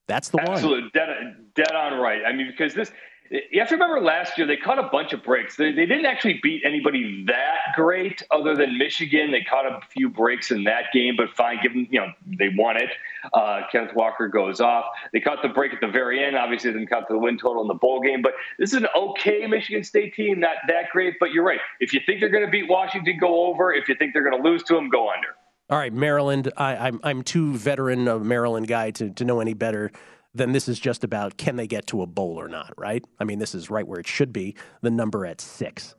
That's 0.07 0.29
the 0.29 0.37
one. 0.37 0.51
Absolutely, 0.51 0.91
dead, 0.93 1.09
dead 1.55 1.73
on 1.73 1.99
right. 1.99 2.23
I 2.27 2.33
mean, 2.33 2.47
because 2.47 2.75
this, 2.75 2.93
you 3.31 3.61
have 3.61 3.69
to 3.69 3.75
remember 3.75 4.01
last 4.01 4.37
year 4.39 4.47
they 4.47 4.57
caught 4.57 4.79
a 4.79 4.89
bunch 4.91 5.13
of 5.13 5.23
breaks. 5.23 5.57
They, 5.57 5.73
they, 5.73 5.87
didn't 5.87 6.07
actually 6.07 6.41
beat 6.43 6.63
anybody 6.65 7.25
that 7.27 7.75
great, 7.75 8.23
other 8.31 8.55
than 8.55 8.79
Michigan. 8.79 9.31
They 9.31 9.43
caught 9.43 9.67
a 9.67 9.81
few 9.91 10.09
breaks 10.09 10.51
in 10.51 10.65
that 10.65 10.85
game, 10.93 11.15
but 11.17 11.31
fine, 11.37 11.59
given 11.63 11.89
you 11.91 12.01
know 12.01 12.13
they 12.39 12.49
won 12.57 12.77
it. 12.77 12.91
Uh, 13.33 13.63
Kenneth 13.71 13.95
Walker 13.95 14.29
goes 14.29 14.61
off. 14.61 14.85
They 15.13 15.21
caught 15.21 15.43
the 15.43 15.49
break 15.49 15.73
at 15.73 15.81
the 15.81 15.89
very 15.89 16.25
end. 16.25 16.37
Obviously, 16.37 16.73
didn't 16.73 16.89
count 16.89 17.07
the 17.09 17.19
win 17.19 17.39
total 17.39 17.63
in 17.63 17.69
the 17.69 17.75
bowl 17.75 18.01
game, 18.01 18.23
but 18.23 18.33
this 18.59 18.73
is 18.73 18.77
an 18.77 18.89
okay 18.97 19.47
Michigan 19.47 19.85
State 19.85 20.15
team, 20.15 20.41
not 20.41 20.57
that 20.69 20.91
great. 20.93 21.15
But 21.19 21.33
you're 21.33 21.45
right. 21.45 21.61
If 21.81 21.93
you 21.93 22.01
think 22.07 22.21
they're 22.21 22.29
going 22.29 22.45
to 22.45 22.51
beat 22.51 22.69
Washington, 22.69 23.19
go 23.19 23.47
over. 23.47 23.73
If 23.73 23.89
you 23.89 23.95
think 23.95 24.13
they're 24.13 24.29
going 24.29 24.43
to 24.43 24.49
lose 24.49 24.63
to 24.65 24.75
them, 24.75 24.89
go 24.89 25.11
under. 25.11 25.29
All 25.69 25.79
right, 25.79 25.93
Maryland. 25.93 26.53
I, 26.57 26.75
am 26.75 26.81
I'm, 26.81 27.01
I'm 27.03 27.23
too 27.23 27.55
veteran 27.55 28.07
a 28.07 28.21
Maryland 28.21 28.69
guy 28.69 28.93
to, 28.93 29.11
to 29.11 29.25
know 29.25 29.41
any 29.41 29.55
better 29.55 29.91
than 30.37 30.53
this 30.53 30.69
is 30.69 30.79
just 30.79 31.05
about 31.05 31.37
can 31.37 31.57
they 31.57 31.67
get 31.67 31.87
to 31.89 32.03
a 32.03 32.07
bowl 32.07 32.39
or 32.39 32.49
not, 32.49 32.73
right? 32.77 33.05
I 33.19 33.25
mean, 33.25 33.39
this 33.39 33.55
is 33.55 33.71
right 33.71 33.87
where 33.87 34.01
it 34.01 34.07
should 34.07 34.33
be. 34.33 34.55
The 34.83 34.91
number 34.91 35.27
at 35.27 35.41
six. 35.41 35.95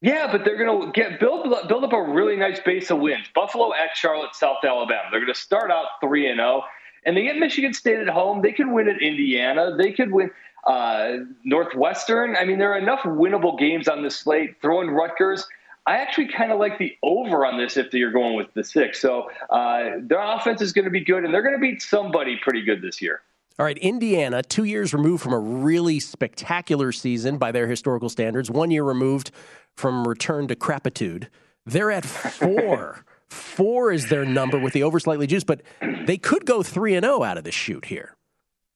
Yeah, 0.00 0.30
but 0.30 0.44
they're 0.44 0.58
going 0.58 0.92
to 0.92 0.92
get 0.92 1.18
build 1.18 1.46
build 1.66 1.84
up 1.84 1.92
a 1.94 2.02
really 2.02 2.36
nice 2.36 2.60
base 2.60 2.90
of 2.90 2.98
wins. 2.98 3.26
Buffalo 3.34 3.72
at 3.72 3.96
Charlotte, 3.96 4.34
South 4.34 4.58
Alabama. 4.62 5.08
They're 5.10 5.20
going 5.20 5.32
to 5.32 5.40
start 5.40 5.70
out 5.70 5.86
three 6.02 6.28
and 6.28 6.36
zero, 6.36 6.60
oh, 6.62 6.68
and 7.06 7.16
they 7.16 7.22
get 7.22 7.38
Michigan 7.38 7.72
State 7.72 8.00
at 8.00 8.08
home. 8.08 8.42
They 8.42 8.52
could 8.52 8.70
win 8.70 8.88
at 8.88 9.00
Indiana. 9.00 9.74
They 9.76 9.92
could 9.92 10.12
win 10.12 10.30
uh, 10.66 11.18
Northwestern. 11.44 12.36
I 12.36 12.44
mean, 12.44 12.58
there 12.58 12.72
are 12.74 12.78
enough 12.78 13.00
winnable 13.00 13.58
games 13.58 13.88
on 13.88 14.02
this 14.02 14.16
slate. 14.16 14.60
Throwing 14.60 14.90
Rutgers. 14.90 15.46
I 15.86 15.96
actually 15.96 16.28
kind 16.28 16.50
of 16.50 16.58
like 16.58 16.78
the 16.78 16.96
over 17.02 17.44
on 17.46 17.58
this 17.58 17.76
if 17.76 17.92
you're 17.94 18.12
going 18.12 18.36
with 18.36 18.52
the 18.54 18.64
six. 18.64 19.00
So 19.00 19.30
uh, 19.50 19.90
their 20.00 20.20
offense 20.20 20.60
is 20.60 20.72
going 20.72 20.86
to 20.86 20.90
be 20.90 21.04
good, 21.04 21.24
and 21.24 21.32
they're 21.32 21.42
going 21.42 21.54
to 21.54 21.60
beat 21.60 21.82
somebody 21.82 22.38
pretty 22.42 22.62
good 22.62 22.82
this 22.82 23.00
year. 23.00 23.22
All 23.56 23.64
right, 23.64 23.78
Indiana, 23.78 24.42
two 24.42 24.64
years 24.64 24.92
removed 24.92 25.22
from 25.22 25.32
a 25.32 25.38
really 25.38 26.00
spectacular 26.00 26.90
season 26.90 27.38
by 27.38 27.52
their 27.52 27.68
historical 27.68 28.08
standards, 28.08 28.50
one 28.50 28.72
year 28.72 28.82
removed 28.82 29.30
from 29.76 30.08
return 30.08 30.48
to 30.48 30.56
crapitude. 30.56 31.30
They're 31.64 31.92
at 31.92 32.04
four. 32.04 33.04
four 33.28 33.92
is 33.92 34.08
their 34.08 34.24
number 34.24 34.58
with 34.58 34.72
the 34.72 34.82
over 34.82 34.98
slightly 34.98 35.28
juice, 35.28 35.44
but 35.44 35.62
they 36.04 36.16
could 36.16 36.46
go 36.46 36.64
3 36.64 36.96
and 36.96 37.04
0 37.04 37.22
out 37.22 37.38
of 37.38 37.44
the 37.44 37.52
shoot 37.52 37.84
here. 37.84 38.16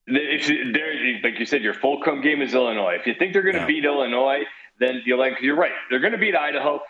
If 0.06 1.24
like 1.24 1.38
you 1.40 1.44
said, 1.44 1.62
your 1.62 1.74
fulcrum 1.74 2.22
game 2.22 2.40
is 2.40 2.54
Illinois. 2.54 2.96
If 3.00 3.06
you 3.06 3.14
think 3.18 3.32
they're 3.32 3.42
going 3.42 3.56
to 3.56 3.62
yeah. 3.62 3.66
beat 3.66 3.84
Illinois, 3.84 4.44
then 4.78 5.02
you're 5.04 5.18
like, 5.18 5.34
you're 5.42 5.56
right. 5.56 5.72
They're 5.90 6.00
going 6.00 6.12
to 6.12 6.18
beat 6.18 6.36
Idaho. 6.36 6.80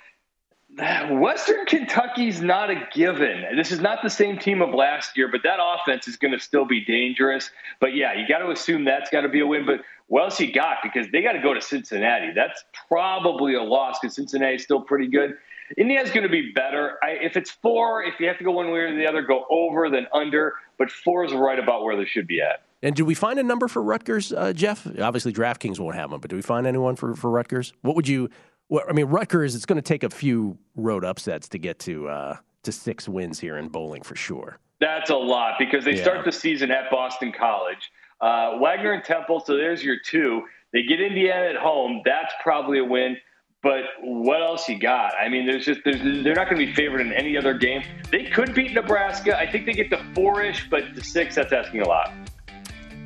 Western 1.10 1.64
Kentucky's 1.66 2.40
not 2.40 2.70
a 2.70 2.88
given. 2.92 3.44
This 3.56 3.72
is 3.72 3.80
not 3.80 4.02
the 4.02 4.10
same 4.10 4.38
team 4.38 4.62
of 4.62 4.74
last 4.74 5.16
year, 5.16 5.28
but 5.28 5.42
that 5.42 5.58
offense 5.60 6.06
is 6.06 6.16
going 6.16 6.32
to 6.32 6.38
still 6.38 6.64
be 6.64 6.84
dangerous. 6.84 7.50
But 7.80 7.94
yeah, 7.94 8.12
you 8.14 8.28
got 8.28 8.38
to 8.38 8.50
assume 8.50 8.84
that's 8.84 9.10
got 9.10 9.22
to 9.22 9.28
be 9.28 9.40
a 9.40 9.46
win. 9.46 9.66
But 9.66 9.80
what 10.06 10.22
else 10.22 10.40
you 10.40 10.52
got? 10.52 10.78
Because 10.82 11.06
they 11.10 11.22
got 11.22 11.32
to 11.32 11.40
go 11.40 11.52
to 11.52 11.60
Cincinnati. 11.60 12.32
That's 12.34 12.64
probably 12.88 13.54
a 13.54 13.62
loss 13.62 13.98
because 14.00 14.14
Cincinnati's 14.14 14.62
still 14.62 14.80
pretty 14.80 15.08
good. 15.08 15.36
Indiana's 15.76 16.10
going 16.10 16.22
to 16.22 16.30
be 16.30 16.52
better. 16.52 16.96
I, 17.02 17.10
if 17.10 17.36
it's 17.36 17.50
four, 17.50 18.02
if 18.04 18.18
you 18.20 18.28
have 18.28 18.38
to 18.38 18.44
go 18.44 18.52
one 18.52 18.70
way 18.70 18.80
or 18.80 18.96
the 18.96 19.06
other, 19.06 19.22
go 19.22 19.44
over 19.50 19.90
than 19.90 20.06
under. 20.14 20.54
But 20.78 20.90
four 20.90 21.24
is 21.24 21.32
right 21.32 21.58
about 21.58 21.82
where 21.82 21.96
they 21.96 22.06
should 22.06 22.26
be 22.26 22.40
at. 22.40 22.62
And 22.82 22.94
do 22.94 23.04
we 23.04 23.14
find 23.14 23.40
a 23.40 23.42
number 23.42 23.66
for 23.66 23.82
Rutgers, 23.82 24.32
uh, 24.32 24.52
Jeff? 24.52 24.86
Obviously, 25.00 25.32
DraftKings 25.32 25.80
won't 25.80 25.96
have 25.96 26.12
one, 26.12 26.20
but 26.20 26.30
do 26.30 26.36
we 26.36 26.42
find 26.42 26.66
anyone 26.66 26.94
for, 26.94 27.16
for 27.16 27.28
Rutgers? 27.28 27.72
What 27.82 27.96
would 27.96 28.06
you 28.06 28.30
well, 28.68 28.84
I 28.88 28.92
mean, 28.92 29.06
Rutgers. 29.06 29.54
It's 29.54 29.66
going 29.66 29.76
to 29.76 29.82
take 29.82 30.02
a 30.02 30.10
few 30.10 30.58
road 30.76 31.04
upsets 31.04 31.48
to 31.50 31.58
get 31.58 31.78
to 31.80 32.08
uh, 32.08 32.36
to 32.62 32.72
six 32.72 33.08
wins 33.08 33.38
here 33.38 33.56
in 33.58 33.68
bowling 33.68 34.02
for 34.02 34.16
sure. 34.16 34.58
That's 34.80 35.10
a 35.10 35.16
lot 35.16 35.54
because 35.58 35.84
they 35.84 35.96
yeah. 35.96 36.02
start 36.02 36.24
the 36.24 36.32
season 36.32 36.70
at 36.70 36.90
Boston 36.90 37.32
College, 37.36 37.90
uh, 38.20 38.58
Wagner 38.60 38.92
and 38.92 39.04
Temple. 39.04 39.40
So 39.44 39.56
there's 39.56 39.82
your 39.82 39.96
two. 40.04 40.42
They 40.72 40.82
get 40.82 41.00
Indiana 41.00 41.46
at 41.46 41.56
home. 41.56 42.02
That's 42.04 42.32
probably 42.42 42.78
a 42.78 42.84
win. 42.84 43.16
But 43.60 43.80
what 44.02 44.40
else 44.40 44.68
you 44.68 44.78
got? 44.78 45.14
I 45.16 45.28
mean, 45.28 45.44
there's 45.44 45.64
just 45.64 45.80
there's, 45.84 46.00
they're 46.22 46.34
not 46.34 46.48
going 46.48 46.60
to 46.60 46.66
be 46.66 46.72
favored 46.74 47.00
in 47.00 47.12
any 47.12 47.36
other 47.36 47.54
game. 47.54 47.82
They 48.12 48.24
could 48.24 48.54
beat 48.54 48.72
Nebraska. 48.72 49.36
I 49.36 49.50
think 49.50 49.66
they 49.66 49.72
get 49.72 49.90
to 49.90 50.00
four-ish, 50.14 50.70
but 50.70 50.94
to 50.94 51.02
six, 51.02 51.34
that's 51.34 51.52
asking 51.52 51.80
a 51.80 51.88
lot. 51.88 52.12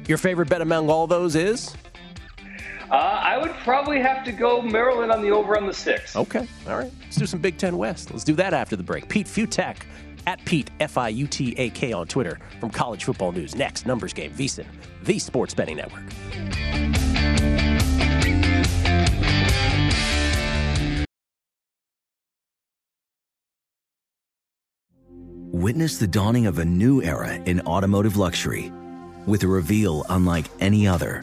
Your 0.08 0.18
favorite 0.18 0.50
bet 0.50 0.60
among 0.60 0.90
all 0.90 1.06
those 1.06 1.36
is? 1.36 1.74
Uh, 2.92 3.20
I 3.24 3.38
would 3.38 3.52
probably 3.64 4.00
have 4.00 4.22
to 4.26 4.32
go 4.32 4.60
Maryland 4.60 5.10
on 5.10 5.22
the 5.22 5.30
over 5.30 5.56
on 5.56 5.66
the 5.66 5.72
six. 5.72 6.14
Okay. 6.14 6.46
All 6.68 6.76
right. 6.76 6.92
Let's 7.04 7.16
do 7.16 7.24
some 7.24 7.40
Big 7.40 7.56
Ten 7.56 7.78
West. 7.78 8.10
Let's 8.10 8.22
do 8.22 8.34
that 8.34 8.52
after 8.52 8.76
the 8.76 8.82
break. 8.82 9.08
Pete 9.08 9.26
Fiutak 9.26 9.78
at 10.26 10.44
Pete, 10.44 10.70
F 10.78 10.98
I 10.98 11.08
U 11.08 11.26
T 11.26 11.54
A 11.56 11.70
K 11.70 11.94
on 11.94 12.06
Twitter 12.06 12.38
from 12.60 12.68
College 12.68 13.04
Football 13.04 13.32
News. 13.32 13.54
Next, 13.54 13.86
Numbers 13.86 14.12
Game, 14.12 14.30
VSIN, 14.32 14.66
the 15.04 15.18
Sports 15.18 15.54
Betting 15.54 15.78
Network. 15.78 16.02
Witness 25.50 25.96
the 25.96 26.06
dawning 26.06 26.46
of 26.46 26.58
a 26.58 26.64
new 26.64 27.02
era 27.02 27.36
in 27.36 27.62
automotive 27.62 28.18
luxury 28.18 28.70
with 29.26 29.44
a 29.44 29.48
reveal 29.48 30.04
unlike 30.10 30.46
any 30.60 30.86
other 30.86 31.22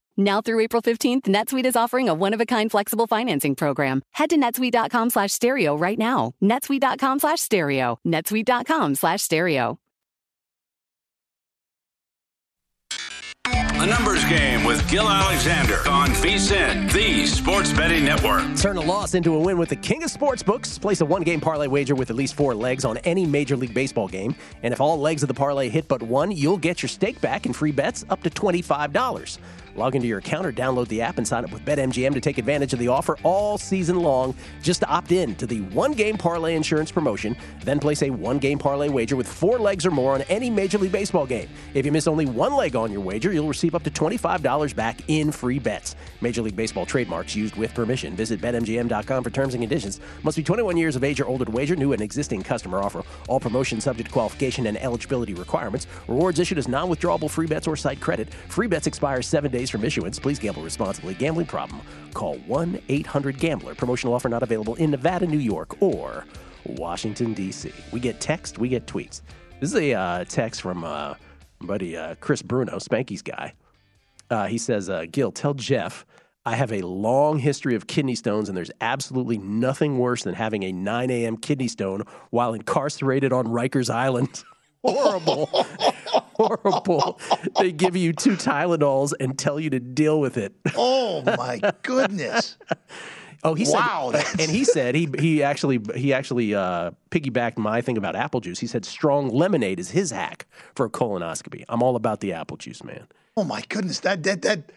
Now 0.17 0.41
through 0.41 0.59
April 0.59 0.81
15th, 0.81 1.23
NetSuite 1.23 1.65
is 1.65 1.75
offering 1.75 2.09
a 2.09 2.13
one-of-a-kind 2.13 2.71
flexible 2.71 3.07
financing 3.07 3.55
program. 3.55 4.01
Head 4.13 4.29
to 4.31 4.37
netsuite.com 4.37 5.09
slash 5.09 5.31
stereo 5.31 5.75
right 5.77 5.97
now. 5.97 6.33
netsuite.com 6.41 7.19
slash 7.19 7.41
stereo. 7.41 7.99
netsuite.com 8.05 8.95
slash 8.95 9.21
stereo. 9.21 9.77
A 13.81 13.85
numbers 13.87 14.23
game 14.25 14.63
with 14.63 14.87
Gill 14.91 15.09
Alexander 15.09 15.79
on 15.89 16.09
VSIN, 16.09 16.91
the 16.93 17.25
Sports 17.25 17.73
Betting 17.73 18.05
Network. 18.05 18.43
Turn 18.55 18.77
a 18.77 18.79
loss 18.79 19.15
into 19.15 19.33
a 19.33 19.39
win 19.39 19.57
with 19.57 19.69
the 19.69 19.75
king 19.75 20.03
of 20.03 20.11
sports 20.11 20.43
books. 20.43 20.77
Place 20.77 21.01
a 21.01 21.05
one 21.05 21.23
game 21.23 21.41
parlay 21.41 21.65
wager 21.65 21.95
with 21.95 22.11
at 22.11 22.15
least 22.15 22.35
four 22.35 22.53
legs 22.53 22.85
on 22.85 22.97
any 22.97 23.25
Major 23.25 23.57
League 23.57 23.73
Baseball 23.73 24.07
game. 24.07 24.35
And 24.61 24.71
if 24.71 24.79
all 24.79 24.99
legs 24.99 25.23
of 25.23 25.29
the 25.29 25.33
parlay 25.33 25.67
hit 25.67 25.87
but 25.87 26.03
one, 26.03 26.29
you'll 26.29 26.59
get 26.59 26.83
your 26.83 26.89
stake 26.89 27.19
back 27.21 27.47
and 27.47 27.55
free 27.55 27.71
bets 27.71 28.05
up 28.11 28.21
to 28.21 28.29
$25. 28.29 29.39
Log 29.75 29.95
into 29.95 30.07
your 30.07 30.19
account 30.19 30.45
or 30.45 30.51
download 30.51 30.87
the 30.89 31.01
app 31.01 31.17
and 31.17 31.27
sign 31.27 31.45
up 31.45 31.53
with 31.53 31.63
BetMGM 31.65 32.13
to 32.13 32.21
take 32.21 32.37
advantage 32.37 32.73
of 32.73 32.79
the 32.79 32.89
offer 32.89 33.17
all 33.23 33.57
season 33.57 33.97
long. 33.97 34.35
Just 34.61 34.81
to 34.81 34.87
opt 34.87 35.11
in 35.11 35.35
to 35.35 35.47
the 35.47 35.61
one 35.61 35.93
game 35.93 36.17
parlay 36.17 36.55
insurance 36.55 36.91
promotion, 36.91 37.35
then 37.63 37.79
place 37.79 38.01
a 38.01 38.09
one 38.09 38.37
game 38.37 38.59
parlay 38.59 38.89
wager 38.89 39.15
with 39.15 39.27
four 39.27 39.57
legs 39.59 39.85
or 39.85 39.91
more 39.91 40.13
on 40.13 40.21
any 40.23 40.49
Major 40.49 40.77
League 40.77 40.91
Baseball 40.91 41.25
game. 41.25 41.47
If 41.73 41.85
you 41.85 41.91
miss 41.91 42.07
only 42.07 42.25
one 42.25 42.53
leg 42.53 42.75
on 42.75 42.91
your 42.91 43.01
wager, 43.01 43.31
you'll 43.31 43.47
receive 43.47 43.75
up 43.75 43.83
to 43.83 43.91
$25 43.91 44.75
back 44.75 45.01
in 45.07 45.31
free 45.31 45.59
bets. 45.59 45.95
Major 46.19 46.41
League 46.41 46.55
Baseball 46.55 46.85
trademarks 46.85 47.35
used 47.35 47.55
with 47.55 47.73
permission. 47.73 48.15
Visit 48.15 48.41
BetMGM.com 48.41 49.23
for 49.23 49.29
terms 49.29 49.53
and 49.53 49.61
conditions. 49.63 50.01
Must 50.23 50.37
be 50.37 50.43
21 50.43 50.75
years 50.77 50.95
of 50.95 51.03
age 51.03 51.21
or 51.21 51.27
older 51.27 51.45
to 51.45 51.51
wager. 51.51 51.75
New 51.75 51.93
and 51.93 52.01
existing 52.01 52.43
customer 52.43 52.79
offer. 52.79 53.03
All 53.27 53.39
promotions 53.39 53.85
subject 53.85 54.09
to 54.09 54.13
qualification 54.13 54.67
and 54.67 54.77
eligibility 54.77 55.33
requirements. 55.33 55.87
Rewards 56.07 56.39
issued 56.39 56.57
as 56.57 56.67
non 56.67 56.89
withdrawable 56.89 57.29
free 57.29 57.47
bets 57.47 57.67
or 57.67 57.75
site 57.75 57.99
credit. 57.99 58.33
Free 58.49 58.67
bets 58.67 58.87
expire 58.87 59.21
seven 59.21 59.51
days 59.51 59.60
from 59.69 59.83
issuance. 59.83 60.19
Please 60.19 60.39
gamble 60.39 60.63
responsibly. 60.63 61.13
Gambling 61.13 61.47
problem? 61.47 61.81
Call 62.13 62.35
1 62.39 62.81
800 62.89 63.37
Gambler. 63.37 63.75
Promotional 63.75 64.13
offer 64.13 64.29
not 64.29 64.43
available 64.43 64.75
in 64.75 64.91
Nevada, 64.91 65.27
New 65.27 65.39
York, 65.39 65.81
or 65.81 66.25
Washington, 66.65 67.33
D.C. 67.33 67.71
We 67.91 67.99
get 67.99 68.19
text, 68.19 68.57
we 68.57 68.69
get 68.69 68.85
tweets. 68.85 69.21
This 69.59 69.71
is 69.71 69.75
a 69.75 69.93
uh, 69.93 70.23
text 70.25 70.61
from 70.61 70.83
uh, 70.83 71.15
buddy 71.61 71.95
uh, 71.95 72.15
Chris 72.15 72.41
Bruno, 72.41 72.77
Spanky's 72.77 73.21
guy. 73.21 73.53
Uh, 74.29 74.47
he 74.47 74.57
says, 74.57 74.89
uh, 74.89 75.05
Gill, 75.11 75.31
tell 75.31 75.53
Jeff 75.53 76.05
I 76.43 76.55
have 76.55 76.71
a 76.71 76.81
long 76.81 77.37
history 77.37 77.75
of 77.75 77.85
kidney 77.85 78.15
stones, 78.15 78.49
and 78.49 78.57
there's 78.57 78.71
absolutely 78.81 79.37
nothing 79.37 79.99
worse 79.99 80.23
than 80.23 80.33
having 80.33 80.63
a 80.63 80.71
9 80.71 81.11
a.m. 81.11 81.37
kidney 81.37 81.67
stone 81.67 82.03
while 82.31 82.55
incarcerated 82.55 83.31
on 83.31 83.45
Rikers 83.45 83.93
Island. 83.93 84.43
Horrible. 84.85 85.45
Horrible. 86.35 87.19
They 87.59 87.71
give 87.71 87.95
you 87.95 88.13
two 88.13 88.31
Tylenols 88.31 89.13
and 89.19 89.37
tell 89.37 89.59
you 89.59 89.69
to 89.69 89.79
deal 89.79 90.19
with 90.19 90.37
it. 90.37 90.53
Oh 90.75 91.21
my 91.37 91.59
goodness. 91.83 92.57
Oh, 93.43 93.53
he 93.55 93.65
Wow, 93.67 94.09
said, 94.11 94.19
that's- 94.21 94.39
and 94.39 94.49
he 94.55 94.63
said 94.63 94.95
he 94.95 95.09
he 95.19 95.43
actually 95.43 95.79
he 95.95 96.13
actually 96.13 96.55
uh, 96.55 96.91
piggybacked 97.11 97.57
my 97.57 97.81
thing 97.81 97.97
about 97.97 98.15
apple 98.15 98.39
juice. 98.39 98.59
He 98.59 98.67
said 98.67 98.85
strong 98.85 99.29
lemonade 99.29 99.79
is 99.79 99.91
his 99.91 100.11
hack 100.11 100.47
for 100.75 100.85
a 100.85 100.89
colonoscopy. 100.89 101.63
I'm 101.69 101.83
all 101.83 101.95
about 101.95 102.19
the 102.21 102.33
apple 102.33 102.57
juice, 102.57 102.83
man. 102.83 103.07
Oh 103.37 103.43
my 103.43 103.63
goodness. 103.69 103.99
That 104.01 104.23
that 104.23 104.41
that 104.43 104.71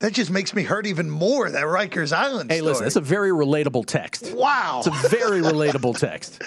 that 0.00 0.12
just 0.12 0.30
makes 0.30 0.54
me 0.54 0.62
hurt 0.62 0.86
even 0.86 1.10
more. 1.10 1.50
That 1.50 1.64
Rikers 1.64 2.12
Island. 2.12 2.50
Hey, 2.50 2.60
listen, 2.60 2.76
story. 2.76 2.86
it's 2.88 2.96
a 2.96 3.00
very 3.00 3.30
relatable 3.30 3.86
text. 3.86 4.32
wow. 4.34 4.82
It's 4.84 5.04
a 5.04 5.08
very 5.08 5.40
relatable 5.40 5.98
text. 5.98 6.42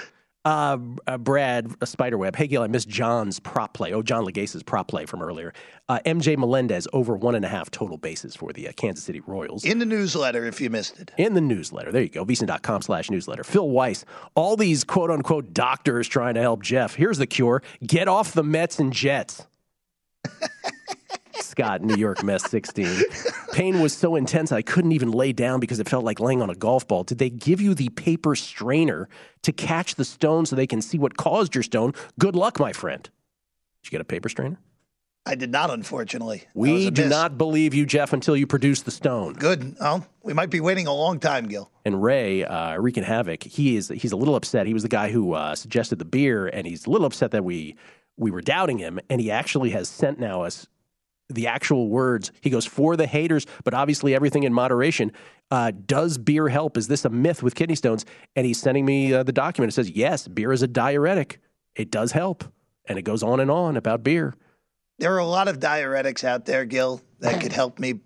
Uh, 0.45 0.77
uh, 1.07 1.17
Brad, 1.17 1.73
a 1.81 1.87
spiderweb. 1.87 2.35
Hey, 2.35 2.45
Gill, 2.45 2.61
I 2.61 2.67
missed 2.67 2.87
John's 2.87 3.39
prop 3.39 3.73
play. 3.73 3.93
Oh, 3.93 4.03
John 4.03 4.23
Laghezza's 4.23 4.61
prop 4.61 4.87
play 4.87 5.07
from 5.07 5.23
earlier. 5.23 5.53
Uh, 5.89 5.99
MJ 6.05 6.37
Melendez 6.37 6.87
over 6.93 7.15
one 7.15 7.33
and 7.33 7.43
a 7.43 7.47
half 7.47 7.71
total 7.71 7.97
bases 7.97 8.35
for 8.35 8.53
the 8.53 8.67
uh, 8.67 8.71
Kansas 8.73 9.03
City 9.03 9.21
Royals. 9.21 9.65
In 9.65 9.79
the 9.79 9.85
newsletter, 9.85 10.45
if 10.45 10.61
you 10.61 10.69
missed 10.69 10.99
it. 10.99 11.11
in 11.17 11.33
the 11.33 11.41
newsletter. 11.41 11.91
There 11.91 12.03
you 12.03 12.09
go, 12.09 12.23
vsin.com 12.23 12.83
slash 12.83 13.09
newsletter. 13.09 13.43
Phil 13.43 13.67
Weiss, 13.69 14.05
all 14.35 14.55
these 14.55 14.83
quote 14.83 15.09
unquote 15.09 15.51
doctors 15.51 16.07
trying 16.07 16.35
to 16.35 16.41
help 16.41 16.61
Jeff. 16.61 16.93
Here's 16.93 17.17
the 17.17 17.27
cure 17.27 17.63
get 17.85 18.07
off 18.07 18.33
the 18.33 18.43
Mets 18.43 18.77
and 18.79 18.93
Jets. 18.93 19.47
Scott, 21.41 21.81
New 21.81 21.95
York 21.95 22.23
Mets 22.23 22.49
16. 22.49 23.03
Pain 23.53 23.79
was 23.79 23.93
so 23.93 24.15
intense 24.15 24.51
I 24.51 24.61
couldn't 24.61 24.91
even 24.91 25.11
lay 25.11 25.33
down 25.33 25.59
because 25.59 25.79
it 25.79 25.89
felt 25.89 26.03
like 26.03 26.19
laying 26.19 26.41
on 26.41 26.49
a 26.49 26.55
golf 26.55 26.87
ball. 26.87 27.03
Did 27.03 27.17
they 27.17 27.29
give 27.29 27.61
you 27.61 27.73
the 27.73 27.89
paper 27.89 28.35
strainer 28.35 29.07
to 29.43 29.51
catch 29.51 29.95
the 29.95 30.05
stone 30.05 30.45
so 30.45 30.55
they 30.55 30.67
can 30.67 30.81
see 30.81 30.97
what 30.97 31.17
caused 31.17 31.55
your 31.55 31.63
stone? 31.63 31.93
Good 32.19 32.35
luck, 32.35 32.59
my 32.59 32.73
friend. 32.73 33.03
Did 33.03 33.87
you 33.87 33.91
get 33.91 34.01
a 34.01 34.05
paper 34.05 34.29
strainer? 34.29 34.59
I 35.27 35.33
did 35.33 35.51
not, 35.51 35.71
unfortunately. 35.71 36.43
We 36.53 36.91
do 36.91 37.03
miss. 37.03 37.09
not 37.09 37.37
believe 37.37 37.73
you, 37.73 37.87
Jeff, 37.87 38.13
until 38.13 38.37
you 38.37 38.45
produce 38.45 38.83
the 38.83 38.91
stone. 38.91 39.33
Good. 39.33 39.75
Oh, 39.81 40.05
we 40.21 40.33
might 40.33 40.51
be 40.51 40.59
waiting 40.59 40.85
a 40.85 40.93
long 40.93 41.19
time, 41.19 41.47
Gill. 41.47 41.71
And 41.83 42.01
Ray, 42.01 42.45
uh, 42.45 42.77
wreaking 42.77 43.03
havoc, 43.03 43.43
he 43.43 43.75
is 43.75 43.87
he's 43.89 44.11
a 44.11 44.15
little 44.15 44.35
upset. 44.35 44.67
He 44.67 44.73
was 44.73 44.83
the 44.83 44.89
guy 44.89 45.09
who 45.09 45.33
uh, 45.33 45.55
suggested 45.55 45.97
the 45.97 46.05
beer, 46.05 46.45
and 46.47 46.67
he's 46.67 46.85
a 46.85 46.91
little 46.91 47.07
upset 47.07 47.31
that 47.31 47.43
we 47.43 47.75
we 48.17 48.29
were 48.29 48.41
doubting 48.41 48.77
him. 48.77 48.99
And 49.09 49.19
he 49.19 49.31
actually 49.31 49.71
has 49.71 49.89
sent 49.89 50.19
now 50.19 50.43
us 50.43 50.67
the 51.29 51.47
actual 51.47 51.89
words. 51.89 52.31
He 52.41 52.49
goes 52.49 52.65
for 52.65 52.95
the 52.95 53.07
haters, 53.07 53.45
but 53.63 53.73
obviously 53.73 54.13
everything 54.13 54.43
in 54.43 54.53
moderation. 54.53 55.11
Uh, 55.51 55.71
does 55.85 56.17
beer 56.17 56.49
help? 56.49 56.77
Is 56.77 56.87
this 56.87 57.05
a 57.05 57.09
myth 57.09 57.43
with 57.43 57.55
kidney 57.55 57.75
stones? 57.75 58.05
And 58.35 58.45
he's 58.45 58.59
sending 58.59 58.85
me 58.85 59.13
uh, 59.13 59.23
the 59.23 59.31
document. 59.31 59.71
It 59.71 59.75
says 59.75 59.91
yes, 59.91 60.27
beer 60.27 60.51
is 60.51 60.61
a 60.61 60.67
diuretic. 60.67 61.39
It 61.75 61.91
does 61.91 62.11
help, 62.11 62.43
and 62.87 62.97
it 62.97 63.03
goes 63.03 63.23
on 63.23 63.39
and 63.39 63.51
on 63.51 63.77
about 63.77 64.03
beer. 64.03 64.33
There 64.97 65.13
are 65.13 65.19
a 65.19 65.25
lot 65.25 65.47
of 65.47 65.59
diuretics 65.59 66.23
out 66.23 66.45
there, 66.45 66.63
Gill, 66.63 67.01
that 67.19 67.41
could 67.41 67.51
help 67.51 67.79
me. 67.79 67.99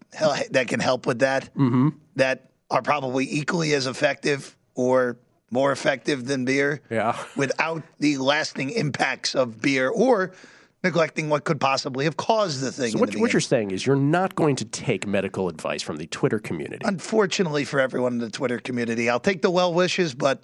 That 0.51 0.67
can 0.67 0.79
help 0.79 1.05
with 1.05 1.19
that. 1.19 1.53
Mm-hmm. 1.55 1.89
That 2.15 2.51
are 2.71 2.81
probably 2.81 3.27
equally 3.29 3.73
as 3.73 3.85
effective 3.85 4.57
or 4.75 5.17
more 5.51 5.71
effective 5.71 6.25
than 6.25 6.45
beer. 6.45 6.81
Yeah. 6.89 7.17
Without 7.35 7.83
the 7.99 8.17
lasting 8.17 8.71
impacts 8.71 9.35
of 9.35 9.61
beer 9.61 9.89
or 9.89 10.31
neglecting 10.83 11.29
what 11.29 11.43
could 11.43 11.59
possibly 11.59 12.05
have 12.05 12.17
caused 12.17 12.61
the 12.61 12.71
thing. 12.71 12.91
So 12.91 12.99
what, 12.99 13.11
the 13.11 13.19
what 13.19 13.33
you're 13.33 13.39
saying 13.41 13.71
is 13.71 13.85
you're 13.85 13.95
not 13.95 14.35
going 14.35 14.55
to 14.57 14.65
take 14.65 15.05
medical 15.05 15.49
advice 15.49 15.81
from 15.81 15.97
the 15.97 16.07
Twitter 16.07 16.39
community. 16.39 16.85
Unfortunately 16.85 17.65
for 17.65 17.79
everyone 17.79 18.13
in 18.13 18.19
the 18.19 18.29
Twitter 18.29 18.59
community, 18.59 19.09
I'll 19.09 19.19
take 19.19 19.41
the 19.41 19.51
well 19.51 19.73
wishes, 19.73 20.13
but 20.15 20.41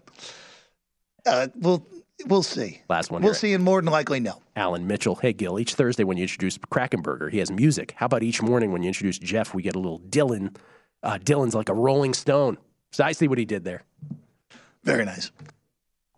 uh, 1.25 1.47
we'll 1.55 1.85
we'll 2.27 2.43
see. 2.43 2.81
Last 2.89 3.11
one 3.11 3.21
We'll 3.21 3.31
here. 3.33 3.39
see, 3.39 3.53
and 3.53 3.63
more 3.63 3.81
than 3.81 3.91
likely, 3.91 4.19
no. 4.19 4.41
Alan 4.55 4.87
Mitchell. 4.87 5.15
Hey, 5.15 5.33
Gill, 5.33 5.59
each 5.59 5.73
Thursday 5.75 6.03
when 6.03 6.17
you 6.17 6.23
introduce 6.23 6.57
Krakenberger, 6.57 7.31
he 7.31 7.39
has 7.39 7.51
music. 7.51 7.93
How 7.97 8.05
about 8.05 8.23
each 8.23 8.41
morning 8.41 8.71
when 8.71 8.83
you 8.83 8.87
introduce 8.87 9.17
Jeff, 9.19 9.53
we 9.53 9.61
get 9.63 9.75
a 9.75 9.79
little 9.79 9.99
Dylan? 9.99 10.55
Uh, 11.03 11.17
Dylan's 11.17 11.55
like 11.55 11.69
a 11.69 11.73
rolling 11.73 12.13
stone. 12.13 12.57
So 12.91 13.03
I 13.03 13.11
see 13.11 13.27
what 13.27 13.37
he 13.37 13.45
did 13.45 13.63
there. 13.63 13.83
Very 14.83 15.03
nice. 15.05 15.31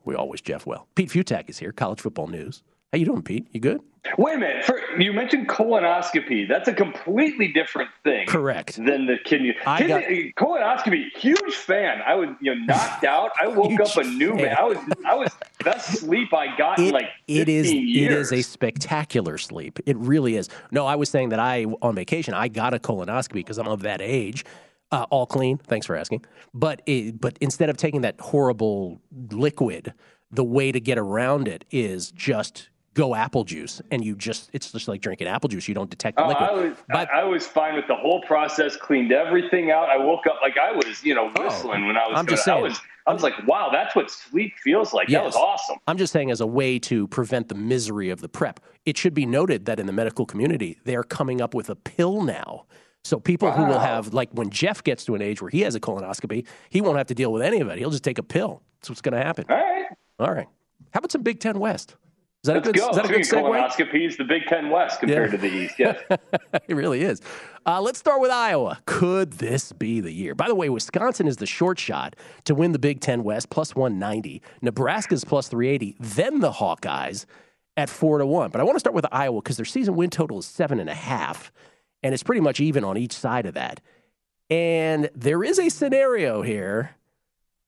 We 0.05 0.15
always 0.15 0.41
Jeff 0.41 0.65
well. 0.65 0.88
Pete 0.95 1.09
Fiutak 1.09 1.49
is 1.49 1.57
here, 1.57 1.72
college 1.72 1.99
football 1.99 2.28
news. 2.28 2.63
How 2.93 2.99
you 2.99 3.05
doing, 3.05 3.21
Pete? 3.21 3.47
You 3.51 3.59
good? 3.59 3.81
Wait 4.17 4.35
a 4.35 4.38
minute. 4.38 4.63
For, 4.63 4.79
you 4.97 5.11
mentioned 5.11 5.49
colonoscopy. 5.49 6.47
That's 6.47 6.69
a 6.69 6.73
completely 6.73 7.51
different 7.51 7.89
thing. 8.05 8.25
Correct. 8.27 8.77
Than 8.77 9.05
the 9.05 9.17
kidney. 9.25 9.53
I 9.65 9.79
kidney 9.79 10.33
colonoscopy. 10.38 11.11
Huge 11.17 11.53
fan. 11.53 12.01
I 12.07 12.15
was 12.15 12.29
you 12.39 12.55
know 12.55 12.65
knocked 12.65 13.03
out. 13.03 13.31
I 13.41 13.47
woke 13.47 13.77
up 13.81 13.97
a 13.97 14.05
new 14.05 14.35
man. 14.35 14.55
I 14.57 14.63
was 14.63 14.77
I 15.05 15.15
was 15.15 15.31
best 15.65 15.99
sleep 15.99 16.33
I 16.33 16.55
got 16.55 16.79
in 16.79 16.91
like 16.91 17.09
15 17.27 17.41
it 17.41 17.49
is 17.49 17.73
years. 17.73 18.31
it 18.31 18.38
is 18.38 18.47
a 18.47 18.49
spectacular 18.49 19.38
sleep. 19.38 19.79
It 19.85 19.97
really 19.97 20.38
is. 20.38 20.47
No, 20.71 20.85
I 20.85 20.95
was 20.95 21.09
saying 21.09 21.29
that 21.29 21.39
I 21.39 21.65
on 21.81 21.93
vacation 21.93 22.33
I 22.33 22.47
got 22.47 22.73
a 22.73 22.79
colonoscopy 22.79 23.33
because 23.33 23.57
I'm 23.57 23.67
of 23.67 23.81
that 23.81 24.01
age. 24.01 24.45
Uh, 24.93 25.05
all 25.09 25.25
clean. 25.25 25.57
Thanks 25.57 25.85
for 25.85 25.97
asking. 25.97 26.23
But 26.53 26.81
it, 26.85 27.19
but 27.19 27.38
instead 27.41 27.69
of 27.69 27.75
taking 27.75 28.01
that 28.01 28.21
horrible 28.21 29.01
liquid, 29.31 29.93
the 30.31 30.45
way 30.45 30.71
to 30.71 30.79
get 30.79 30.97
around 30.97 31.49
it 31.49 31.65
is 31.71 32.11
just 32.11 32.69
go 32.97 33.13
apple 33.13 33.43
juice, 33.43 33.81
and 33.91 34.03
you 34.03 34.15
just 34.15 34.49
it's 34.53 34.71
just 34.71 34.87
like 34.87 35.01
drinking 35.01 35.27
apple 35.27 35.47
juice. 35.47 35.67
You 35.67 35.75
don't 35.75 35.89
detect 35.89 36.17
the 36.17 36.23
Oh, 36.23 36.27
liquid. 36.29 36.49
I 36.49 36.53
was 36.53 37.07
I, 37.13 37.19
I 37.21 37.23
was 37.23 37.47
fine 37.47 37.75
with 37.75 37.87
the 37.87 37.95
whole 37.95 38.21
process. 38.23 38.75
Cleaned 38.75 39.11
everything 39.11 39.69
out. 39.71 39.89
I 39.89 39.97
woke 39.97 40.25
up 40.27 40.39
like 40.41 40.57
I 40.57 40.71
was, 40.71 41.03
you 41.03 41.13
know, 41.13 41.31
oh, 41.37 41.43
whistling 41.43 41.85
when 41.85 41.95
I 41.95 42.07
was. 42.07 42.13
Oh, 42.15 42.19
I'm 42.19 42.27
just 42.27 42.43
saying. 42.43 42.57
I 42.57 42.61
was. 42.61 42.81
I 43.05 43.13
was 43.13 43.23
like, 43.23 43.35
wow, 43.47 43.69
that's 43.71 43.95
what 43.95 44.11
sleep 44.11 44.53
feels 44.61 44.93
like. 44.93 45.07
That 45.07 45.23
was 45.23 45.35
awesome. 45.35 45.77
I'm 45.87 45.97
just 45.97 46.11
saying, 46.11 46.29
as 46.29 46.41
a 46.41 46.47
way 46.47 46.77
to 46.79 47.07
prevent 47.07 47.47
the 47.47 47.55
misery 47.55 48.09
of 48.09 48.19
the 48.19 48.27
prep, 48.27 48.59
it 48.85 48.97
should 48.97 49.13
be 49.13 49.25
noted 49.25 49.63
that 49.67 49.79
in 49.79 49.85
the 49.85 49.93
medical 49.93 50.25
community, 50.25 50.77
they're 50.83 51.03
coming 51.03 51.39
up 51.39 51.53
with 51.53 51.69
a 51.69 51.75
pill 51.75 52.21
now. 52.23 52.65
So 53.05 53.17
people 53.17 53.49
who 53.49 53.63
will 53.63 53.79
have, 53.79 54.13
like 54.13 54.29
when 54.33 54.49
Jeff 54.49 54.83
gets 54.83 55.05
to 55.05 55.15
an 55.15 55.21
age 55.21 55.41
where 55.41 55.49
he 55.49 55.61
has 55.61 55.73
a 55.75 55.79
colonoscopy, 55.79 56.45
he 56.69 56.81
won't 56.81 56.97
have 56.97 57.07
to 57.07 57.15
deal 57.15 57.31
with 57.31 57.43
any 57.43 57.61
of 57.61 57.69
it. 57.69 57.77
He'll 57.77 57.91
just 57.91 58.03
take 58.03 58.17
a 58.17 58.23
pill. 58.23 58.61
That's 58.81 58.89
what's 58.89 59.01
going 59.01 59.13
to 59.17 59.23
happen. 59.23 59.45
All 59.47 59.55
right. 59.55 59.85
All 60.19 60.33
right. 60.33 60.47
How 60.93 60.97
about 60.97 61.13
some 61.13 61.21
Big 61.21 61.39
Ten 61.39 61.59
West? 61.59 61.95
Is 62.47 62.53
that 62.53 62.65
Let's 62.65 62.69
a 62.69 62.71
good? 62.71 62.79
go. 62.79 62.89
Is 62.89 62.95
that 62.95 63.05
a 63.05 63.07
good 63.09 63.21
segue? 63.21 63.89
colonoscopies, 63.91 64.17
the 64.17 64.23
Big 64.23 64.45
Ten 64.45 64.69
West 64.69 64.99
compared 64.99 65.31
Yeah. 65.31 65.37
to 65.37 65.37
the 65.37 65.47
East. 65.53 65.75
Yes. 65.77 66.01
it 66.67 66.75
really 66.75 67.01
is. 67.01 67.21
Uh, 67.65 67.81
let's 67.81 67.99
start 67.99 68.21
with 68.21 68.31
Iowa. 68.31 68.79
Could 68.85 69.33
this 69.33 69.73
be 69.73 69.99
the 69.99 70.11
year? 70.13 70.33
By 70.33 70.47
the 70.47 70.55
way, 70.55 70.69
Wisconsin 70.69 71.27
is 71.27 71.37
the 71.37 71.45
short 71.45 71.77
shot 71.79 72.15
to 72.45 72.55
win 72.55 72.71
the 72.71 72.79
Big 72.79 73.01
Ten 73.01 73.23
West, 73.23 73.49
plus 73.49 73.75
190. 73.75 74.41
Nebraska's 74.61 75.25
plus 75.25 75.49
380. 75.49 75.97
Then 75.99 76.39
the 76.39 76.51
Hawkeyes 76.53 77.25
at 77.75 77.89
4 77.89 78.19
to 78.19 78.25
1. 78.25 78.51
But 78.51 78.61
I 78.61 78.63
want 78.63 78.75
to 78.75 78.79
start 78.79 78.93
with 78.95 79.05
Iowa 79.11 79.41
because 79.41 79.57
their 79.57 79.65
season 79.65 79.95
win 79.95 80.09
total 80.09 80.39
is 80.39 80.45
7.5, 80.45 81.51
and 82.03 82.13
it's 82.13 82.23
pretty 82.23 82.41
much 82.41 82.59
even 82.61 82.83
on 82.85 82.97
each 82.97 83.13
side 83.13 83.45
of 83.45 83.55
that. 83.55 83.81
And 84.49 85.09
there 85.13 85.43
is 85.43 85.59
a 85.59 85.67
scenario 85.69 86.41
here 86.41 86.91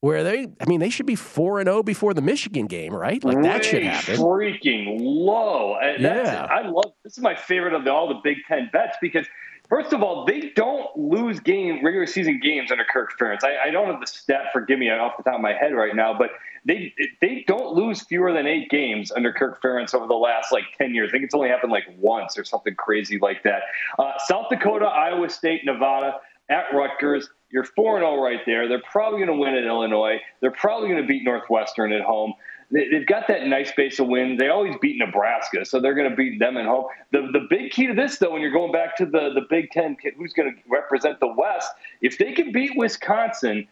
where 0.01 0.23
they, 0.23 0.47
I 0.59 0.65
mean, 0.65 0.79
they 0.79 0.89
should 0.89 1.05
be 1.05 1.15
4 1.15 1.59
and 1.59 1.67
0 1.67 1.83
before 1.83 2.13
the 2.13 2.21
Michigan 2.21 2.67
game, 2.67 2.93
right? 2.93 3.23
Like 3.23 3.41
that 3.43 3.65
should 3.65 3.83
Way 3.83 3.89
happen. 3.89 4.15
Freaking 4.15 4.97
low. 4.99 5.75
And 5.75 6.01
Yeah. 6.01 6.47
I 6.49 6.67
love 6.67 6.93
this 7.03 7.17
is 7.17 7.23
my 7.23 7.35
favorite 7.35 7.73
of 7.73 7.83
the, 7.83 7.91
all 7.91 8.07
the 8.07 8.19
Big 8.23 8.37
Ten 8.47 8.69
bets 8.71 8.97
because 9.01 9.27
First 9.69 9.93
of 9.93 10.01
all, 10.01 10.25
they 10.25 10.51
don't 10.55 10.97
lose 10.97 11.39
game 11.39 11.85
regular 11.85 12.07
season 12.07 12.39
games 12.41 12.71
under 12.71 12.83
Kirk 12.83 13.17
Ferentz. 13.19 13.43
I, 13.43 13.67
I 13.67 13.71
don't 13.71 13.85
have 13.91 13.99
the 13.99 14.07
stat. 14.07 14.47
Forgive 14.51 14.79
me 14.79 14.89
off 14.89 15.15
the 15.15 15.21
top 15.21 15.35
of 15.35 15.41
my 15.41 15.53
head 15.53 15.75
right 15.75 15.95
now, 15.95 16.17
but 16.17 16.31
they 16.65 16.91
they 17.21 17.45
don't 17.47 17.75
lose 17.75 18.01
fewer 18.01 18.33
than 18.33 18.47
eight 18.47 18.71
games 18.71 19.11
under 19.11 19.31
Kirk 19.31 19.61
Ferentz 19.61 19.93
over 19.93 20.07
the 20.07 20.15
last 20.15 20.51
like 20.51 20.63
ten 20.75 20.95
years. 20.95 21.09
I 21.09 21.11
think 21.11 21.23
it's 21.23 21.35
only 21.35 21.49
happened 21.49 21.71
like 21.71 21.83
once 21.99 22.35
or 22.35 22.43
something 22.43 22.73
crazy 22.73 23.19
like 23.19 23.43
that. 23.43 23.61
Uh, 23.99 24.13
South 24.25 24.47
Dakota, 24.49 24.85
Iowa 24.85 25.29
State, 25.29 25.63
Nevada, 25.63 26.15
at 26.49 26.65
Rutgers. 26.73 27.29
You're 27.51 27.63
4 27.63 27.99
0 27.99 28.21
right 28.21 28.41
there. 28.45 28.67
They're 28.67 28.81
probably 28.81 29.19
going 29.19 29.35
to 29.35 29.41
win 29.41 29.55
at 29.55 29.63
Illinois. 29.63 30.17
They're 30.41 30.51
probably 30.51 30.89
going 30.89 31.01
to 31.01 31.07
beat 31.07 31.23
Northwestern 31.23 31.91
at 31.91 32.01
home. 32.01 32.33
They've 32.71 33.05
got 33.05 33.27
that 33.29 33.47
nice 33.47 33.71
base 33.71 33.97
of 33.97 34.07
wins. 34.07 34.37
They 34.37 34.49
always 34.49 34.75
beat 34.79 34.97
Nebraska, 34.99 35.65
so 35.65 35.79
they're 35.79 35.95
going 35.95 36.09
to 36.09 36.15
beat 36.15 36.37
them 36.37 36.55
at 36.55 36.65
home. 36.65 36.85
The, 37.11 37.27
the 37.33 37.47
big 37.49 37.71
key 37.71 37.87
to 37.87 37.95
this, 37.95 38.19
though, 38.19 38.31
when 38.31 38.43
you're 38.43 38.51
going 38.51 38.71
back 38.71 38.95
to 38.97 39.07
the, 39.07 39.31
the 39.33 39.41
Big 39.49 39.71
Ten, 39.71 39.97
who's 40.15 40.33
going 40.33 40.53
to 40.53 40.61
represent 40.69 41.19
the 41.19 41.33
West, 41.35 41.67
if 42.01 42.19
they 42.19 42.31
can 42.31 42.51
beat 42.51 42.73
Wisconsin, 42.75 43.67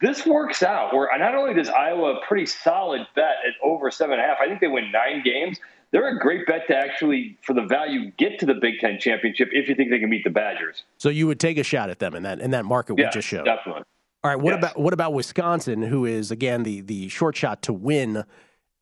this 0.00 0.24
works 0.24 0.62
out. 0.62 0.94
Where 0.94 1.10
not 1.18 1.34
only 1.34 1.52
does 1.52 1.68
Iowa 1.68 2.14
a 2.14 2.26
pretty 2.26 2.46
solid 2.46 3.06
bet 3.14 3.36
at 3.46 3.52
over 3.62 3.90
seven 3.90 4.14
and 4.14 4.22
a 4.22 4.24
half, 4.26 4.38
I 4.40 4.46
think 4.46 4.60
they 4.60 4.68
win 4.68 4.90
nine 4.90 5.22
games 5.22 5.58
they're 5.92 6.08
a 6.08 6.18
great 6.18 6.46
bet 6.46 6.66
to 6.68 6.76
actually, 6.76 7.38
for 7.42 7.52
the 7.52 7.62
value, 7.62 8.10
get 8.18 8.40
to 8.40 8.46
the 8.46 8.54
Big 8.54 8.80
Ten 8.80 8.98
championship 8.98 9.50
if 9.52 9.68
you 9.68 9.74
think 9.74 9.90
they 9.90 9.98
can 9.98 10.10
beat 10.10 10.24
the 10.24 10.30
Badgers. 10.30 10.84
So 10.98 11.10
you 11.10 11.26
would 11.26 11.38
take 11.38 11.58
a 11.58 11.62
shot 11.62 11.90
at 11.90 11.98
them 11.98 12.14
in 12.14 12.22
that 12.24 12.40
in 12.40 12.50
that 12.52 12.64
market 12.64 12.98
yeah, 12.98 13.06
we 13.06 13.10
just 13.12 13.28
showed. 13.28 13.44
Definitely. 13.44 13.82
All 14.24 14.30
right. 14.30 14.40
What 14.40 14.54
yes. 14.54 14.58
about 14.58 14.80
what 14.80 14.92
about 14.94 15.12
Wisconsin, 15.12 15.82
who 15.82 16.04
is 16.04 16.30
again 16.30 16.62
the 16.62 16.80
the 16.80 17.08
short 17.08 17.36
shot 17.36 17.62
to 17.62 17.72
win 17.72 18.24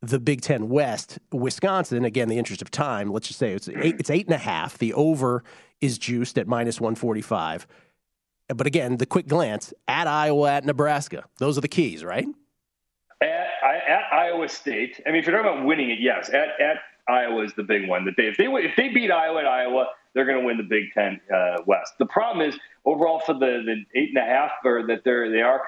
the 0.01 0.21
Big 0.21 0.41
Ten 0.41 0.69
West? 0.69 1.19
Wisconsin, 1.33 2.05
again, 2.05 2.29
the 2.29 2.39
interest 2.39 2.63
of 2.63 2.71
time. 2.71 3.11
Let's 3.11 3.27
just 3.27 3.41
say 3.41 3.53
it's 3.53 3.69
eight, 3.69 3.97
it's 3.99 4.11
eight 4.11 4.27
and 4.27 4.35
a 4.35 4.39
half. 4.39 4.79
The 4.79 4.95
over 4.95 5.43
is 5.81 5.99
juiced 5.99 6.39
at 6.39 6.47
minus 6.47 6.81
one 6.81 6.95
forty 6.95 7.23
five. 7.23 7.67
But 8.49 8.67
again, 8.67 8.99
the 8.99 9.07
quick 9.07 9.27
glance 9.27 9.73
at 9.89 10.07
Iowa, 10.07 10.53
at 10.53 10.65
Nebraska. 10.65 11.25
Those 11.39 11.57
are 11.57 11.61
the 11.61 11.69
keys, 11.69 12.05
right? 12.05 12.27
At, 13.23 13.29
at 13.29 14.13
Iowa 14.13 14.49
State. 14.49 15.01
I 15.07 15.11
mean, 15.11 15.21
if 15.21 15.27
you're 15.27 15.37
talking 15.37 15.53
about 15.53 15.67
winning 15.67 15.91
it, 15.91 16.01
yes. 16.01 16.29
At 16.31 16.61
at 16.61 16.77
Iowa 17.11 17.45
is 17.45 17.53
the 17.55 17.63
big 17.63 17.89
one. 17.89 18.05
That 18.05 18.15
they 18.17 18.29
if 18.29 18.37
they 18.37 18.47
if 18.47 18.77
they 18.77 18.89
beat 18.89 19.11
Iowa 19.11 19.41
at 19.41 19.47
Iowa, 19.47 19.87
they're 20.15 20.25
going 20.25 20.41
to 20.41 20.47
win 20.47 20.57
the 20.57 20.63
Big 20.63 20.93
Ten 20.95 21.21
uh, 21.35 21.63
West. 21.67 21.95
The 21.99 22.07
problem 22.07 22.49
is 22.49 22.59
overall 22.85 23.21
for 23.21 23.35
the 23.35 23.63
the 23.65 23.85
eight 23.95 24.11
and 24.11 24.19
a 24.19 24.27
half 24.27 24.53
or 24.65 24.87
that 24.87 25.05
they're 25.05 25.31
they 25.31 25.43
are 25.43 25.63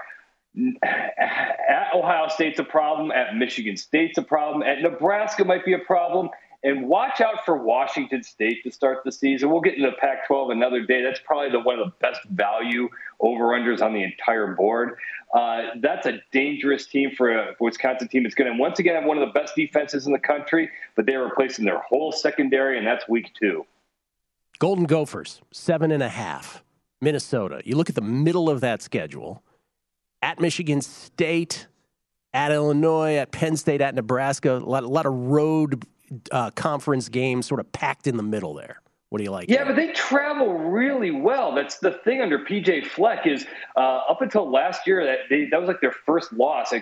at 1.19 1.95
Ohio 1.95 2.29
State's 2.29 2.59
a 2.59 2.65
problem. 2.65 3.11
At 3.11 3.37
Michigan 3.37 3.77
State's 3.77 4.19
a 4.19 4.23
problem. 4.23 4.63
At 4.63 4.83
Nebraska 4.83 5.45
might 5.45 5.65
be 5.65 5.73
a 5.73 5.79
problem. 5.79 6.29
And 6.65 6.89
watch 6.89 7.21
out 7.21 7.45
for 7.45 7.57
Washington 7.57 8.23
State 8.23 8.63
to 8.63 8.71
start 8.71 8.99
the 9.05 9.11
season. 9.11 9.51
We'll 9.51 9.61
get 9.61 9.75
into 9.75 9.91
Pac 9.93 10.27
12 10.29 10.51
another 10.51 10.87
day. 10.87 11.03
That's 11.03 11.21
probably 11.25 11.51
the, 11.51 11.61
one 11.61 11.79
of 11.79 11.87
the 11.87 11.93
best 12.01 12.21
value 12.31 12.89
over 13.19 13.47
unders 13.47 13.83
on 13.83 13.93
the 13.93 14.03
entire 14.03 14.55
board. 14.55 14.97
Uh, 15.35 15.71
that's 15.81 16.07
a 16.07 16.21
dangerous 16.31 16.87
team 16.87 17.11
for 17.17 17.33
a 17.33 17.57
Wisconsin 17.59 18.07
team. 18.07 18.27
It's 18.27 18.35
going 18.35 18.53
to 18.53 18.57
once 18.59 18.79
again 18.79 18.95
have 18.95 19.05
one 19.05 19.19
of 19.19 19.27
the 19.27 19.33
best 19.33 19.57
defenses 19.57 20.07
in 20.07 20.13
the 20.13 20.21
country, 20.21 20.71
but 20.95 21.05
they're 21.05 21.25
replacing 21.25 21.65
their 21.65 21.81
whole 21.81 22.13
secondary, 22.13 22.79
and 22.79 22.87
that's 22.87 23.09
week 23.09 23.33
two. 23.39 23.67
Golden 24.61 24.85
Gophers, 24.85 25.41
seven 25.51 25.91
and 25.91 26.03
a 26.03 26.09
half. 26.09 26.63
Minnesota. 27.03 27.61
You 27.65 27.77
look 27.77 27.91
at 27.91 27.97
the 27.97 28.01
middle 28.01 28.49
of 28.49 28.61
that 28.61 28.81
schedule 28.81 29.43
at 30.23 30.41
Michigan 30.41 30.81
State, 30.81 31.67
at 32.33 32.53
Illinois, 32.53 33.17
at 33.17 33.33
Penn 33.33 33.57
State, 33.57 33.83
at 33.83 33.95
Nebraska. 33.95 34.57
A 34.57 34.59
lot, 34.59 34.85
a 34.85 34.89
lot 34.89 35.05
of 35.05 35.13
road 35.13 35.85
uh, 36.31 36.51
conference 36.51 37.09
games 37.09 37.47
sort 37.47 37.61
of 37.61 37.71
packed 37.73 38.07
in 38.07 38.17
the 38.17 38.23
middle 38.23 38.55
there. 38.55 38.83
What 39.13 39.19
do 39.19 39.25
you 39.25 39.31
like? 39.31 39.51
Yeah, 39.51 39.65
but 39.65 39.77
they 39.77 39.93
travel 39.93 40.55
really 40.55 41.11
well. 41.11 41.55
That's 41.55 41.79
the 41.81 41.91
thing 41.91 42.23
under 42.23 42.39
PJ 42.39 42.87
Fleck 42.87 43.27
is 43.27 43.45
uh, 43.77 44.01
up 44.09 44.23
until 44.23 44.51
last 44.51 44.87
year 44.87 45.05
that 45.05 45.19
they, 45.29 45.45
that 45.51 45.61
was 45.61 45.69
like 45.69 45.83
their 45.83 45.93
first 45.93 46.33
loss. 46.33 46.73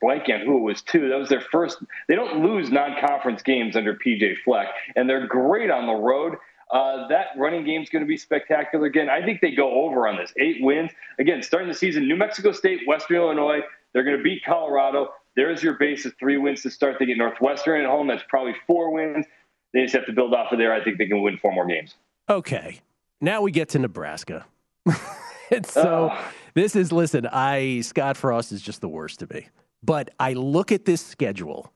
Blank 0.00 0.28
on 0.28 0.40
who 0.40 0.56
it 0.56 0.62
was 0.62 0.82
too. 0.82 1.08
That 1.08 1.18
was 1.18 1.28
their 1.28 1.40
first. 1.40 1.78
They 2.08 2.16
don't 2.16 2.42
lose 2.42 2.72
non-conference 2.72 3.42
games 3.42 3.76
under 3.76 3.94
PJ 3.94 4.38
Fleck, 4.44 4.66
and 4.96 5.08
they're 5.08 5.28
great 5.28 5.70
on 5.70 5.86
the 5.86 5.94
road. 5.94 6.38
Uh, 6.72 7.06
that 7.06 7.26
running 7.36 7.64
game 7.64 7.82
is 7.82 7.88
going 7.88 8.04
to 8.04 8.08
be 8.08 8.16
spectacular 8.16 8.86
again. 8.86 9.08
I 9.08 9.24
think 9.24 9.40
they 9.40 9.52
go 9.52 9.84
over 9.84 10.08
on 10.08 10.16
this. 10.16 10.32
Eight 10.38 10.56
wins 10.60 10.90
again, 11.20 11.40
starting 11.40 11.68
the 11.68 11.74
season. 11.74 12.08
New 12.08 12.16
Mexico 12.16 12.50
State, 12.50 12.80
Western 12.88 13.18
Illinois. 13.18 13.60
They're 13.92 14.04
going 14.04 14.16
to 14.16 14.22
beat 14.22 14.44
Colorado. 14.44 15.10
There's 15.36 15.62
your 15.62 15.74
base 15.74 16.04
of 16.06 16.14
three 16.18 16.36
wins 16.36 16.62
to 16.62 16.70
start. 16.70 16.96
They 16.98 17.06
get 17.06 17.18
Northwestern 17.18 17.80
at 17.80 17.86
home. 17.86 18.08
That's 18.08 18.24
probably 18.28 18.54
four 18.66 18.92
wins. 18.92 19.26
They 19.72 19.82
just 19.82 19.94
have 19.94 20.06
to 20.06 20.12
build 20.12 20.34
off 20.34 20.52
of 20.52 20.58
there. 20.58 20.72
I 20.72 20.82
think 20.82 20.98
they 20.98 21.06
can 21.06 21.22
win 21.22 21.38
four 21.38 21.52
more 21.52 21.66
games. 21.66 21.94
Okay. 22.28 22.80
Now 23.20 23.42
we 23.42 23.52
get 23.52 23.68
to 23.70 23.78
Nebraska. 23.78 24.46
and 25.50 25.64
so 25.64 26.08
uh, 26.08 26.22
this 26.54 26.74
is, 26.74 26.90
listen, 26.90 27.26
I, 27.26 27.80
Scott 27.82 28.16
Frost 28.16 28.50
is 28.50 28.62
just 28.62 28.80
the 28.80 28.88
worst 28.88 29.20
to 29.20 29.32
me. 29.32 29.48
But 29.82 30.10
I 30.18 30.32
look 30.32 30.72
at 30.72 30.84
this 30.84 31.04
schedule, 31.04 31.72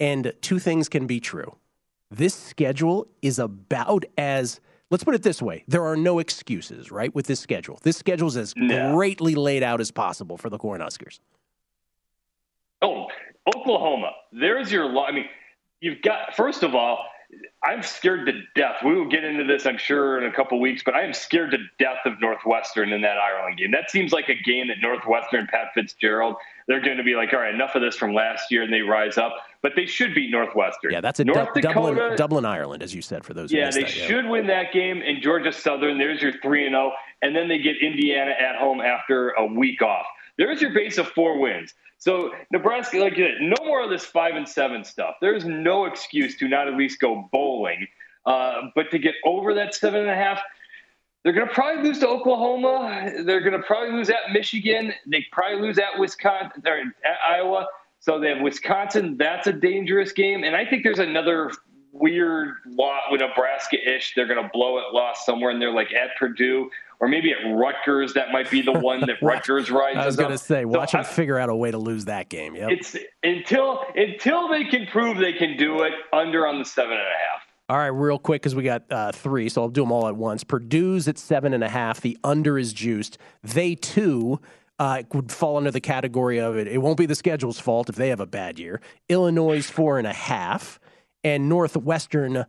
and 0.00 0.32
two 0.40 0.58
things 0.58 0.88
can 0.88 1.06
be 1.06 1.20
true. 1.20 1.56
This 2.10 2.34
schedule 2.34 3.08
is 3.22 3.38
about 3.38 4.04
as 4.16 4.60
let's 4.90 5.02
put 5.02 5.14
it 5.14 5.22
this 5.22 5.42
way 5.42 5.64
there 5.66 5.84
are 5.84 5.96
no 5.96 6.20
excuses 6.20 6.92
right 6.92 7.12
with 7.14 7.26
this 7.26 7.40
schedule 7.40 7.80
this 7.82 7.96
schedule 7.96 8.28
is 8.28 8.36
as 8.36 8.54
no. 8.56 8.94
greatly 8.94 9.34
laid 9.34 9.64
out 9.64 9.80
as 9.80 9.90
possible 9.90 10.36
for 10.36 10.48
the 10.48 10.58
cornhuskers 10.58 11.18
Oh, 12.82 13.06
Oklahoma. 13.54 14.12
There's 14.32 14.70
your. 14.70 14.86
I 14.98 15.12
mean, 15.12 15.26
you've 15.80 16.02
got. 16.02 16.34
First 16.36 16.62
of 16.62 16.74
all, 16.74 17.04
I'm 17.64 17.82
scared 17.82 18.26
to 18.26 18.32
death. 18.54 18.76
We 18.84 18.94
will 18.94 19.08
get 19.08 19.24
into 19.24 19.42
this, 19.42 19.66
I'm 19.66 19.78
sure, 19.78 20.18
in 20.18 20.30
a 20.30 20.34
couple 20.34 20.60
weeks, 20.60 20.82
but 20.84 20.94
I 20.94 21.02
am 21.02 21.12
scared 21.12 21.50
to 21.50 21.58
death 21.78 21.98
of 22.04 22.20
Northwestern 22.20 22.92
in 22.92 23.00
that 23.02 23.18
Ireland 23.18 23.58
game. 23.58 23.72
That 23.72 23.90
seems 23.90 24.12
like 24.12 24.28
a 24.28 24.34
game 24.34 24.68
that 24.68 24.76
Northwestern, 24.80 25.48
Pat 25.48 25.68
Fitzgerald, 25.74 26.36
they're 26.68 26.80
going 26.80 26.96
to 26.96 27.02
be 27.02 27.16
like, 27.16 27.32
all 27.32 27.40
right, 27.40 27.52
enough 27.52 27.74
of 27.74 27.82
this 27.82 27.96
from 27.96 28.14
last 28.14 28.52
year, 28.52 28.62
and 28.62 28.72
they 28.72 28.82
rise 28.82 29.18
up. 29.18 29.34
But 29.62 29.72
they 29.74 29.86
should 29.86 30.14
beat 30.14 30.30
Northwestern. 30.30 30.92
Yeah, 30.92 31.00
that's 31.00 31.18
a 31.18 31.24
North 31.24 31.52
du- 31.54 31.62
Dakota, 31.62 31.94
Dublin, 31.96 32.16
Dublin, 32.16 32.44
Ireland, 32.44 32.82
as 32.84 32.94
you 32.94 33.02
said, 33.02 33.24
for 33.24 33.34
those. 33.34 33.52
Yeah, 33.52 33.70
they 33.70 33.80
that, 33.80 33.90
should 33.90 34.24
yeah. 34.26 34.30
win 34.30 34.46
that 34.46 34.72
game. 34.72 35.02
And 35.04 35.20
Georgia 35.20 35.52
Southern, 35.52 35.98
there's 35.98 36.22
your 36.22 36.32
three 36.40 36.66
and 36.66 36.74
zero, 36.74 36.92
oh, 36.92 36.96
and 37.22 37.34
then 37.34 37.48
they 37.48 37.58
get 37.58 37.76
Indiana 37.82 38.32
at 38.38 38.56
home 38.56 38.80
after 38.80 39.30
a 39.30 39.44
week 39.44 39.82
off. 39.82 40.06
There's 40.38 40.60
your 40.60 40.72
base 40.72 40.98
of 40.98 41.08
four 41.08 41.38
wins. 41.38 41.74
So 41.98 42.32
Nebraska, 42.52 42.98
like 42.98 43.16
no 43.16 43.56
more 43.64 43.82
of 43.82 43.90
this 43.90 44.04
five 44.04 44.34
and 44.34 44.48
seven 44.48 44.84
stuff. 44.84 45.16
There's 45.20 45.44
no 45.44 45.86
excuse 45.86 46.36
to 46.38 46.48
not 46.48 46.68
at 46.68 46.74
least 46.74 47.00
go 47.00 47.28
bowling. 47.32 47.86
Uh, 48.26 48.62
but 48.74 48.90
to 48.90 48.98
get 48.98 49.14
over 49.24 49.54
that 49.54 49.74
seven 49.74 50.00
and 50.00 50.10
a 50.10 50.14
half, 50.14 50.40
they're 51.22 51.32
going 51.32 51.48
to 51.48 51.54
probably 51.54 51.82
lose 51.82 51.98
to 52.00 52.08
Oklahoma. 52.08 53.10
They're 53.24 53.40
going 53.40 53.60
to 53.60 53.66
probably 53.66 53.96
lose 53.96 54.10
at 54.10 54.32
Michigan. 54.32 54.92
They 55.06 55.26
probably 55.32 55.60
lose 55.60 55.78
at 55.78 55.98
Wisconsin 55.98 56.62
or 56.66 56.78
at 56.78 57.18
Iowa. 57.28 57.66
So 58.00 58.20
they 58.20 58.28
have 58.28 58.42
Wisconsin. 58.42 59.16
That's 59.16 59.46
a 59.46 59.52
dangerous 59.52 60.12
game. 60.12 60.44
And 60.44 60.54
I 60.54 60.64
think 60.64 60.84
there's 60.84 60.98
another 60.98 61.50
weird 62.00 62.54
lot 62.66 63.02
with 63.10 63.20
Nebraska-ish. 63.20 64.14
They're 64.14 64.26
going 64.26 64.42
to 64.42 64.50
blow 64.52 64.78
it 64.78 64.84
lost 64.92 65.26
somewhere 65.26 65.50
and 65.50 65.60
they're 65.60 65.72
like 65.72 65.92
at 65.92 66.16
Purdue 66.18 66.70
or 67.00 67.08
maybe 67.08 67.32
at 67.32 67.38
Rutgers, 67.54 68.14
that 68.14 68.32
might 68.32 68.50
be 68.50 68.62
the 68.62 68.72
one 68.72 69.00
that 69.00 69.16
Rutgers 69.22 69.70
rides. 69.70 69.98
I 69.98 70.06
was 70.06 70.16
going 70.16 70.30
to 70.30 70.38
say, 70.38 70.64
watch 70.64 70.92
so 70.92 70.98
them 70.98 71.06
I, 71.06 71.08
figure 71.08 71.38
out 71.38 71.48
a 71.48 71.56
way 71.56 71.70
to 71.70 71.78
lose 71.78 72.06
that 72.06 72.28
game. 72.28 72.56
Yep. 72.56 72.70
It's 72.70 72.96
until 73.22 73.84
until 73.94 74.48
they 74.48 74.64
can 74.64 74.86
prove 74.86 75.18
they 75.18 75.34
can 75.34 75.56
do 75.56 75.82
it 75.82 75.92
under 76.12 76.46
on 76.46 76.58
the 76.58 76.64
seven 76.64 76.92
and 76.92 77.00
a 77.00 77.04
half. 77.04 77.42
All 77.68 77.76
right, 77.76 77.86
real 77.88 78.18
quick 78.18 78.42
because 78.42 78.54
we 78.54 78.62
got 78.62 78.84
uh, 78.90 79.10
three, 79.12 79.48
so 79.48 79.62
I'll 79.62 79.68
do 79.68 79.82
them 79.82 79.90
all 79.90 80.06
at 80.06 80.16
once. 80.16 80.44
Purdue's 80.44 81.08
at 81.08 81.18
seven 81.18 81.52
and 81.52 81.64
a 81.64 81.68
half. 81.68 82.00
The 82.00 82.16
under 82.22 82.58
is 82.58 82.72
juiced. 82.72 83.18
They 83.42 83.74
too 83.74 84.40
uh, 84.78 85.02
would 85.12 85.32
fall 85.32 85.56
under 85.56 85.72
the 85.72 85.80
category 85.80 86.38
of 86.38 86.56
it. 86.56 86.68
It 86.68 86.78
won't 86.78 86.96
be 86.96 87.06
the 87.06 87.16
schedule's 87.16 87.58
fault 87.58 87.88
if 87.88 87.96
they 87.96 88.10
have 88.10 88.20
a 88.20 88.26
bad 88.26 88.60
year. 88.60 88.80
Illinois 89.08 89.62
four 89.62 89.98
and 89.98 90.06
a 90.06 90.12
half, 90.12 90.78
and 91.26 91.48
Northwestern 91.48 92.46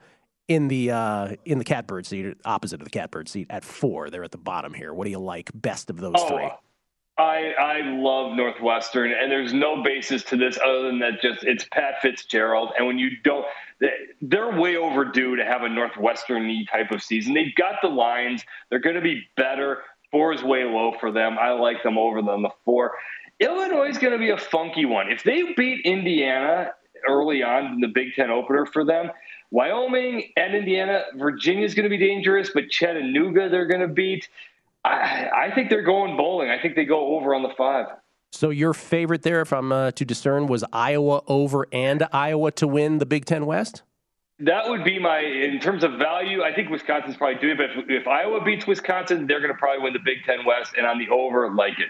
in 0.48 0.68
the 0.68 0.92
uh, 0.92 1.36
in 1.46 1.58
the 1.58 1.64
catbird 1.64 2.06
seat, 2.06 2.38
opposite 2.46 2.80
of 2.80 2.86
the 2.86 2.92
catbird 2.92 3.28
seat 3.28 3.48
at 3.50 3.66
four. 3.66 4.10
They're 4.12 4.24
at 4.24 4.32
the 4.32 4.38
bottom 4.38 4.74
here. 4.74 4.94
What 4.94 5.06
do 5.06 5.10
you 5.10 5.20
like 5.20 5.50
best 5.54 5.90
of 5.90 5.98
those 5.98 6.14
oh, 6.16 6.28
three? 6.30 6.50
I 7.18 7.54
I 7.60 7.82
love 7.82 8.38
Northwestern, 8.38 9.12
and 9.12 9.32
there's 9.32 9.52
no 9.52 9.82
basis 9.82 10.24
to 10.26 10.38
this 10.38 10.60
other 10.64 10.84
than 10.84 11.00
that. 11.00 11.22
Just 11.24 11.44
it's 11.44 11.66
Pat 11.72 11.96
Fitzgerald, 12.04 12.70
and 12.78 12.86
when 12.86 13.00
you 13.00 13.10
don't, 13.24 13.46
they're 14.22 14.56
way 14.56 14.78
overdue 14.78 15.36
to 15.36 15.44
have 15.44 15.64
a 15.64 15.70
Northwestern 15.70 16.48
type 16.72 16.92
of 16.92 17.02
season. 17.02 17.34
They've 17.34 17.56
got 17.56 17.82
the 17.82 17.90
lines; 17.90 18.46
they're 18.70 18.80
going 18.80 18.96
to 18.96 19.02
be 19.02 19.24
better. 19.36 19.82
Four 20.12 20.34
is 20.34 20.44
way 20.44 20.64
low 20.64 20.94
for 21.00 21.12
them. 21.12 21.38
I 21.40 21.50
like 21.52 21.82
them 21.82 21.98
over 21.98 22.22
than 22.22 22.44
the 22.44 22.52
four. 22.64 22.92
Illinois 23.40 23.90
is 23.90 23.98
going 23.98 24.14
to 24.14 24.20
be 24.20 24.30
a 24.30 24.38
funky 24.38 24.86
one. 24.86 25.12
If 25.12 25.24
they 25.24 25.54
beat 25.54 25.86
Indiana 25.86 26.72
early 27.08 27.44
on 27.44 27.74
in 27.74 27.80
the 27.80 27.88
Big 27.88 28.14
Ten 28.16 28.30
opener 28.30 28.66
for 28.66 28.86
them, 28.86 29.12
Wyoming 29.52 30.32
and 30.36 30.56
Indiana, 30.56 31.04
Virginia 31.16 31.66
is 31.66 31.74
going 31.74 31.84
to 31.84 31.90
be 31.90 31.98
dangerous, 31.98 32.50
but 32.54 32.70
Chattanooga 32.70 33.50
they're 33.50 33.68
going 33.68 33.82
to 33.82 33.88
beat. 33.88 34.28
I, 34.84 35.30
I, 35.36 35.52
think 35.56 35.70
they're 35.70 35.84
going 35.84 36.18
bowling. 36.18 36.50
I 36.50 36.62
think 36.62 36.76
they 36.76 36.86
go 36.86 37.18
over 37.18 37.34
on 37.34 37.44
the 37.44 37.54
five. 37.58 37.88
So 38.32 38.50
your 38.50 38.74
favorite 38.74 39.24
there, 39.24 39.42
if 39.42 39.54
I'm 39.54 39.72
uh, 39.72 39.92
to 39.92 40.06
discern, 40.06 40.48
was 40.48 40.64
Iowa 40.72 41.22
over 41.28 41.68
and 41.72 42.08
Iowa 42.12 42.52
to 42.54 42.68
win 42.68 42.98
the 42.98 43.06
Big 43.06 43.26
Ten 43.26 43.46
West. 43.46 43.84
That 44.40 44.70
would 44.70 44.84
be 44.84 45.00
my 45.00 45.20
in 45.20 45.60
terms 45.60 45.84
of 45.84 45.94
value. 45.94 46.44
I 46.44 46.54
think 46.54 46.70
Wisconsin's 46.70 47.18
probably 47.18 47.40
doing 47.40 47.54
it, 47.54 47.58
but 47.58 47.84
if, 47.84 48.02
if 48.02 48.08
Iowa 48.08 48.44
beats 48.44 48.68
Wisconsin, 48.68 49.26
they're 49.26 49.40
going 49.40 49.52
to 49.52 49.58
probably 49.58 49.84
win 49.84 49.94
the 49.94 50.00
Big 50.04 50.24
Ten 50.26 50.46
West, 50.46 50.74
and 50.78 50.86
on 50.86 51.00
the 51.00 51.10
over, 51.10 51.50
like 51.52 51.80
it. 51.80 51.90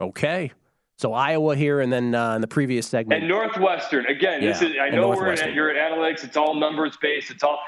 Okay. 0.00 0.52
So 0.98 1.12
Iowa 1.12 1.54
here, 1.54 1.80
and 1.80 1.92
then 1.92 2.12
uh, 2.12 2.34
in 2.34 2.40
the 2.40 2.48
previous 2.48 2.84
segment, 2.84 3.20
and 3.20 3.28
Northwestern 3.28 4.06
again. 4.06 4.42
Yeah, 4.42 4.48
this 4.48 4.62
is 4.62 4.72
I 4.82 4.90
know 4.90 5.10
we're 5.10 5.32
in, 5.32 5.54
you're 5.54 5.70
at 5.70 5.92
analytics. 5.92 6.24
It's 6.24 6.36
all 6.36 6.56
numbers 6.56 6.98
based. 7.00 7.30
It's 7.30 7.44
all 7.44 7.60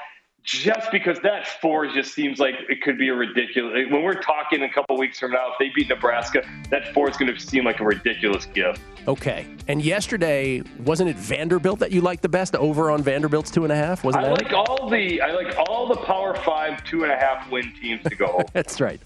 just 0.43 0.91
because 0.91 1.17
that 1.21 1.47
four 1.61 1.87
just 1.87 2.13
seems 2.13 2.39
like 2.39 2.55
it 2.67 2.81
could 2.81 2.97
be 2.97 3.07
a 3.07 3.13
ridiculous. 3.13 3.87
When 3.89 4.03
we're 4.03 4.19
talking 4.19 4.63
a 4.63 4.73
couple 4.73 4.97
weeks 4.97 5.17
from 5.19 5.31
now, 5.31 5.51
if 5.51 5.59
they 5.59 5.69
beat 5.73 5.87
Nebraska, 5.87 6.43
that 6.71 6.93
four 6.93 7.09
is 7.09 7.15
going 7.15 7.33
to 7.33 7.39
seem 7.39 7.63
like 7.63 7.79
a 7.79 7.85
ridiculous 7.85 8.47
gift. 8.47 8.81
Okay. 9.07 9.47
And 9.67 9.81
yesterday, 9.81 10.61
wasn't 10.79 11.11
it 11.11 11.15
Vanderbilt 11.15 11.79
that 11.79 11.91
you 11.91 12.01
liked 12.01 12.23
the 12.23 12.29
best? 12.29 12.55
Over 12.55 12.91
on 12.91 13.01
Vanderbilt's 13.01 13.49
two 13.49 13.63
and 13.63 13.71
a 13.71 13.75
half? 13.75 14.03
Wasn't 14.03 14.23
I 14.23 14.27
that? 14.27 14.43
like 14.43 14.53
all 14.53 14.89
the 14.89 15.21
I 15.21 15.31
like 15.31 15.55
all 15.57 15.87
the 15.87 15.95
Power 15.95 16.35
Five 16.35 16.83
two 16.83 17.03
and 17.03 17.11
a 17.11 17.17
half 17.17 17.49
win 17.49 17.71
teams 17.79 18.03
to 18.03 18.15
go. 18.15 18.41
That's 18.53 18.81
right. 18.81 18.99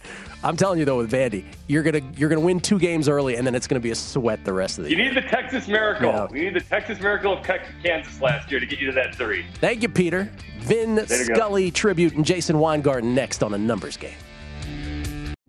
I'm 0.46 0.56
telling 0.56 0.78
you 0.78 0.86
though, 0.86 0.98
with 0.98 1.12
Vandy, 1.12 1.44
you're 1.68 1.82
gonna 1.82 2.02
you're 2.16 2.30
gonna 2.30 2.40
win 2.40 2.60
two 2.60 2.78
games 2.78 3.10
early, 3.10 3.36
and 3.36 3.48
then 3.48 3.56
it's 3.56 3.66
gonna 3.66 3.80
be 3.80 3.90
a 3.90 3.96
sweat 3.96 4.46
the 4.46 4.54
rest 4.54 4.78
of 4.78 4.84
the 4.84 4.92
You 4.92 4.98
year. 4.98 5.08
You 5.08 5.14
need 5.16 5.24
the 5.24 5.28
Texas 5.28 5.68
Miracle. 5.68 6.12
Yeah. 6.12 6.28
We 6.30 6.42
need 6.42 6.54
the 6.54 6.62
Texas 6.62 7.00
Miracle 7.00 7.34
of 7.34 7.44
Kansas 7.84 8.22
last 8.22 8.52
year 8.52 8.60
to 8.60 8.66
get 8.68 8.80
you 8.80 8.86
to 8.86 8.92
that 8.94 9.16
three. 9.16 9.44
Thank 9.56 9.82
you, 9.82 9.90
Peter. 9.90 10.32
Vin 10.60 10.98
you 10.98 11.06
go. 11.06 11.06
Scully 11.06 11.72
tribute 11.72 12.14
and 12.14 12.24
Jason 12.24 12.60
Weingarten 12.60 13.16
next 13.16 13.42
on 13.42 13.56
a 13.56 13.58
numbers 13.58 13.98
game. 13.98 14.14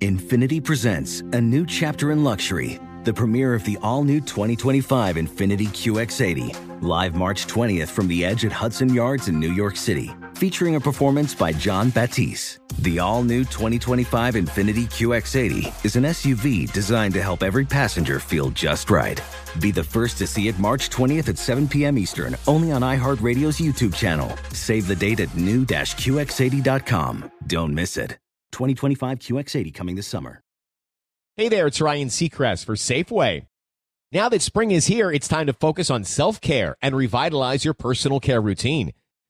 Infiniti 0.01 0.65
presents 0.65 1.21
a 1.33 1.41
new 1.41 1.67
chapter 1.67 2.11
in 2.11 2.25
luxury, 2.25 2.79
the 3.05 3.13
premiere 3.13 3.55
of 3.55 3.65
the 3.65 3.77
all 3.83 4.03
new 4.03 4.21
2025 4.21 5.17
Infiniti 5.17 5.69
QX80, 5.69 6.83
live 6.83 7.15
March 7.15 7.47
20th 7.47 7.89
from 7.89 8.09
the 8.09 8.25
edge 8.25 8.47
at 8.47 8.53
Hudson 8.53 8.93
Yards 8.93 9.29
in 9.29 9.39
New 9.39 9.53
York 9.53 9.77
City, 9.77 10.11
featuring 10.37 10.77
a 10.77 10.81
performance 10.81 11.35
by 11.35 11.53
Jon 11.53 11.91
Batiste. 11.91 12.61
The 12.81 12.99
all 12.99 13.23
new 13.23 13.41
2025 13.41 14.35
Infiniti 14.35 14.85
QX80 14.85 15.85
is 15.85 15.97
an 15.97 16.05
SUV 16.05 16.71
designed 16.73 17.15
to 17.15 17.23
help 17.23 17.43
every 17.43 17.65
passenger 17.65 18.21
feel 18.21 18.51
just 18.51 18.91
right. 18.91 19.21
Be 19.61 19.71
the 19.71 19.83
first 19.83 20.19
to 20.19 20.27
see 20.27 20.49
it 20.49 20.59
March 20.59 20.91
20th 20.91 21.31
at 21.31 21.39
7 21.39 21.67
p.m. 21.67 21.97
Eastern, 21.97 22.37
only 22.47 22.71
on 22.71 22.83
iHeartRadio's 22.83 23.59
YouTube 23.59 23.95
channel. 23.95 24.31
Save 24.53 24.87
the 24.87 24.97
date 24.97 25.21
at 25.21 25.35
new-QX80.com. 25.35 27.33
Don't 27.47 27.75
miss 27.75 27.97
it. 27.97 28.19
2025 28.53 29.19
QX80 29.19 29.75
coming 29.75 29.97
this 29.97 30.07
summer. 30.07 30.43
Hey 31.37 31.49
there, 31.49 31.67
it's 31.67 31.81
Ryan 31.81 32.09
Seacrest 32.09 32.65
for 32.65 32.77
Safeway. 32.77 33.47
Now 34.13 34.29
that 34.29 34.41
spring 34.41 34.71
is 34.71 34.87
here, 34.87 35.11
it's 35.11 35.29
time 35.29 35.47
to 35.47 35.53
focus 35.53 35.91
on 35.91 36.05
self 36.05 36.41
care 36.41 36.77
and 36.81 36.95
revitalize 36.95 37.65
your 37.65 37.75
personal 37.75 38.21
care 38.21 38.41
routine. 38.41 38.93